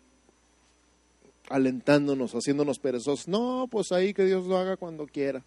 alentándonos, 1.50 2.32
haciéndonos 2.32 2.78
perezosos. 2.78 3.28
No, 3.28 3.66
pues 3.70 3.92
ahí 3.92 4.14
que 4.14 4.24
Dios 4.24 4.46
lo 4.46 4.56
haga 4.56 4.76
cuando 4.76 5.06
quiera. 5.06 5.44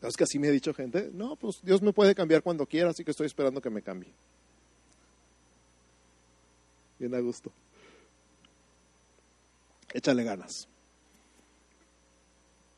Es 0.00 0.16
que 0.16 0.24
así 0.24 0.38
me 0.38 0.48
ha 0.48 0.50
dicho 0.50 0.72
gente, 0.72 1.10
no, 1.12 1.36
pues 1.36 1.60
Dios 1.62 1.82
me 1.82 1.92
puede 1.92 2.14
cambiar 2.14 2.42
cuando 2.42 2.66
quiera, 2.66 2.88
así 2.88 3.04
que 3.04 3.10
estoy 3.10 3.26
esperando 3.26 3.60
que 3.60 3.68
me 3.68 3.82
cambie. 3.82 4.10
Bien 6.98 7.14
a 7.14 7.20
gusto. 7.20 7.52
Échale 9.92 10.24
ganas. 10.24 10.66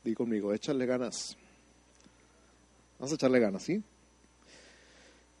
Di 0.03 0.13
conmigo, 0.13 0.53
échale 0.53 0.85
ganas. 0.85 1.37
Vamos 2.99 3.13
a 3.13 3.15
echarle 3.15 3.39
ganas, 3.39 3.63
¿sí? 3.63 3.81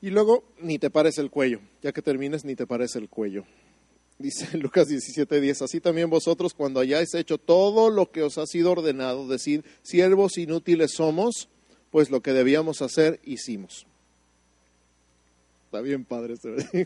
Y 0.03 0.09
luego, 0.09 0.43
ni 0.59 0.79
te 0.79 0.89
pares 0.89 1.17
el 1.17 1.31
cuello. 1.31 1.61
Ya 1.81 1.93
que 1.93 2.01
termines, 2.01 2.43
ni 2.43 2.57
te 2.57 2.67
pares 2.67 2.97
el 2.97 3.07
cuello. 3.07 3.45
Dice 4.19 4.57
Lucas 4.57 4.89
17:10, 4.89 5.61
así 5.61 5.79
también 5.79 6.09
vosotros 6.09 6.53
cuando 6.53 6.81
hayáis 6.81 7.13
hecho 7.13 7.37
todo 7.37 7.89
lo 7.89 8.11
que 8.11 8.21
os 8.21 8.37
ha 8.37 8.45
sido 8.45 8.73
ordenado, 8.73 9.29
decir, 9.29 9.63
siervos 9.81 10.37
inútiles 10.37 10.91
somos, 10.91 11.47
pues 11.89 12.11
lo 12.11 12.21
que 12.21 12.33
debíamos 12.33 12.81
hacer, 12.81 13.21
hicimos. 13.23 13.87
Está 15.67 15.79
bien 15.79 16.03
padre 16.03 16.33
este 16.33 16.53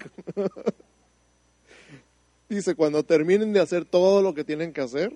Dice, 2.49 2.75
cuando 2.75 3.01
terminen 3.01 3.51
de 3.51 3.61
hacer 3.61 3.83
todo 3.83 4.21
lo 4.21 4.35
que 4.35 4.43
tienen 4.43 4.73
que 4.73 4.81
hacer, 4.81 5.11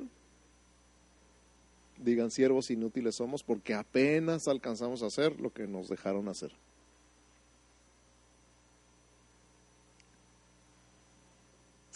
digan, 1.99 2.31
siervos 2.31 2.71
inútiles 2.71 3.13
somos, 3.13 3.43
porque 3.43 3.75
apenas 3.75 4.47
alcanzamos 4.47 5.03
a 5.03 5.05
hacer 5.05 5.39
lo 5.39 5.53
que 5.53 5.67
nos 5.67 5.87
dejaron 5.87 6.29
hacer. 6.29 6.51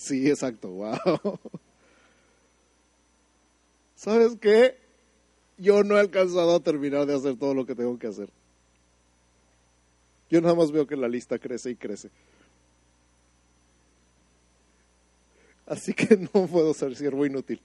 Sí, 0.05 0.29
exacto, 0.29 0.69
wow. 0.69 1.39
¿Sabes 3.95 4.37
qué? 4.39 4.85
yo 5.57 5.83
no 5.83 5.97
he 5.97 5.99
alcanzado 5.99 6.55
a 6.55 6.59
terminar 6.59 7.05
de 7.05 7.15
hacer 7.15 7.37
todo 7.37 7.53
lo 7.53 7.65
que 7.65 7.75
tengo 7.75 7.97
que 7.97 8.07
hacer. 8.07 8.29
Yo 10.29 10.41
nada 10.41 10.55
más 10.55 10.71
veo 10.71 10.87
que 10.87 10.95
la 10.95 11.07
lista 11.07 11.39
crece 11.39 11.71
y 11.71 11.75
crece. 11.75 12.09
Así 15.65 15.93
que 15.93 16.17
no 16.33 16.47
puedo 16.47 16.73
ser 16.73 16.95
siervo 16.95 17.25
inútil. 17.25 17.61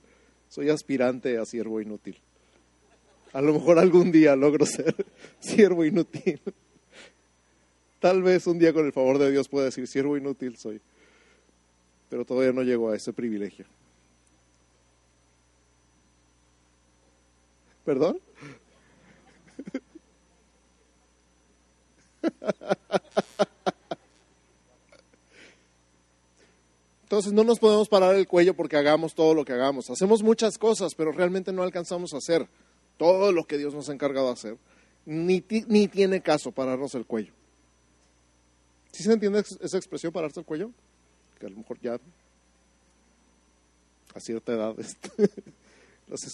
Soy 0.48 0.68
aspirante 0.68 1.38
a 1.38 1.44
siervo 1.44 1.80
inútil. 1.80 2.16
A 3.32 3.40
lo 3.40 3.52
mejor 3.52 3.78
algún 3.78 4.10
día 4.10 4.36
logro 4.36 4.66
ser 4.66 4.94
siervo 5.40 5.84
inútil. 5.84 6.40
Tal 7.98 8.22
vez 8.22 8.46
un 8.46 8.58
día 8.58 8.72
con 8.72 8.86
el 8.86 8.92
favor 8.92 9.18
de 9.18 9.30
Dios 9.30 9.48
pueda 9.48 9.66
decir 9.66 9.86
siervo 9.86 10.16
inútil 10.16 10.56
soy. 10.56 10.80
Pero 12.10 12.24
todavía 12.24 12.52
no 12.52 12.62
llego 12.62 12.90
a 12.90 12.96
ese 12.96 13.12
privilegio. 13.12 13.64
¿Perdón? 17.84 18.20
Entonces 27.04 27.32
no 27.32 27.42
nos 27.42 27.58
podemos 27.58 27.88
parar 27.88 28.14
el 28.14 28.28
cuello 28.28 28.54
porque 28.54 28.76
hagamos 28.76 29.14
todo 29.14 29.34
lo 29.34 29.44
que 29.44 29.52
hagamos. 29.52 29.90
Hacemos 29.90 30.22
muchas 30.22 30.58
cosas, 30.58 30.94
pero 30.94 31.10
realmente 31.10 31.52
no 31.52 31.62
alcanzamos 31.62 32.14
a 32.14 32.18
hacer 32.18 32.46
todo 32.98 33.32
lo 33.32 33.44
que 33.46 33.58
Dios 33.58 33.74
nos 33.74 33.88
ha 33.88 33.92
encargado 33.92 34.26
de 34.26 34.32
hacer. 34.32 34.56
Ni, 35.06 35.44
ni 35.66 35.88
tiene 35.88 36.20
caso 36.20 36.52
pararnos 36.52 36.94
el 36.94 37.06
cuello. 37.06 37.32
¿Sí 38.92 39.02
se 39.02 39.12
entiende 39.12 39.40
esa 39.40 39.76
expresión, 39.76 40.12
pararse 40.12 40.40
el 40.40 40.46
cuello? 40.46 40.70
A 41.46 41.50
lo 41.50 41.56
mejor 41.56 41.78
ya 41.80 41.98
a 44.14 44.20
cierta 44.20 44.52
edad 44.52 44.74
este, 44.78 45.10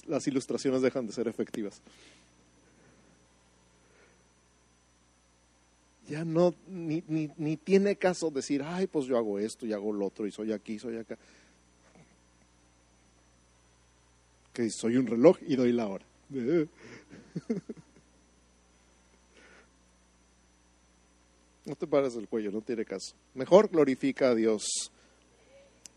las, 0.06 0.26
ilustraciones 0.26 0.82
dejan 0.82 1.06
de 1.06 1.12
ser 1.12 1.28
efectivas. 1.28 1.80
Ya 6.08 6.24
no, 6.24 6.54
ni, 6.68 7.02
ni, 7.08 7.56
tiene 7.56 7.96
caso 7.96 8.30
decir, 8.30 8.62
ay, 8.62 8.86
pues 8.86 9.06
yo 9.06 9.16
hago 9.16 9.40
esto 9.40 9.66
y 9.66 9.72
hago 9.72 9.92
lo 9.92 10.06
otro 10.06 10.26
y 10.26 10.30
soy 10.30 10.52
aquí, 10.52 10.78
soy 10.78 10.96
acá. 10.98 11.18
Que 14.52 14.70
soy 14.70 14.96
un 14.96 15.06
reloj 15.06 15.36
y 15.46 15.56
doy 15.56 15.72
la 15.72 15.88
hora. 15.88 16.04
No 21.66 21.74
te 21.74 21.88
pares 21.88 22.14
el 22.14 22.28
cuello, 22.28 22.52
no 22.52 22.60
tiene 22.60 22.84
caso. 22.84 23.16
Mejor 23.34 23.68
glorifica 23.68 24.28
a 24.28 24.34
Dios 24.36 24.92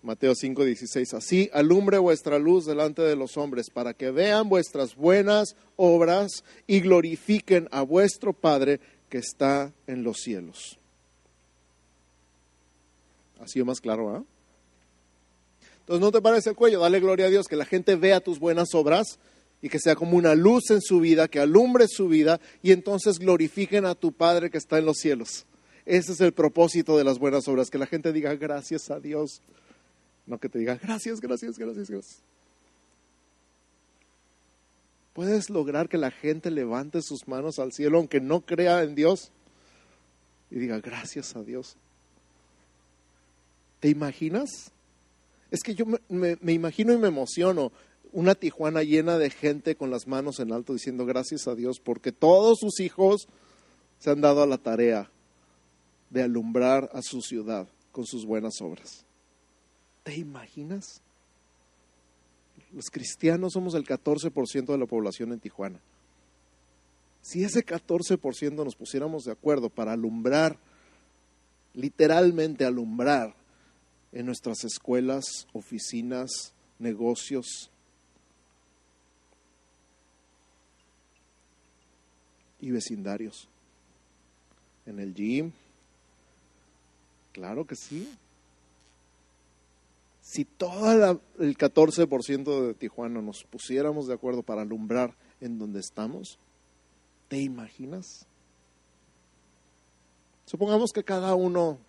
Mateo 0.02 0.34
5:16, 0.34 1.14
así 1.14 1.50
alumbre 1.54 1.98
vuestra 1.98 2.40
luz 2.40 2.66
delante 2.66 3.02
de 3.02 3.16
los 3.16 3.36
hombres 3.38 3.70
para 3.70 3.94
que 3.94 4.12
vean 4.12 4.48
vuestras 4.48 4.96
buenas 4.96 5.56
obras 5.76 6.44
y 6.68 6.80
glorifiquen 6.80 7.68
a 7.72 7.82
vuestro 7.82 8.32
Padre 8.34 8.80
que 9.10 9.18
está 9.18 9.74
en 9.88 10.04
los 10.04 10.20
cielos. 10.20 10.80
¿Ha 13.42 13.48
sido 13.48 13.66
más 13.66 13.82
claro? 13.82 14.10
¿ah? 14.10 14.24
Entonces 15.82 16.02
no 16.02 16.12
te 16.12 16.22
parece 16.22 16.52
el 16.52 16.56
cuello, 16.56 16.80
dale 16.80 17.00
gloria 17.00 17.26
a 17.26 17.30
Dios, 17.30 17.48
que 17.48 17.56
la 17.56 17.66
gente 17.66 17.96
vea 17.96 18.22
tus 18.22 18.40
buenas 18.40 18.74
obras 18.74 19.20
y 19.62 19.68
que 19.68 19.80
sea 19.80 19.96
como 19.96 20.16
una 20.16 20.36
luz 20.36 20.70
en 20.70 20.82
su 20.82 21.00
vida, 21.00 21.28
que 21.28 21.40
alumbre 21.40 21.88
su 21.90 22.08
vida 22.08 22.40
y 22.62 22.72
entonces 22.72 23.20
glorifiquen 23.20 23.86
a 23.86 23.96
tu 23.96 24.14
Padre 24.14 24.50
que 24.50 24.58
está 24.58 24.78
en 24.78 24.86
los 24.86 24.98
cielos. 24.98 25.46
Ese 25.86 26.14
es 26.14 26.22
el 26.22 26.34
propósito 26.34 26.98
de 26.98 27.04
las 27.04 27.18
buenas 27.18 27.48
obras, 27.48 27.70
que 27.70 27.80
la 27.80 27.88
gente 27.88 28.14
diga 28.14 28.36
gracias 28.36 28.92
a 28.92 29.00
Dios 29.00 29.42
no 30.30 30.38
que 30.40 30.48
te 30.48 30.60
diga, 30.60 30.76
gracias, 30.76 31.20
gracias, 31.20 31.58
gracias, 31.58 31.90
gracias. 31.90 32.22
Puedes 35.14 35.50
lograr 35.50 35.90
que 35.90 35.98
la 35.98 36.12
gente 36.12 36.52
levante 36.52 37.02
sus 37.02 37.28
manos 37.28 37.60
al 37.60 37.74
cielo 37.74 37.98
aunque 37.98 38.22
no 38.22 38.42
crea 38.42 38.84
en 38.84 38.96
Dios 38.96 39.32
y 40.52 40.60
diga, 40.60 40.80
gracias 40.80 41.36
a 41.36 41.44
Dios. 41.44 41.76
¿Te 43.80 43.90
imaginas? 43.90 44.72
Es 45.52 45.62
que 45.62 45.74
yo 45.74 45.86
me, 45.86 46.38
me, 46.42 46.54
imagino 46.54 46.94
y 46.94 46.98
me 46.98 47.08
emociono 47.08 47.72
una 48.12 48.36
Tijuana 48.36 48.84
llena 48.84 49.18
de 49.18 49.30
gente 49.30 49.76
con 49.76 49.90
las 49.90 50.08
manos 50.08 50.40
en 50.40 50.52
alto 50.52 50.74
diciendo 50.74 51.06
gracias 51.06 51.48
a 51.48 51.56
Dios 51.56 51.80
porque 51.84 52.12
todos 52.12 52.60
sus 52.60 52.80
hijos 52.80 53.28
se 54.00 54.12
han 54.12 54.22
dado 54.22 54.44
a 54.44 54.48
la 54.48 54.58
tarea 54.58 55.10
de 56.10 56.24
alumbrar 56.24 56.90
a 56.94 57.02
su 57.02 57.22
ciudad 57.22 57.68
con 57.92 58.06
sus 58.06 58.26
buenas 58.26 58.62
obras. 58.62 59.06
¿Te 60.04 60.16
imaginas? 60.16 61.02
Los 62.72 62.86
cristianos 62.92 63.54
somos 63.54 63.74
el 63.74 63.86
14% 63.86 64.66
de 64.66 64.78
la 64.78 64.86
población 64.86 65.32
en 65.32 65.40
Tijuana. 65.40 65.80
Si 67.22 67.44
ese 67.44 67.66
14% 67.66 68.64
nos 68.64 68.76
pusiéramos 68.76 69.24
de 69.24 69.32
acuerdo 69.32 69.70
para 69.70 69.94
alumbrar, 69.94 70.58
literalmente 71.74 72.66
alumbrar, 72.66 73.36
en 74.12 74.26
nuestras 74.26 74.64
escuelas, 74.64 75.48
oficinas, 75.54 76.54
negocios, 76.80 77.70
y 82.62 82.72
vecindarios. 82.72 83.48
En 84.86 85.00
el 85.00 85.14
gym, 85.14 85.52
claro 87.32 87.66
que 87.66 87.76
sí 87.76 88.10
si 90.30 90.46
todo 90.46 91.20
el 91.40 91.58
14% 91.58 92.68
de 92.68 92.74
Tijuana 92.76 93.20
nos 93.20 93.46
pusiéramos 93.46 94.06
de 94.06 94.14
acuerdo 94.14 94.44
para 94.44 94.62
alumbrar 94.62 95.16
en 95.42 95.58
donde 95.58 95.80
estamos, 95.80 96.38
¿te 97.30 97.38
imaginas? 97.38 98.28
Supongamos 100.46 100.92
que 100.94 101.04
cada 101.04 101.34
uno 101.34 101.80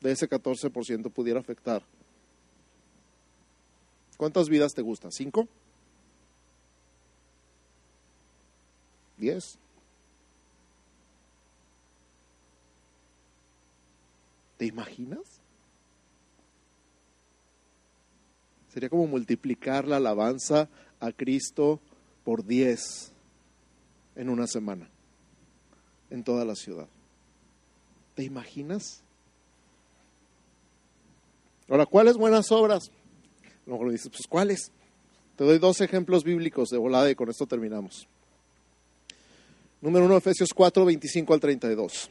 de 0.00 0.10
ese 0.10 0.28
14% 0.28 1.12
pudiera 1.12 1.38
afectar. 1.38 1.84
¿Cuántas 4.16 4.48
vidas 4.48 4.72
te 4.74 4.82
gustan? 4.82 5.12
¿Cinco? 5.12 5.46
¿Diez? 9.16 9.60
¿Te 14.56 14.66
imaginas? 14.66 15.45
Sería 18.76 18.90
como 18.90 19.06
multiplicar 19.06 19.88
la 19.88 19.96
alabanza 19.96 20.68
a 21.00 21.10
Cristo 21.10 21.80
por 22.24 22.44
10 22.44 23.10
en 24.16 24.28
una 24.28 24.46
semana, 24.46 24.86
en 26.10 26.22
toda 26.22 26.44
la 26.44 26.54
ciudad. 26.54 26.86
¿Te 28.14 28.22
imaginas? 28.24 29.00
Ahora, 31.70 31.86
¿cuáles 31.86 32.18
buenas 32.18 32.52
obras? 32.52 32.90
Luego 33.64 33.86
le 33.86 33.92
dices, 33.92 34.10
pues 34.10 34.26
¿cuáles? 34.28 34.70
Te 35.36 35.44
doy 35.44 35.58
dos 35.58 35.80
ejemplos 35.80 36.22
bíblicos 36.22 36.68
de 36.68 36.76
volada 36.76 37.10
y 37.10 37.14
con 37.14 37.30
esto 37.30 37.46
terminamos. 37.46 38.06
Número 39.80 40.04
uno, 40.04 40.18
Efesios 40.18 40.50
4, 40.54 40.84
25 40.84 41.32
al 41.32 41.40
32. 41.40 42.10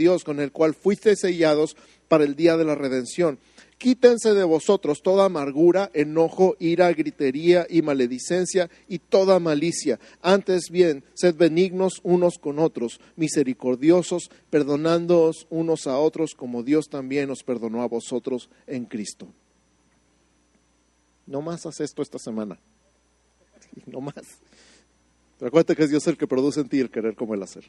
Dios 0.00 0.24
con 0.24 0.40
el 0.40 0.50
cual 0.50 0.74
fuiste 0.74 1.14
sellados 1.14 1.76
para 2.08 2.24
el 2.24 2.34
día 2.34 2.56
de 2.56 2.64
la 2.64 2.74
redención. 2.74 3.38
Quítense 3.76 4.32
de 4.34 4.44
vosotros 4.44 5.02
toda 5.02 5.26
amargura, 5.26 5.90
enojo, 5.94 6.56
ira, 6.58 6.92
gritería 6.92 7.66
y 7.68 7.82
maledicencia 7.82 8.70
y 8.88 8.98
toda 8.98 9.40
malicia. 9.40 10.00
Antes 10.22 10.70
bien, 10.70 11.04
sed 11.14 11.34
benignos 11.34 12.00
unos 12.02 12.38
con 12.38 12.58
otros, 12.58 12.98
misericordiosos, 13.16 14.30
perdonándoos 14.48 15.46
unos 15.50 15.86
a 15.86 15.98
otros 15.98 16.34
como 16.34 16.62
Dios 16.62 16.88
también 16.88 17.30
os 17.30 17.42
perdonó 17.42 17.82
a 17.82 17.88
vosotros 17.88 18.48
en 18.66 18.86
Cristo. 18.86 19.28
No 21.26 21.42
más 21.42 21.64
haz 21.66 21.80
esto 21.80 22.02
esta 22.02 22.18
semana. 22.18 22.58
No 23.86 24.00
más. 24.00 24.40
Pero 25.38 25.48
acuérdate 25.48 25.74
que 25.74 25.84
es 25.84 25.90
Dios 25.90 26.06
el 26.06 26.18
que 26.18 26.26
produce 26.26 26.60
en 26.60 26.68
ti 26.68 26.80
el 26.80 26.90
querer 26.90 27.14
como 27.14 27.34
el 27.34 27.42
hacer. 27.42 27.64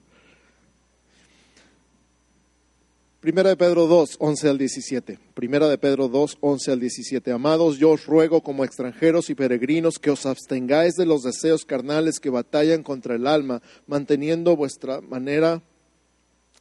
Primera 3.22 3.50
de 3.50 3.56
Pedro 3.56 3.86
2, 3.86 4.16
11 4.18 4.50
al 4.50 4.58
17. 4.58 5.20
Primera 5.36 5.70
de 5.70 5.78
Pedro 5.78 6.08
2, 6.08 6.40
11 6.42 6.72
al 6.72 6.80
17. 6.80 7.32
Amados, 7.32 7.78
yo 7.78 7.92
os 7.92 8.08
ruego 8.08 8.42
como 8.42 8.66
extranjeros 8.66 9.30
y 9.30 9.36
peregrinos 9.36 10.00
que 10.00 10.10
os 10.10 10.26
abstengáis 10.26 10.96
de 10.96 11.06
los 11.06 11.22
deseos 11.22 11.64
carnales 11.64 12.20
que 12.20 12.32
batallan 12.32 12.82
contra 12.82 13.14
el 13.14 13.28
alma, 13.28 13.62
manteniendo 13.86 14.56
vuestra 14.56 15.02
manera 15.02 15.62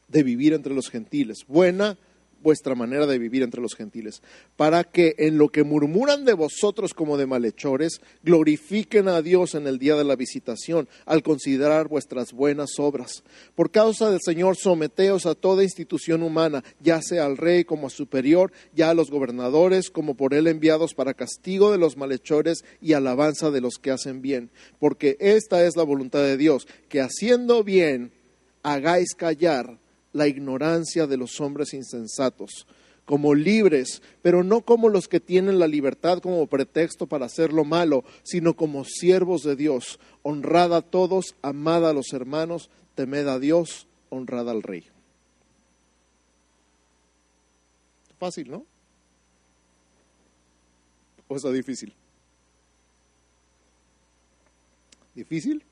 de 0.07 0.21
vivir 0.21 0.53
entre 0.53 0.75
los 0.75 0.91
gentiles. 0.91 1.45
Buena 1.47 1.97
vuestra 2.41 2.75
manera 2.75 3.07
de 3.07 3.19
vivir 3.19 3.43
entre 3.43 3.61
los 3.61 3.75
gentiles, 3.75 4.21
para 4.55 4.83
que 4.83 5.15
en 5.17 5.37
lo 5.37 5.49
que 5.49 5.63
murmuran 5.63 6.25
de 6.25 6.33
vosotros 6.33 6.93
como 6.93 7.17
de 7.17 7.25
malhechores, 7.25 8.01
glorifiquen 8.23 9.07
a 9.07 9.21
Dios 9.21 9.55
en 9.55 9.67
el 9.67 9.79
día 9.79 9.95
de 9.95 10.03
la 10.03 10.15
visitación, 10.15 10.87
al 11.05 11.23
considerar 11.23 11.87
vuestras 11.87 12.33
buenas 12.33 12.71
obras. 12.79 13.23
Por 13.55 13.71
causa 13.71 14.09
del 14.09 14.19
Señor, 14.23 14.57
someteos 14.57 15.25
a 15.25 15.35
toda 15.35 15.63
institución 15.63 16.23
humana, 16.23 16.63
ya 16.79 17.01
sea 17.01 17.25
al 17.25 17.37
rey 17.37 17.63
como 17.63 17.87
a 17.87 17.89
superior, 17.89 18.51
ya 18.73 18.89
a 18.89 18.93
los 18.93 19.11
gobernadores 19.11 19.89
como 19.89 20.15
por 20.15 20.33
él 20.33 20.47
enviados 20.47 20.93
para 20.93 21.13
castigo 21.13 21.71
de 21.71 21.77
los 21.77 21.97
malhechores 21.97 22.63
y 22.81 22.93
alabanza 22.93 23.51
de 23.51 23.61
los 23.61 23.75
que 23.75 23.91
hacen 23.91 24.21
bien, 24.21 24.49
porque 24.79 25.17
esta 25.19 25.65
es 25.65 25.75
la 25.75 25.83
voluntad 25.83 26.23
de 26.23 26.37
Dios, 26.37 26.67
que 26.89 27.01
haciendo 27.01 27.63
bien 27.63 28.11
hagáis 28.63 29.15
callar 29.15 29.80
la 30.13 30.27
ignorancia 30.27 31.07
de 31.07 31.17
los 31.17 31.39
hombres 31.39 31.73
insensatos, 31.73 32.67
como 33.05 33.33
libres, 33.33 34.01
pero 34.21 34.43
no 34.43 34.61
como 34.61 34.89
los 34.89 35.07
que 35.07 35.19
tienen 35.19 35.59
la 35.59 35.67
libertad 35.67 36.19
como 36.19 36.47
pretexto 36.47 37.07
para 37.07 37.25
hacer 37.25 37.51
lo 37.51 37.63
malo, 37.63 38.03
sino 38.23 38.55
como 38.55 38.85
siervos 38.85 39.43
de 39.43 39.55
Dios. 39.55 39.99
Honrad 40.23 40.73
a 40.73 40.81
todos, 40.81 41.35
amad 41.41 41.87
a 41.89 41.93
los 41.93 42.13
hermanos, 42.13 42.69
temed 42.95 43.27
a 43.27 43.39
Dios, 43.39 43.87
honrad 44.09 44.49
al 44.49 44.63
Rey. 44.63 44.85
Fácil, 48.19 48.51
¿no? 48.51 48.65
¿O 51.27 51.35
es 51.35 51.43
difícil? 51.53 51.93
¿Difícil? 55.15 55.63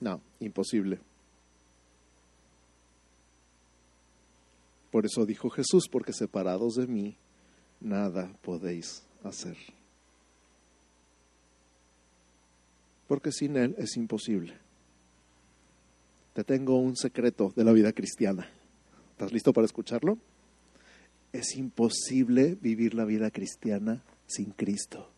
No, 0.00 0.20
imposible. 0.40 0.98
Por 5.00 5.06
eso 5.06 5.24
dijo 5.24 5.48
Jesús, 5.48 5.88
porque 5.90 6.12
separados 6.12 6.74
de 6.74 6.86
mí, 6.86 7.16
nada 7.80 8.30
podéis 8.42 9.02
hacer. 9.24 9.56
Porque 13.08 13.32
sin 13.32 13.56
Él 13.56 13.74
es 13.78 13.96
imposible. 13.96 14.52
Te 16.34 16.44
tengo 16.44 16.78
un 16.78 16.98
secreto 16.98 17.50
de 17.56 17.64
la 17.64 17.72
vida 17.72 17.94
cristiana. 17.94 18.50
¿Estás 19.12 19.32
listo 19.32 19.54
para 19.54 19.64
escucharlo? 19.64 20.18
Es 21.32 21.56
imposible 21.56 22.58
vivir 22.60 22.92
la 22.92 23.06
vida 23.06 23.30
cristiana 23.30 24.04
sin 24.26 24.50
Cristo. 24.50 25.08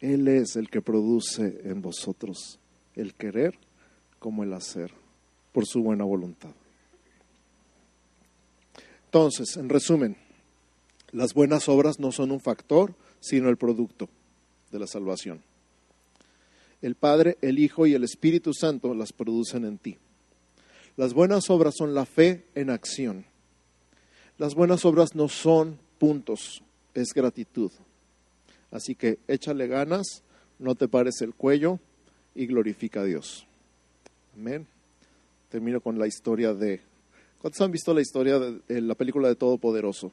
Él 0.00 0.28
es 0.28 0.56
el 0.56 0.68
que 0.68 0.82
produce 0.82 1.62
en 1.64 1.80
vosotros 1.80 2.60
el 2.94 3.14
querer 3.14 3.58
como 4.18 4.42
el 4.42 4.52
hacer, 4.52 4.92
por 5.52 5.66
su 5.66 5.82
buena 5.82 6.04
voluntad. 6.04 6.50
Entonces, 9.06 9.56
en 9.56 9.68
resumen, 9.68 10.16
las 11.12 11.32
buenas 11.32 11.68
obras 11.68 11.98
no 11.98 12.12
son 12.12 12.30
un 12.30 12.40
factor, 12.40 12.94
sino 13.20 13.48
el 13.48 13.56
producto 13.56 14.08
de 14.70 14.78
la 14.78 14.86
salvación. 14.86 15.42
El 16.82 16.94
Padre, 16.94 17.38
el 17.40 17.58
Hijo 17.58 17.86
y 17.86 17.94
el 17.94 18.04
Espíritu 18.04 18.52
Santo 18.52 18.94
las 18.94 19.12
producen 19.12 19.64
en 19.64 19.78
ti. 19.78 19.96
Las 20.96 21.14
buenas 21.14 21.48
obras 21.50 21.74
son 21.76 21.94
la 21.94 22.04
fe 22.04 22.44
en 22.54 22.70
acción. 22.70 23.24
Las 24.36 24.54
buenas 24.54 24.84
obras 24.84 25.14
no 25.14 25.28
son 25.28 25.78
puntos, 25.98 26.62
es 26.94 27.08
gratitud. 27.14 27.72
Así 28.70 28.94
que 28.94 29.18
échale 29.26 29.66
ganas, 29.66 30.22
no 30.58 30.74
te 30.74 30.86
pares 30.86 31.20
el 31.22 31.34
cuello 31.34 31.80
y 32.34 32.46
glorifica 32.46 33.00
a 33.00 33.04
Dios. 33.04 33.47
Amén. 34.38 34.68
Termino 35.48 35.80
con 35.80 35.98
la 35.98 36.06
historia 36.06 36.54
de... 36.54 36.80
¿Cuántos 37.40 37.60
han 37.60 37.72
visto 37.72 37.92
la 37.92 38.00
historia 38.00 38.38
de, 38.38 38.80
la 38.80 38.94
película 38.94 39.26
de 39.26 39.34
Todopoderoso? 39.34 40.12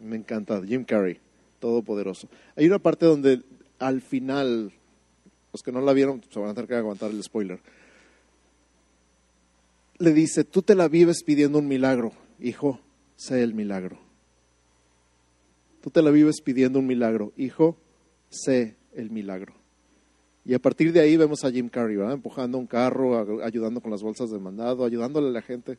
Me 0.00 0.16
encanta, 0.16 0.60
Jim 0.66 0.84
Carrey, 0.84 1.18
Todopoderoso. 1.60 2.28
Hay 2.56 2.66
una 2.66 2.80
parte 2.80 3.06
donde 3.06 3.42
al 3.78 4.00
final, 4.00 4.72
los 5.52 5.62
que 5.62 5.70
no 5.70 5.80
la 5.80 5.92
vieron 5.92 6.20
se 6.28 6.40
van 6.40 6.48
a 6.48 6.54
tener 6.54 6.66
que 6.66 6.74
aguantar 6.74 7.12
el 7.12 7.22
spoiler. 7.22 7.60
Le 9.98 10.12
dice, 10.12 10.42
tú 10.42 10.62
te 10.62 10.74
la 10.74 10.88
vives 10.88 11.22
pidiendo 11.22 11.58
un 11.58 11.68
milagro, 11.68 12.12
hijo, 12.40 12.80
sé 13.14 13.44
el 13.44 13.54
milagro. 13.54 14.00
Tú 15.80 15.90
te 15.90 16.02
la 16.02 16.10
vives 16.10 16.40
pidiendo 16.40 16.80
un 16.80 16.88
milagro, 16.88 17.32
hijo, 17.36 17.76
sé 18.30 18.74
el 18.94 19.10
milagro. 19.10 19.59
Y 20.44 20.54
a 20.54 20.58
partir 20.58 20.92
de 20.92 21.00
ahí 21.00 21.16
vemos 21.16 21.44
a 21.44 21.50
Jim 21.50 21.68
Carrey, 21.68 21.98
empujando 22.12 22.58
un 22.58 22.66
carro, 22.66 23.42
ayudando 23.44 23.80
con 23.80 23.90
las 23.90 24.02
bolsas 24.02 24.30
de 24.30 24.38
mandado, 24.38 24.84
ayudándole 24.84 25.28
a 25.28 25.32
la 25.32 25.42
gente. 25.42 25.78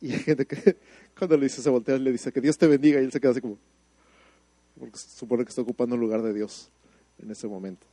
Y 0.00 0.12
hay 0.12 0.20
gente 0.20 0.46
que 0.46 0.76
cuando 1.18 1.36
le 1.36 1.44
dice, 1.44 1.62
se 1.62 1.68
voltea 1.68 1.98
le 1.98 2.12
dice, 2.12 2.32
que 2.32 2.40
Dios 2.40 2.56
te 2.56 2.66
bendiga, 2.66 3.00
y 3.00 3.04
él 3.04 3.12
se 3.12 3.20
queda 3.20 3.32
así 3.32 3.40
como, 3.40 3.58
porque 4.78 4.98
supone 4.98 5.44
que 5.44 5.50
está 5.50 5.60
ocupando 5.60 5.94
el 5.94 6.00
lugar 6.00 6.22
de 6.22 6.32
Dios 6.32 6.70
en 7.18 7.30
ese 7.30 7.46
momento. 7.46 7.86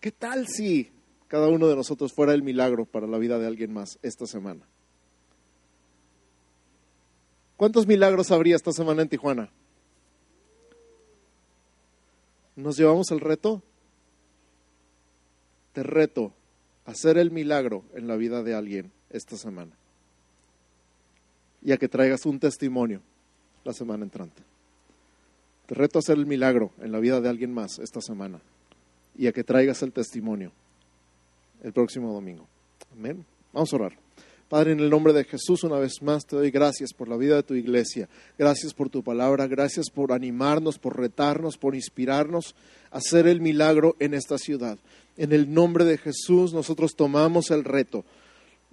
¿Qué 0.00 0.12
tal 0.12 0.46
si 0.48 0.90
cada 1.28 1.48
uno 1.48 1.68
de 1.68 1.76
nosotros 1.76 2.12
fuera 2.12 2.34
el 2.34 2.42
milagro 2.42 2.84
para 2.84 3.06
la 3.06 3.18
vida 3.18 3.38
de 3.38 3.46
alguien 3.46 3.72
más 3.72 3.98
esta 4.02 4.26
semana? 4.26 4.66
¿Cuántos 7.56 7.86
milagros 7.86 8.30
habría 8.30 8.56
esta 8.56 8.72
semana 8.72 9.02
en 9.02 9.08
Tijuana? 9.08 9.50
¿Nos 12.56 12.76
llevamos 12.76 13.10
el 13.10 13.20
reto? 13.20 13.62
Te 15.72 15.82
reto 15.82 16.32
a 16.84 16.90
hacer 16.90 17.16
el 17.16 17.30
milagro 17.30 17.84
en 17.94 18.06
la 18.06 18.16
vida 18.16 18.42
de 18.42 18.54
alguien 18.54 18.92
esta 19.10 19.36
semana. 19.36 19.72
Y 21.62 21.72
a 21.72 21.76
que 21.76 21.88
traigas 21.88 22.26
un 22.26 22.40
testimonio 22.40 23.00
la 23.64 23.72
semana 23.72 24.04
entrante. 24.04 24.42
Te 25.66 25.74
reto 25.74 25.98
a 25.98 26.00
hacer 26.00 26.18
el 26.18 26.26
milagro 26.26 26.72
en 26.80 26.92
la 26.92 26.98
vida 26.98 27.20
de 27.20 27.28
alguien 27.28 27.54
más 27.54 27.78
esta 27.78 28.00
semana. 28.00 28.40
Y 29.16 29.26
a 29.26 29.32
que 29.32 29.44
traigas 29.44 29.82
el 29.82 29.92
testimonio 29.92 30.52
el 31.62 31.72
próximo 31.72 32.12
domingo. 32.12 32.46
Amén. 32.92 33.24
Vamos 33.52 33.72
a 33.72 33.76
orar. 33.76 34.01
Padre, 34.52 34.72
en 34.72 34.80
el 34.80 34.90
nombre 34.90 35.14
de 35.14 35.24
Jesús, 35.24 35.64
una 35.64 35.78
vez 35.78 36.02
más 36.02 36.26
te 36.26 36.36
doy 36.36 36.50
gracias 36.50 36.92
por 36.92 37.08
la 37.08 37.16
vida 37.16 37.36
de 37.36 37.42
tu 37.42 37.54
iglesia. 37.54 38.10
Gracias 38.38 38.74
por 38.74 38.90
tu 38.90 39.02
palabra. 39.02 39.46
Gracias 39.46 39.88
por 39.88 40.12
animarnos, 40.12 40.78
por 40.78 40.98
retarnos, 40.98 41.56
por 41.56 41.74
inspirarnos 41.74 42.54
a 42.90 42.98
hacer 42.98 43.26
el 43.26 43.40
milagro 43.40 43.96
en 43.98 44.12
esta 44.12 44.36
ciudad. 44.36 44.76
En 45.16 45.32
el 45.32 45.54
nombre 45.54 45.86
de 45.86 45.96
Jesús 45.96 46.52
nosotros 46.52 46.96
tomamos 46.96 47.50
el 47.50 47.64
reto 47.64 48.04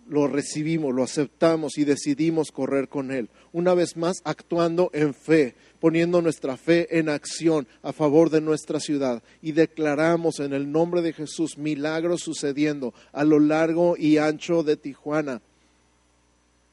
lo 0.09 0.27
recibimos, 0.27 0.91
lo 0.91 1.03
aceptamos 1.03 1.77
y 1.77 1.85
decidimos 1.85 2.51
correr 2.51 2.89
con 2.89 3.11
Él. 3.11 3.29
Una 3.51 3.75
vez 3.75 3.95
más, 3.95 4.21
actuando 4.23 4.89
en 4.91 5.13
fe, 5.13 5.53
poniendo 5.79 6.19
nuestra 6.19 6.57
fe 6.57 6.97
en 6.97 7.09
acción 7.09 7.67
a 7.83 7.93
favor 7.93 8.31
de 8.31 8.41
nuestra 8.41 8.79
ciudad 8.79 9.21
y 9.39 9.51
declaramos 9.51 10.39
en 10.39 10.53
el 10.53 10.71
nombre 10.71 11.03
de 11.03 11.13
Jesús 11.13 11.59
milagros 11.59 12.21
sucediendo 12.21 12.91
a 13.13 13.23
lo 13.23 13.39
largo 13.39 13.95
y 13.97 14.17
ancho 14.17 14.63
de 14.63 14.77
Tijuana 14.77 15.43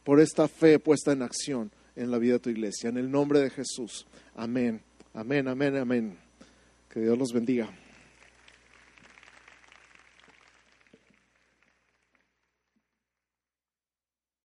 por 0.07 0.21
esta 0.21 0.47
fe 0.47 0.79
puesta 0.79 1.11
en 1.11 1.23
acción 1.23 1.73
en 1.97 2.13
la 2.13 2.19
vida 2.19 2.35
de 2.35 2.39
tu 2.39 2.49
iglesia. 2.49 2.89
En 2.89 2.97
el 2.97 3.11
nombre 3.11 3.41
de 3.41 3.51
Jesús. 3.51 4.07
Amén. 4.37 4.81
Amén, 5.13 5.49
amén, 5.49 5.77
amén. 5.77 6.17
Que 6.89 7.01
Dios 7.01 7.19
los 7.19 7.33
bendiga. 7.33 7.69